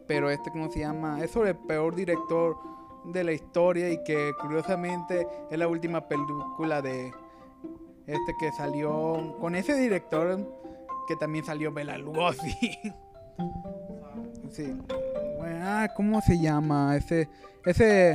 [0.07, 1.23] pero este, ¿cómo se llama?
[1.23, 2.57] Es sobre el peor director
[3.05, 7.13] de la historia y que curiosamente es la última película de
[8.07, 10.39] este que salió con ese director
[11.09, 12.57] que también salió Bela Lugosi.
[14.51, 14.77] sí.
[15.39, 16.97] Bueno, ah, ¿cómo se llama?
[16.97, 17.29] Ese
[17.65, 18.15] ese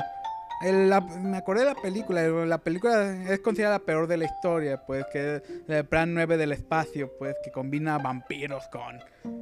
[0.63, 4.81] la- me acordé de la película, la película es considerada la peor de la historia,
[4.85, 8.99] pues que es el plan 9 del espacio, pues que combina vampiros con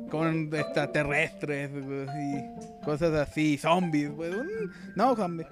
[0.10, 4.34] con extraterrestres y cosas así, zombies, pues,
[4.96, 5.48] no zombies.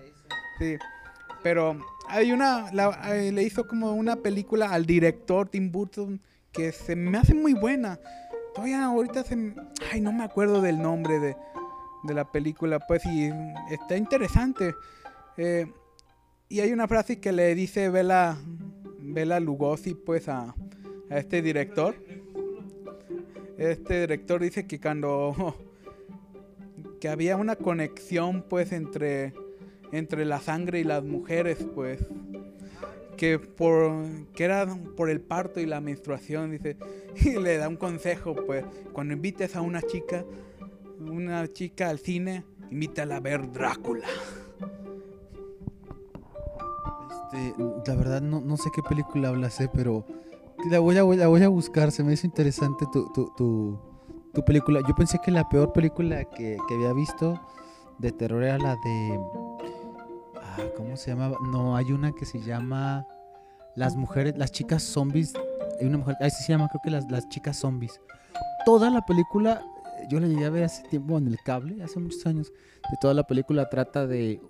[0.60, 0.76] Sí.
[1.44, 1.78] Pero
[2.08, 2.70] hay una
[3.10, 6.22] eh, le hizo como una película al director Tim Burton
[6.52, 8.00] que se me hace muy buena.
[8.54, 9.54] Todavía ahorita se
[9.92, 11.36] ay, no me acuerdo del nombre de,
[12.04, 13.32] de la película, pues y
[13.72, 14.76] está interesante.
[15.38, 15.66] Eh,
[16.50, 18.38] y hay una frase que le dice Bela
[19.40, 20.56] Lugosi pues a,
[21.10, 21.96] a este director.
[23.58, 25.56] Este director dice que cuando
[27.00, 29.34] que había una conexión pues entre
[29.94, 32.00] entre la sangre y las mujeres pues
[33.16, 33.94] que por
[34.36, 34.68] que era
[34.98, 36.78] por el parto y la menstruación dice
[37.16, 40.26] y le da un consejo pues cuando invites a una chica
[41.00, 44.08] una chica al cine invítala a ver Drácula
[47.34, 47.56] Este,
[47.88, 50.06] la verdad no, no sé qué película hablas, eh, pero
[50.70, 53.80] la voy, a, la voy a buscar, se me hizo interesante tu, tu, tu,
[54.34, 54.82] tu película.
[54.88, 57.40] Yo pensé que la peor película que, que había visto
[57.98, 59.20] de terror era la de...
[60.78, 61.38] ¿Cómo se llamaba?
[61.52, 63.06] No, hay una que se llama
[63.76, 65.34] Las mujeres, las chicas zombies.
[65.80, 68.00] Hay una mujer, ahí se llama creo que las, las chicas zombies.
[68.66, 69.62] Toda la película,
[70.00, 72.52] eh, yo la llegué a ver hace tiempo en el cable, hace muchos años.
[72.92, 74.42] De toda la película trata de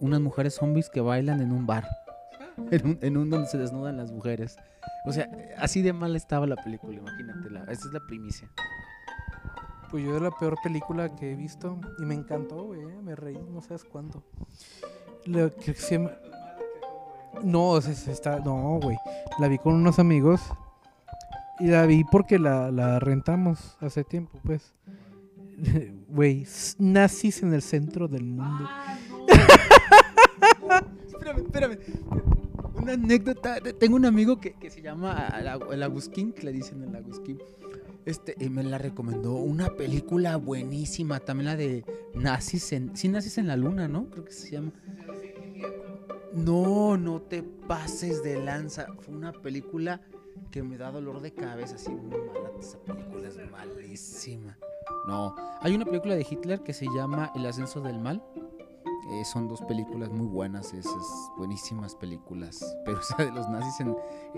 [0.00, 1.86] unas mujeres zombies que bailan en un bar.
[2.70, 4.56] En un, en un donde se desnudan las mujeres.
[5.04, 5.28] O sea,
[5.58, 7.50] así de mal estaba la película, imagínate.
[7.50, 8.50] La, esa es la primicia.
[9.90, 12.80] Pues yo es la peor película que he visto y me encantó, güey.
[12.80, 14.24] eh, Me reí, no sabes cuánto.
[15.26, 16.12] Lo que se llama-
[17.42, 18.38] No, o sea, se está...
[18.40, 18.96] No, güey.
[19.38, 20.40] La vi con unos amigos
[21.58, 24.72] y la vi porque la, la rentamos hace tiempo, pues.
[26.08, 26.46] Güey,
[26.78, 28.68] nazis en el centro del mundo.
[31.06, 31.78] Espérame, espérame.
[32.74, 33.60] Una anécdota.
[33.60, 36.82] te- Tengo un amigo que, que se llama el Agu- el Agustín, que le dicen
[36.82, 37.38] el Agustín.
[38.04, 41.84] Este, y me la recomendó una película buenísima, también la de
[42.14, 44.08] Nazis en, sí, Nazis en la Luna, ¿no?
[44.10, 44.70] Creo que se llama.
[46.36, 48.88] No, no te pases de lanza.
[49.00, 50.02] Fue una película
[50.50, 52.50] que me da dolor de cabeza, así muy mala.
[52.60, 54.58] Esa película es malísima.
[55.08, 58.22] No, hay una película de Hitler que se llama El ascenso del mal.
[59.12, 62.76] Eh, son dos películas muy buenas, esas buenísimas películas.
[62.84, 63.96] Pero esa de los nazis en.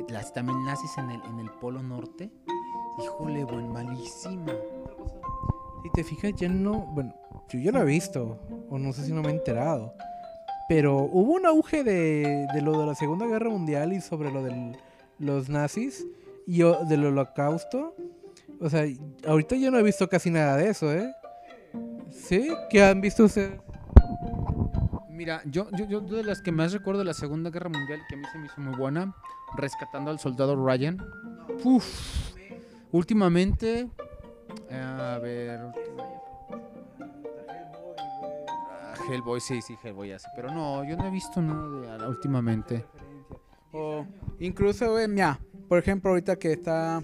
[0.08, 2.30] Las también nazis en el, en el Polo Norte.
[3.02, 4.52] Híjole, buen malísima.
[5.82, 6.78] Si te fijas, ya no.
[6.94, 7.12] Bueno,
[7.48, 8.38] yo ya lo he visto.
[8.70, 9.94] O no sé si no me he enterado.
[10.68, 14.42] Pero hubo un auge de, de lo de la Segunda Guerra Mundial y sobre lo
[14.42, 14.76] de
[15.18, 16.06] los nazis
[16.46, 17.94] y o- del holocausto.
[18.60, 18.84] O sea,
[19.26, 21.10] ahorita yo no he visto casi nada de eso, ¿eh?
[22.10, 22.50] ¿Sí?
[22.70, 23.52] ¿Qué han visto ustedes?
[25.10, 28.14] Mira, yo, yo, yo de las que más recuerdo de la Segunda Guerra Mundial, que
[28.14, 29.14] a mí se me hizo muy buena,
[29.56, 30.98] Rescatando al Soldado Ryan.
[31.64, 32.34] Uf,
[32.92, 33.88] últimamente,
[34.70, 35.60] a ver,
[39.08, 42.84] Hellboy, sí, sí, Hellboy hace, pero no, yo no he visto nada de ah, últimamente.
[43.72, 44.06] O
[44.40, 45.38] incluso, eh, mira,
[45.68, 47.00] por ejemplo, ahorita que está...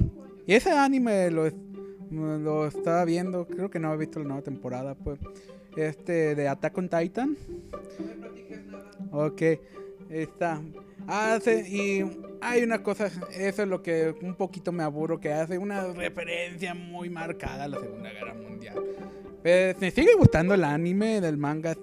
[0.46, 1.50] Y ese anime lo,
[2.10, 5.18] lo estaba viendo, creo que no he visto la nueva temporada, pues.
[5.76, 7.36] Este, de Attack on Titan.
[9.10, 9.42] Ok,
[10.08, 10.60] está.
[11.06, 12.04] Hace, y
[12.40, 16.74] hay una cosa, eso es lo que un poquito me aburro, que hace una referencia
[16.74, 18.76] muy marcada a la Segunda Guerra Mundial.
[19.44, 21.76] Pues, me sigue gustando el anime del manga,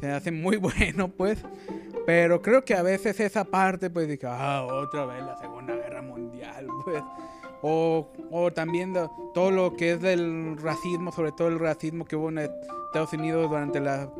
[0.00, 1.38] se hace muy bueno, pues.
[2.06, 6.02] Pero creo que a veces esa parte, pues, dije, ah, otra vez la Segunda Guerra
[6.02, 7.02] Mundial, pues.
[7.62, 12.16] O, o también de- todo lo que es del racismo, sobre todo el racismo que
[12.16, 14.10] hubo en Estados Unidos durante la,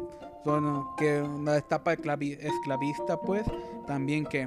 [0.46, 3.44] bueno, que la etapa esclavi- esclavista, pues.
[3.86, 4.46] También que,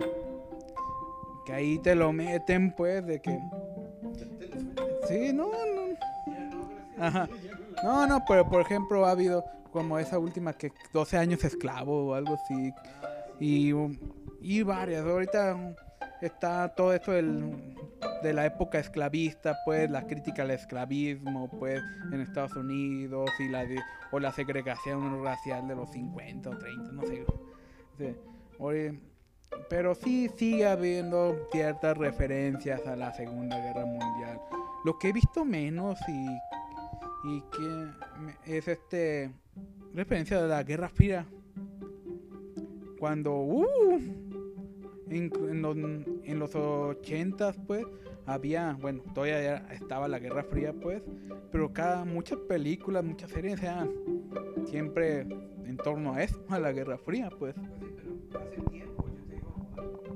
[1.45, 3.37] que ahí te lo meten, pues, de que...
[5.07, 7.03] Sí, no, no.
[7.05, 7.27] Ajá.
[7.83, 12.13] No, no, pero por ejemplo ha habido como esa última que 12 años esclavo o
[12.13, 12.73] algo así.
[13.39, 13.71] Y,
[14.41, 15.05] y varias.
[15.05, 15.75] Ahorita
[16.21, 17.75] está todo esto del-
[18.23, 21.81] de la época esclavista, pues la crítica al esclavismo, pues
[22.11, 23.65] en Estados Unidos y la
[24.11, 27.25] o la segregación racial de los 50 o 30, no sé.
[29.69, 34.39] Pero sí sigue habiendo ciertas referencias a la Segunda Guerra Mundial.
[34.85, 36.25] Lo que he visto menos y,
[37.27, 39.31] y que es este
[39.93, 41.25] referencia de la Guerra Fría.
[42.99, 43.99] Cuando uh,
[45.09, 47.85] en, en los, en los 80 pues
[48.25, 51.01] había, bueno, todavía estaba la Guerra Fría pues,
[51.51, 53.91] pero cada muchas películas, muchas series eran
[54.65, 55.21] siempre
[55.65, 57.55] en torno a eso, a la Guerra Fría pues.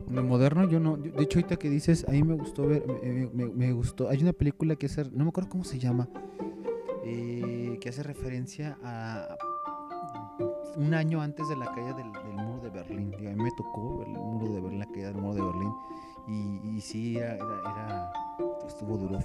[0.09, 0.97] Lo moderno, yo no.
[0.97, 2.83] de hecho, ahorita que dices, a mí me gustó ver.
[3.01, 4.09] Me, me- me gustó.
[4.09, 5.05] Hay una película que hace.
[5.05, 6.09] No me acuerdo cómo se llama.
[7.03, 9.35] Eh, que hace referencia a.
[10.77, 13.13] Un año antes de la caída del, muro de Berlín.
[13.19, 15.73] Y a mí me tocó el muro de Berlín, la caída del muro de Berlín.
[16.27, 17.37] Y, sí, era,
[18.65, 19.19] Estuvo duro.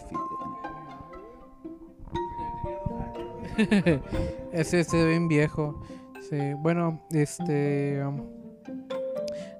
[4.52, 5.80] Ese se bien viejo.
[6.28, 8.02] Sí, bueno, este.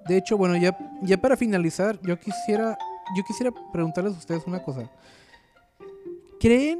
[0.09, 2.77] de hecho, bueno, ya, ya para finalizar, yo quisiera.
[3.17, 4.91] Yo quisiera preguntarles a ustedes una cosa.
[6.41, 6.79] ¿Creen?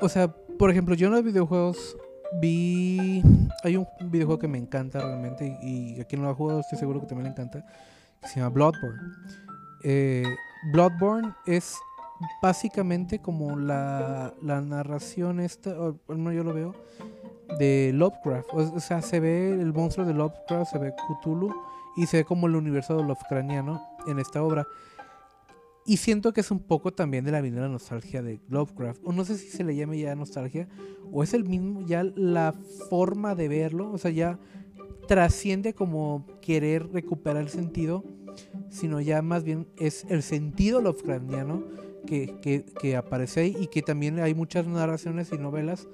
[0.00, 0.28] O sea,
[0.58, 1.96] por ejemplo, yo en los videojuegos
[2.40, 3.22] vi.
[3.62, 5.58] Hay un videojuego que me encanta realmente.
[5.62, 7.64] Y, a quien lo ha jugado estoy seguro que también le encanta.
[8.20, 9.00] Que se llama Bloodborne.
[9.82, 10.24] Eh,
[10.72, 11.76] Bloodborne es
[12.42, 16.74] básicamente como la, la narración esta, o al menos yo lo veo,
[17.58, 18.48] de Lovecraft.
[18.52, 21.54] O, sea, se ve el monstruo de Lovecraft, se ve Cthulhu
[21.96, 24.66] y se ve como el universo de Lovecraftiano en esta obra.
[25.86, 29.00] Y siento que es un poco también de la la nostalgia de Lovecraft.
[29.04, 30.68] O no sé si se le llame ya nostalgia,
[31.10, 32.54] o es el mismo, ya la
[32.88, 34.38] forma de verlo, o sea, ya
[35.08, 38.04] trasciende como querer recuperar el sentido,
[38.68, 41.64] sino ya más bien es el sentido Lovecraftiano
[42.06, 45.88] que, que, que aparece ahí y que también hay muchas narraciones y novelas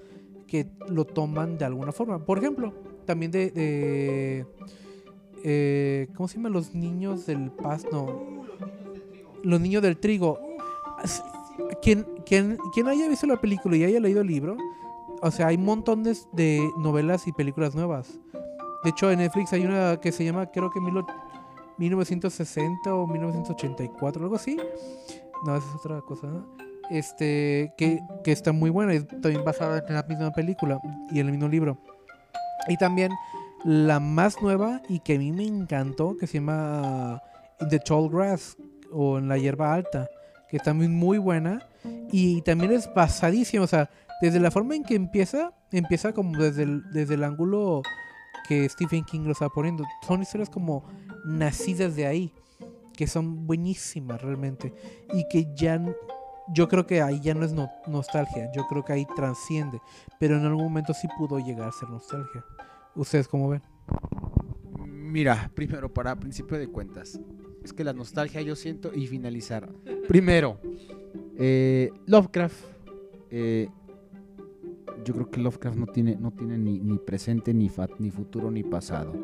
[0.46, 2.24] que lo toman de alguna forma.
[2.24, 2.74] Por ejemplo,
[3.06, 4.44] también de...
[5.42, 6.50] eh, ¿Cómo se llama?
[6.50, 7.90] Los niños del pasto.
[7.90, 8.85] No.
[9.42, 10.38] Los niños del trigo.
[11.82, 14.56] Quien, quien, quien haya visto la película y haya leído el libro,
[15.22, 18.18] o sea, hay montones de novelas y películas nuevas.
[18.84, 21.06] De hecho, en Netflix hay una que se llama, creo que mil o-
[21.78, 24.56] 1960 o 1984, algo así.
[25.44, 26.26] No, esa es otra cosa.
[26.26, 26.46] ¿no?
[26.90, 30.80] Este, que, que está muy buena, es también basada en la misma película
[31.10, 31.78] y en el mismo libro.
[32.68, 33.12] Y también
[33.64, 37.20] la más nueva y que a mí me encantó, que se llama
[37.60, 38.56] In the Tall Grass
[38.98, 40.08] o en La Hierba Alta,
[40.48, 41.68] que también muy buena
[42.10, 43.90] y también es basadísima, o sea,
[44.22, 47.82] desde la forma en que empieza, empieza como desde el, desde el ángulo
[48.48, 49.84] que Stephen King lo está poniendo.
[50.06, 50.84] Son historias como
[51.26, 52.32] nacidas de ahí,
[52.94, 54.72] que son buenísimas realmente
[55.12, 55.84] y que ya
[56.54, 59.80] yo creo que ahí ya no es no- nostalgia, yo creo que ahí transciende,
[60.18, 62.44] pero en algún momento sí pudo llegar a ser nostalgia.
[62.94, 63.62] ¿Ustedes cómo ven?
[64.86, 67.18] Mira, primero, para principio de cuentas,
[67.66, 69.68] es que la nostalgia yo siento y finalizar.
[70.08, 70.58] Primero,
[71.36, 72.64] eh, Lovecraft.
[73.30, 73.68] eh,
[75.04, 79.14] yo creo que Lovecraft no tiene, no tiene ni, presente, ni, futuro, ni pasado.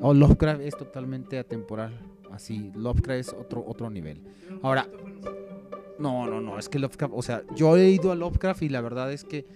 [0.00, 1.98] O Lovecraft es totalmente atemporal.
[2.30, 4.20] Así, Lovecraft es otro, otro nivel.
[4.62, 4.88] Ahora,
[5.98, 8.80] no, no, no, es que Lovecraft, o sea, yo he ido a Lovecraft y la
[8.80, 9.46] verdad es que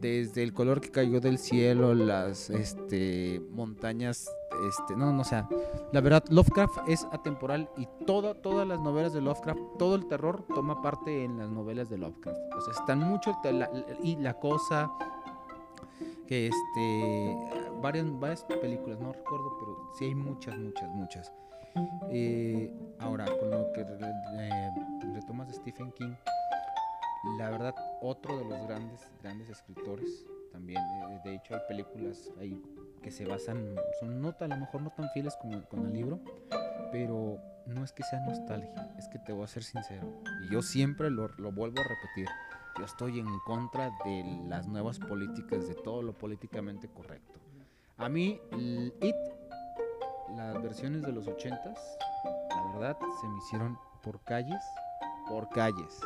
[0.00, 4.30] desde el color que cayó del cielo, las este, montañas,
[4.68, 5.48] este, no, no, o sea,
[5.92, 10.44] la verdad, Lovecraft es atemporal y toda, todas las novelas de Lovecraft, todo el terror
[10.54, 12.38] toma parte en las novelas de Lovecraft.
[12.56, 13.36] O sea, están mucho,
[14.02, 14.90] y la cosa,
[16.26, 17.36] que este,
[17.82, 21.32] varias, varias películas, no recuerdo, pero sí hay muchas, muchas, muchas.
[22.10, 24.70] Eh, ahora, con lo que re-
[25.14, 26.14] retomas de Stephen King,
[27.38, 27.74] la verdad,
[28.04, 30.82] otro de los grandes, grandes escritores también.
[30.82, 32.62] eh, de hecho, hay películas ahí
[33.02, 36.20] que se basan, son no, a lo mejor no tan fieles como con el libro,
[36.92, 40.06] pero no es que sea nostalgia, es que te voy a ser sincero.
[40.42, 42.28] Y yo siempre lo, lo vuelvo a repetir.
[42.78, 47.40] Yo estoy en contra de las nuevas políticas, de todo lo políticamente correcto.
[47.96, 48.40] A mí,
[49.00, 49.14] It,
[50.36, 51.96] las versiones de los ochentas,
[52.50, 54.62] la verdad, se me hicieron por calles,
[55.28, 56.00] por calles.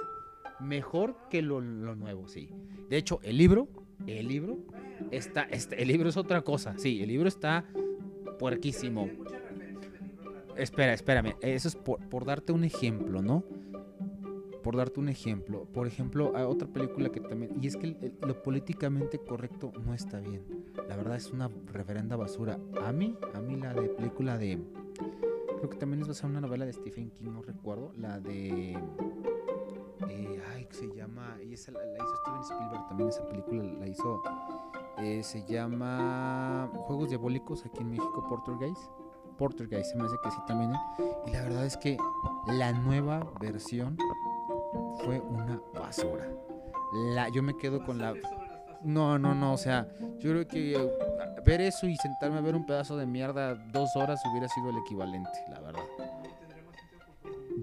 [0.61, 2.51] Mejor que lo, lo nuevo, sí.
[2.89, 3.69] De hecho, el libro,
[4.07, 4.59] el libro,
[5.11, 6.75] está, este, el libro es otra cosa.
[6.79, 7.65] Sí, el libro está
[8.39, 9.09] puerquísimo.
[10.57, 11.37] Espera, espérame.
[11.41, 13.45] Eso es por, por darte un ejemplo, ¿no?
[14.63, 15.67] Por darte un ejemplo.
[15.73, 17.53] Por ejemplo, otra película que también...
[17.61, 20.43] Y es que lo políticamente correcto no está bien.
[20.89, 22.59] La verdad es una reverenda basura.
[22.83, 24.59] A mí, a mí la de película de...
[25.59, 27.93] Creo que también es basada una novela de Stephen King, no recuerdo.
[27.97, 28.77] La de...
[30.09, 31.37] eh, ay, se llama...
[31.43, 33.09] Y esa la, la hizo Steven Spielberg también.
[33.09, 34.23] Esa película la hizo...
[34.99, 38.91] eh, se llama Juegos Diabólicos aquí en México, Portergeist.
[39.37, 40.75] Portergeist, se me hace que sí también.
[40.75, 40.79] ¿eh?
[41.27, 41.97] Y la verdad es que
[42.47, 43.97] la nueva versión
[45.05, 46.29] fue una basura.
[47.15, 48.15] La, yo me quedo con la...
[48.83, 49.89] No, no, no, o sea,
[50.19, 50.77] yo creo que
[51.45, 54.79] ver eso y sentarme a ver un pedazo de mierda dos horas hubiera sido el
[54.79, 55.83] equivalente, la verdad.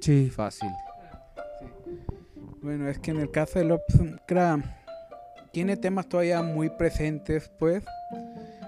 [0.01, 0.69] Sí, fácil.
[2.65, 4.65] Bueno, es que en el caso de Lovecraft
[5.53, 7.83] tiene temas todavía muy presentes, pues.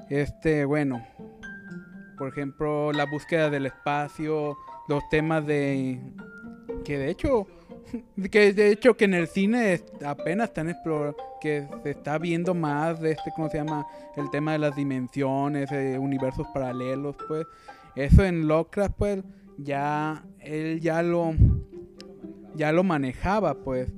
[0.08, 1.04] Este, bueno,
[2.16, 4.56] por ejemplo, la búsqueda del espacio,
[4.88, 6.00] los temas de
[6.86, 7.48] que de hecho
[8.32, 13.02] que de hecho que en el cine apenas están explorando que se está viendo más
[13.02, 17.48] de este cómo se llama el tema de las dimensiones eh, universos paralelos pues
[17.96, 19.24] eso en Lovecraft pues
[19.58, 21.34] ya él ya lo
[22.58, 23.90] ya lo manejaba pues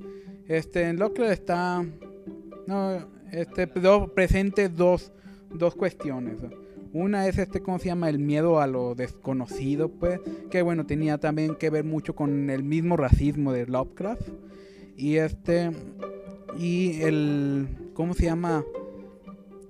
[0.46, 1.84] este en Lovecraft está
[2.66, 5.12] no este presente dos
[5.52, 6.40] dos cuestiones
[6.92, 8.08] una es este, ¿cómo se llama?
[8.08, 10.20] El miedo a lo desconocido, pues.
[10.50, 14.28] Que bueno, tenía también que ver mucho con el mismo racismo de Lovecraft.
[14.96, 15.70] Y este.
[16.58, 17.68] Y el.
[17.94, 18.64] ¿Cómo se llama?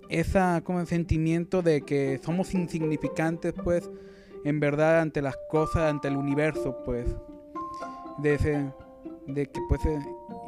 [0.09, 3.91] Esa como sentimiento de que somos insignificantes, pues.
[4.45, 7.07] En verdad, ante las cosas, ante el universo, pues.
[8.23, 8.73] De ese.
[9.27, 9.85] De que, pues.
[9.87, 9.99] eh,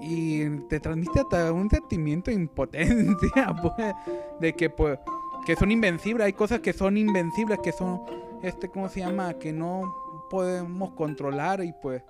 [0.01, 3.95] y te transmite hasta un sentimiento de impotencia, pues.
[4.41, 4.99] De que, pues
[5.45, 8.01] que son invencibles, hay cosas que son invencibles, que son,
[8.45, 9.35] este, ¿cómo se llama?
[9.35, 9.93] Que no
[10.31, 12.01] podemos controlar y pues,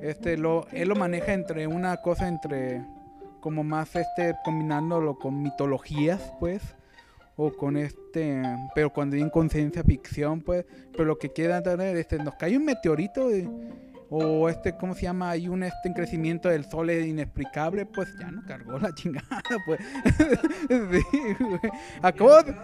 [0.00, 2.84] este, lo, él lo maneja entre una cosa entre,
[3.40, 6.62] como más, este, combinándolo con mitologías, pues,
[7.34, 8.40] o con este,
[8.72, 12.56] pero cuando hay con ciencia ficción, pues, pero lo que queda tener, este, nos cae
[12.56, 13.50] un meteorito y-
[14.16, 15.30] o este, ¿cómo se llama?
[15.30, 19.42] Hay un este en crecimiento del sol es inexplicable, pues ya no cargó la chingada,
[19.66, 19.80] pues.
[20.68, 21.08] Sí,
[21.40, 21.60] güey.
[22.02, 22.54] Acabo, de-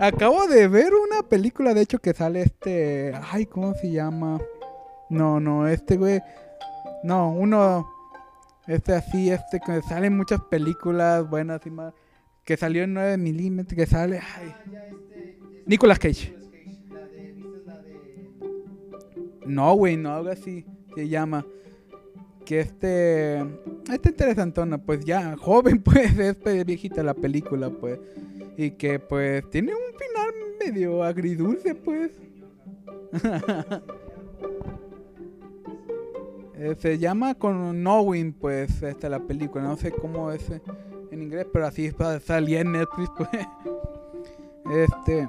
[0.00, 3.12] acabo de ver una película, de hecho, que sale este.
[3.30, 4.40] Ay, ¿cómo se llama?
[5.10, 6.20] No, no, este güey.
[7.04, 7.88] No, uno.
[8.66, 11.94] Este así, este que sale en muchas películas buenas y más.
[12.44, 14.20] Que salió en 9 milímetros, que sale.
[14.36, 14.54] Ay.
[15.66, 16.34] Nicolas Cage.
[19.46, 20.66] No, güey, no, algo así
[20.96, 21.46] se llama.
[22.44, 23.40] Que este.
[23.92, 28.00] Está interesantona, pues ya, joven, pues, es viejita la película, pues.
[28.56, 32.12] Y que, pues, tiene un final medio agridulce, pues.
[36.58, 39.62] Eh, se llama con Knowing, pues, esta la película.
[39.64, 40.62] No sé cómo es eh,
[41.10, 41.92] en inglés, pero así
[42.24, 43.46] salía en Netflix, pues.
[44.70, 45.28] Este.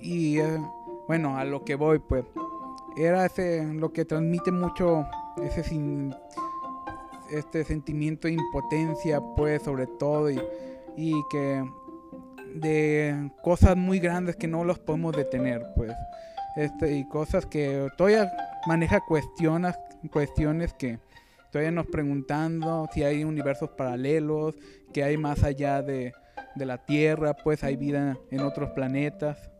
[0.00, 0.58] Y eh,
[1.06, 2.26] bueno, a lo que voy, pues.
[2.98, 5.06] Era ese lo que transmite mucho
[5.42, 6.14] ese sin,
[7.30, 10.30] este sentimiento de impotencia, pues, sobre todo.
[10.30, 10.40] Y,
[10.96, 11.64] y que
[12.54, 15.92] de cosas muy grandes que no los podemos detener, pues.
[16.56, 18.32] Este, y cosas que todavía
[18.66, 19.76] maneja cuestiones,
[20.10, 20.98] cuestiones que
[21.52, 24.56] todavía nos preguntando si hay universos paralelos,
[24.92, 26.12] que hay más allá de,
[26.56, 29.50] de la Tierra, pues hay vida en otros planetas.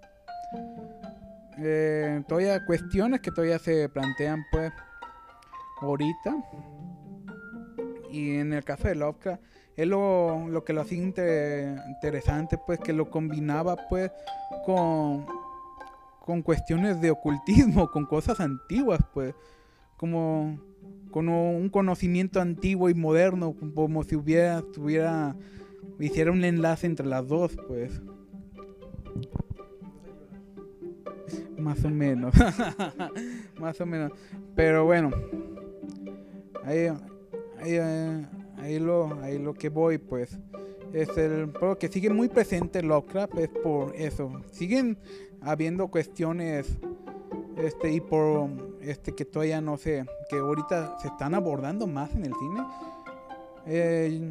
[1.60, 4.72] Eh, todavía cuestiones que todavía se plantean, pues,
[5.80, 6.36] ahorita.
[8.10, 9.42] Y en el caso de Lovecraft,
[9.76, 14.10] es lo, lo que lo hacía inter- interesante, pues, que lo combinaba, pues,
[14.64, 15.26] con,
[16.24, 19.34] con cuestiones de ocultismo, con cosas antiguas, pues,
[19.96, 20.58] como
[21.10, 25.34] con un conocimiento antiguo y moderno, como si hubiera, tuviera,
[25.98, 28.00] hiciera un enlace entre las dos, pues.
[31.58, 32.34] Más o menos.
[33.60, 34.12] Más o menos.
[34.54, 35.10] Pero bueno.
[36.64, 36.86] Ahí,
[37.58, 38.26] ahí, eh,
[38.58, 40.38] ahí lo, ahí lo que voy, pues.
[40.92, 44.40] Es el pero que sigue muy presente Lovecraft es por eso.
[44.50, 44.98] Siguen
[45.42, 46.78] habiendo cuestiones
[47.56, 52.24] este y por este que todavía no sé, que ahorita se están abordando más en
[52.24, 52.66] el cine.
[53.66, 54.30] Eh,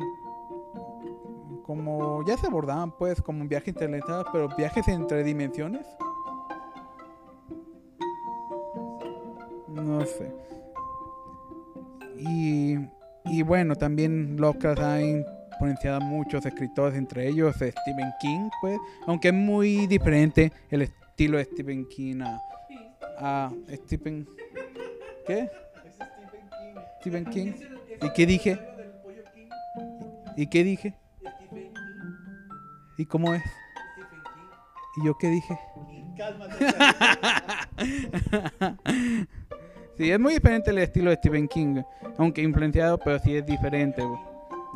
[1.64, 5.86] como ya se abordaban pues como viajes interconectados, pero viajes entre dimensiones.
[9.88, 10.30] No sé.
[12.20, 12.76] Y,
[13.24, 19.30] y bueno, también Lovecraft ha influenciado a muchos escritores, entre ellos Stephen King, pues, aunque
[19.30, 22.42] es muy diferente el estilo de Stephen King a,
[23.18, 23.52] a
[23.86, 24.28] Stephen...
[25.26, 25.50] ¿Qué?
[27.00, 27.54] Stephen King.
[28.02, 28.60] ¿Y qué dije?
[30.36, 30.96] ¿Y qué dije?
[32.98, 33.44] ¿Y cómo es?
[34.98, 35.58] ¿Y yo qué dije?
[39.98, 41.82] sí, es muy diferente el estilo de Stephen King,
[42.18, 44.04] aunque influenciado, pero sí es diferente.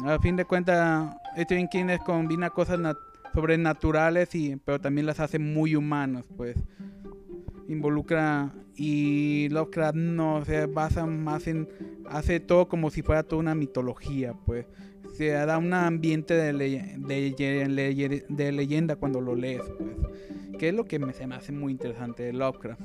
[0.05, 2.97] A fin de cuentas, Stephen King combina cosas nat-
[3.33, 6.57] sobrenaturales, y, pero también las hace muy humanas, pues.
[7.67, 11.69] Involucra y Lovecraft no se basa más en
[12.09, 14.65] hace todo como si fuera toda una mitología, pues.
[15.13, 20.57] Se da un ambiente de, leye- de, leye- de leyenda cuando lo lees, pues.
[20.57, 22.81] Que es lo que me, se me hace muy interesante de Lovecraft.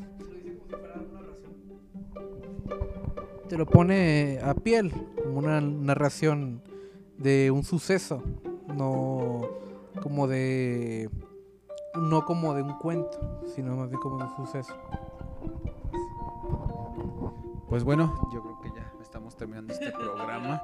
[3.48, 4.93] Te lo pone a piel,
[5.23, 6.62] como una narración
[7.16, 8.23] de un suceso,
[8.66, 9.43] no
[10.02, 11.09] como de
[11.94, 14.74] no como de un cuento, sino más bien como de un suceso.
[17.68, 20.62] Pues bueno, yo creo que ya estamos terminando este programa.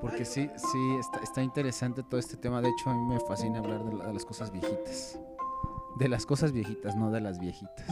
[0.00, 2.60] Porque sí, sí, está, está interesante todo este tema.
[2.60, 5.18] De hecho, a mí me fascina hablar de, la- de las cosas viejitas.
[5.98, 7.86] De las cosas viejitas, no de las viejitas.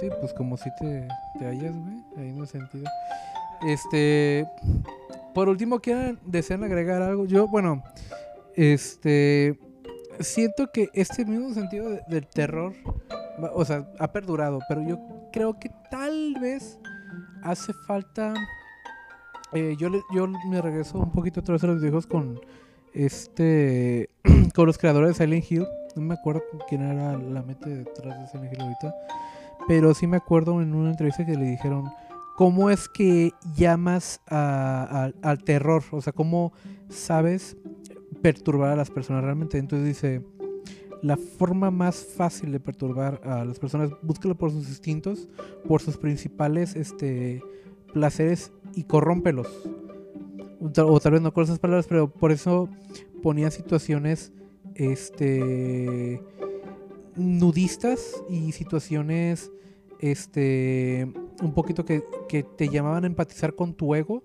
[0.00, 1.06] Sí, pues como si te,
[1.42, 2.84] te hallas, güey, ahí el sentido.
[3.66, 4.46] Este,
[5.34, 7.26] por último, ¿quieren, desean agregar algo?
[7.26, 7.82] Yo, bueno,
[8.54, 9.58] este,
[10.20, 12.74] siento que este mismo sentido de- del terror,
[13.54, 14.98] o sea, ha perdurado, pero yo
[15.32, 16.78] creo que tal vez
[17.42, 18.34] hace falta,
[19.52, 22.40] eh, yo, yo me regreso un poquito otra vez a los viejos con
[22.94, 24.10] este,
[24.54, 25.66] con los creadores de Silent Hill,
[25.96, 28.94] no me acuerdo quién era la mente detrás de Silent Hill ahorita.
[29.68, 31.84] Pero sí me acuerdo en una entrevista que le dijeron,
[32.36, 35.82] ¿cómo es que llamas a- al terror?
[35.92, 36.52] O sea, ¿cómo
[36.88, 37.56] sabes
[38.20, 39.58] perturbar a las personas realmente?
[39.58, 40.22] Entonces dice,
[41.02, 45.28] la forma más fácil de perturbar a las personas, búscalo por sus instintos,
[45.66, 47.42] por sus principales este,
[47.92, 49.48] placeres y corrómpelos.
[50.60, 52.68] O tal- O tal vez no con esas palabras, pero por eso
[53.22, 54.32] ponía situaciones
[54.74, 56.22] este
[57.16, 59.50] nudistas y situaciones
[60.00, 61.10] este
[61.42, 64.22] un poquito que, que te llamaban a empatizar con tu ego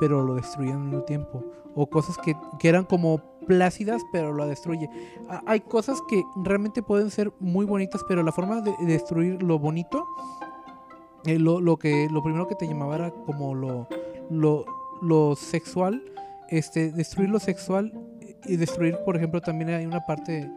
[0.00, 1.44] pero lo destruían al mismo tiempo.
[1.74, 4.88] O cosas que, que eran como plácidas pero lo destruye.
[5.28, 9.42] Ha- hay cosas que realmente pueden ser muy bonitas pero la forma de de destruir
[9.42, 10.04] lo bonito
[11.26, 13.86] eh, lo, lo que lo primero que te llamaba era como lo
[14.30, 14.64] lo,
[15.02, 16.02] lo sexual
[16.48, 17.92] este destruir lo sexual
[18.46, 20.50] y destruir por ejemplo también hay una parte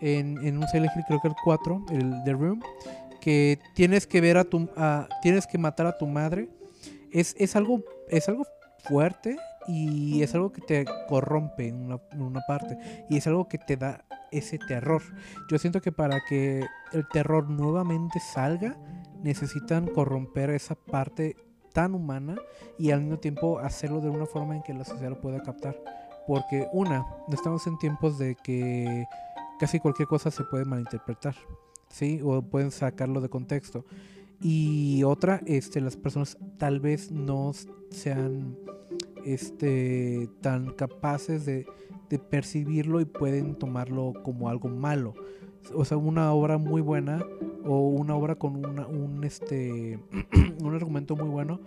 [0.00, 2.60] en, en un Silent Hill, creo que el 4, el The Room,
[3.20, 6.48] que tienes que ver a tu a- tienes que matar a tu madre.
[7.12, 8.44] Es, es algo es algo
[8.88, 12.76] fuerte y es algo que te corrompe en una, en una parte
[13.08, 15.00] y es algo que te da ese terror.
[15.50, 18.76] Yo siento que para que el terror nuevamente salga
[19.22, 21.36] necesitan corromper esa parte
[21.72, 22.36] tan humana
[22.78, 25.76] y al mismo tiempo hacerlo de una forma en que la sociedad lo pueda captar.
[26.26, 29.06] Porque una, estamos en tiempos de que
[29.64, 31.34] casi cualquier cosa se puede malinterpretar,
[31.88, 32.20] ¿sí?
[32.22, 33.86] O pueden sacarlo de contexto.
[34.38, 37.52] Y otra, este, las personas tal vez no
[37.88, 38.58] sean
[39.24, 41.66] este, tan capaces de,
[42.10, 45.14] de percibirlo y pueden tomarlo como algo malo.
[45.74, 47.24] O sea, una obra muy buena
[47.64, 49.98] o una obra con una, un, este,
[50.62, 51.58] un argumento muy bueno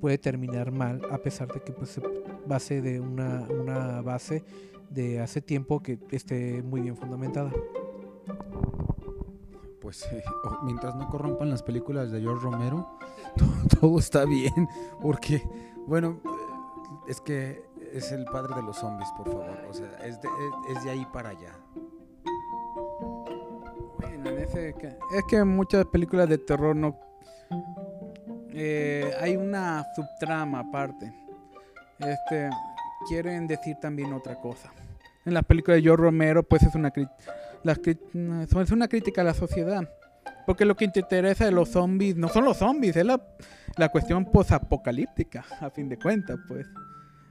[0.00, 2.02] puede terminar mal a pesar de que pues, se
[2.46, 4.44] base de una, una base
[4.90, 7.50] de hace tiempo que esté muy bien fundamentada.
[9.80, 10.22] Pues eh,
[10.62, 12.86] mientras no corrompan las películas de George Romero,
[13.36, 14.68] todo, todo está bien.
[15.00, 15.42] Porque,
[15.86, 16.28] bueno, eh,
[17.08, 17.62] es que
[17.92, 19.58] es el padre de los zombies, por favor.
[19.68, 21.52] O sea, es de, es- es de ahí para allá.
[23.98, 26.96] Bueno, en ese ca- es que en muchas películas de terror no
[28.52, 31.12] eh, hay una subtrama aparte.
[31.98, 32.50] Este
[33.08, 34.70] quieren decir también otra cosa.
[35.26, 36.92] En las películas de George Romero, pues es una
[38.14, 39.88] no, es una crítica a la sociedad.
[40.46, 43.20] Porque lo que te interesa de los zombies no son los zombies, es la,
[43.76, 46.66] la cuestión posapocalíptica, a fin de cuentas, pues.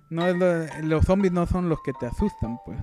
[0.09, 2.77] No es lo- los zombies no son los que te asustan, pues.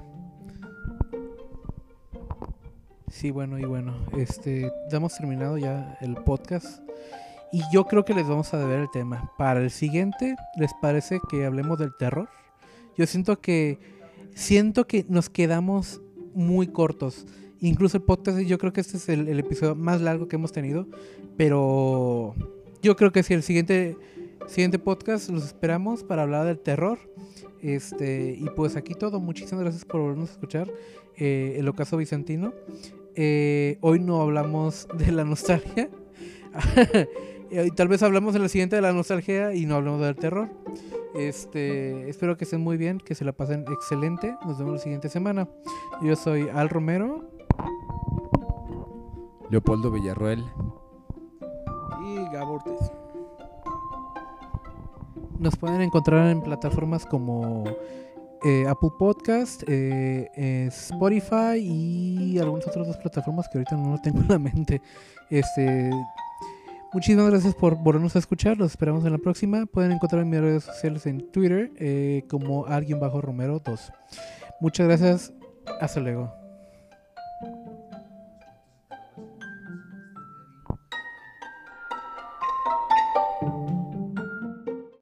[3.10, 6.82] Sí, bueno, y bueno, este, damos terminado ya el podcast.
[7.52, 9.30] Y yo creo que les vamos a deber el tema.
[9.38, 12.28] Para el siguiente, ¿les parece que hablemos del terror?
[12.96, 13.78] Yo siento que
[14.36, 16.00] siento que nos quedamos
[16.34, 17.26] muy cortos.
[17.60, 20.86] Incluso el podcast, yo creo que este es el, episodio más largo que hemos tenido.
[21.36, 22.34] Pero
[22.82, 23.96] yo creo que si el siguiente,
[24.46, 26.98] siguiente podcast los esperamos para hablar del terror.
[27.62, 29.18] Este, y pues aquí todo.
[29.18, 30.70] Muchísimas gracias por volvernos a escuchar.
[31.16, 32.52] eh, el ocaso vicentino.
[33.14, 35.88] Eh, hoy no hablamos de la nostalgia.
[37.50, 40.48] Eh, Tal vez hablamos en la siguiente de la nostalgia y no hablamos del terror.
[41.14, 44.36] Este, espero que estén muy bien, que se la pasen excelente.
[44.44, 45.48] Nos vemos la siguiente semana.
[46.02, 47.30] Yo soy Al Romero.
[49.50, 50.44] Leopoldo Villarruel.
[52.04, 52.90] Y Gabo Ortiz.
[55.38, 57.64] Nos pueden encontrar en plataformas como
[58.44, 63.98] eh, Apple Podcast, eh, eh, Spotify y algunas otras dos plataformas que ahorita no lo
[63.98, 64.80] tengo en la mente.
[65.30, 65.90] Este,
[66.96, 68.56] muchísimas gracias por volvernos a escuchar.
[68.56, 69.66] Los esperamos en la próxima.
[69.66, 73.92] Pueden encontrar en mis redes sociales en Twitter eh, como alguien bajo Romero 2.
[74.62, 75.32] Muchas gracias.
[75.78, 76.45] Hasta luego.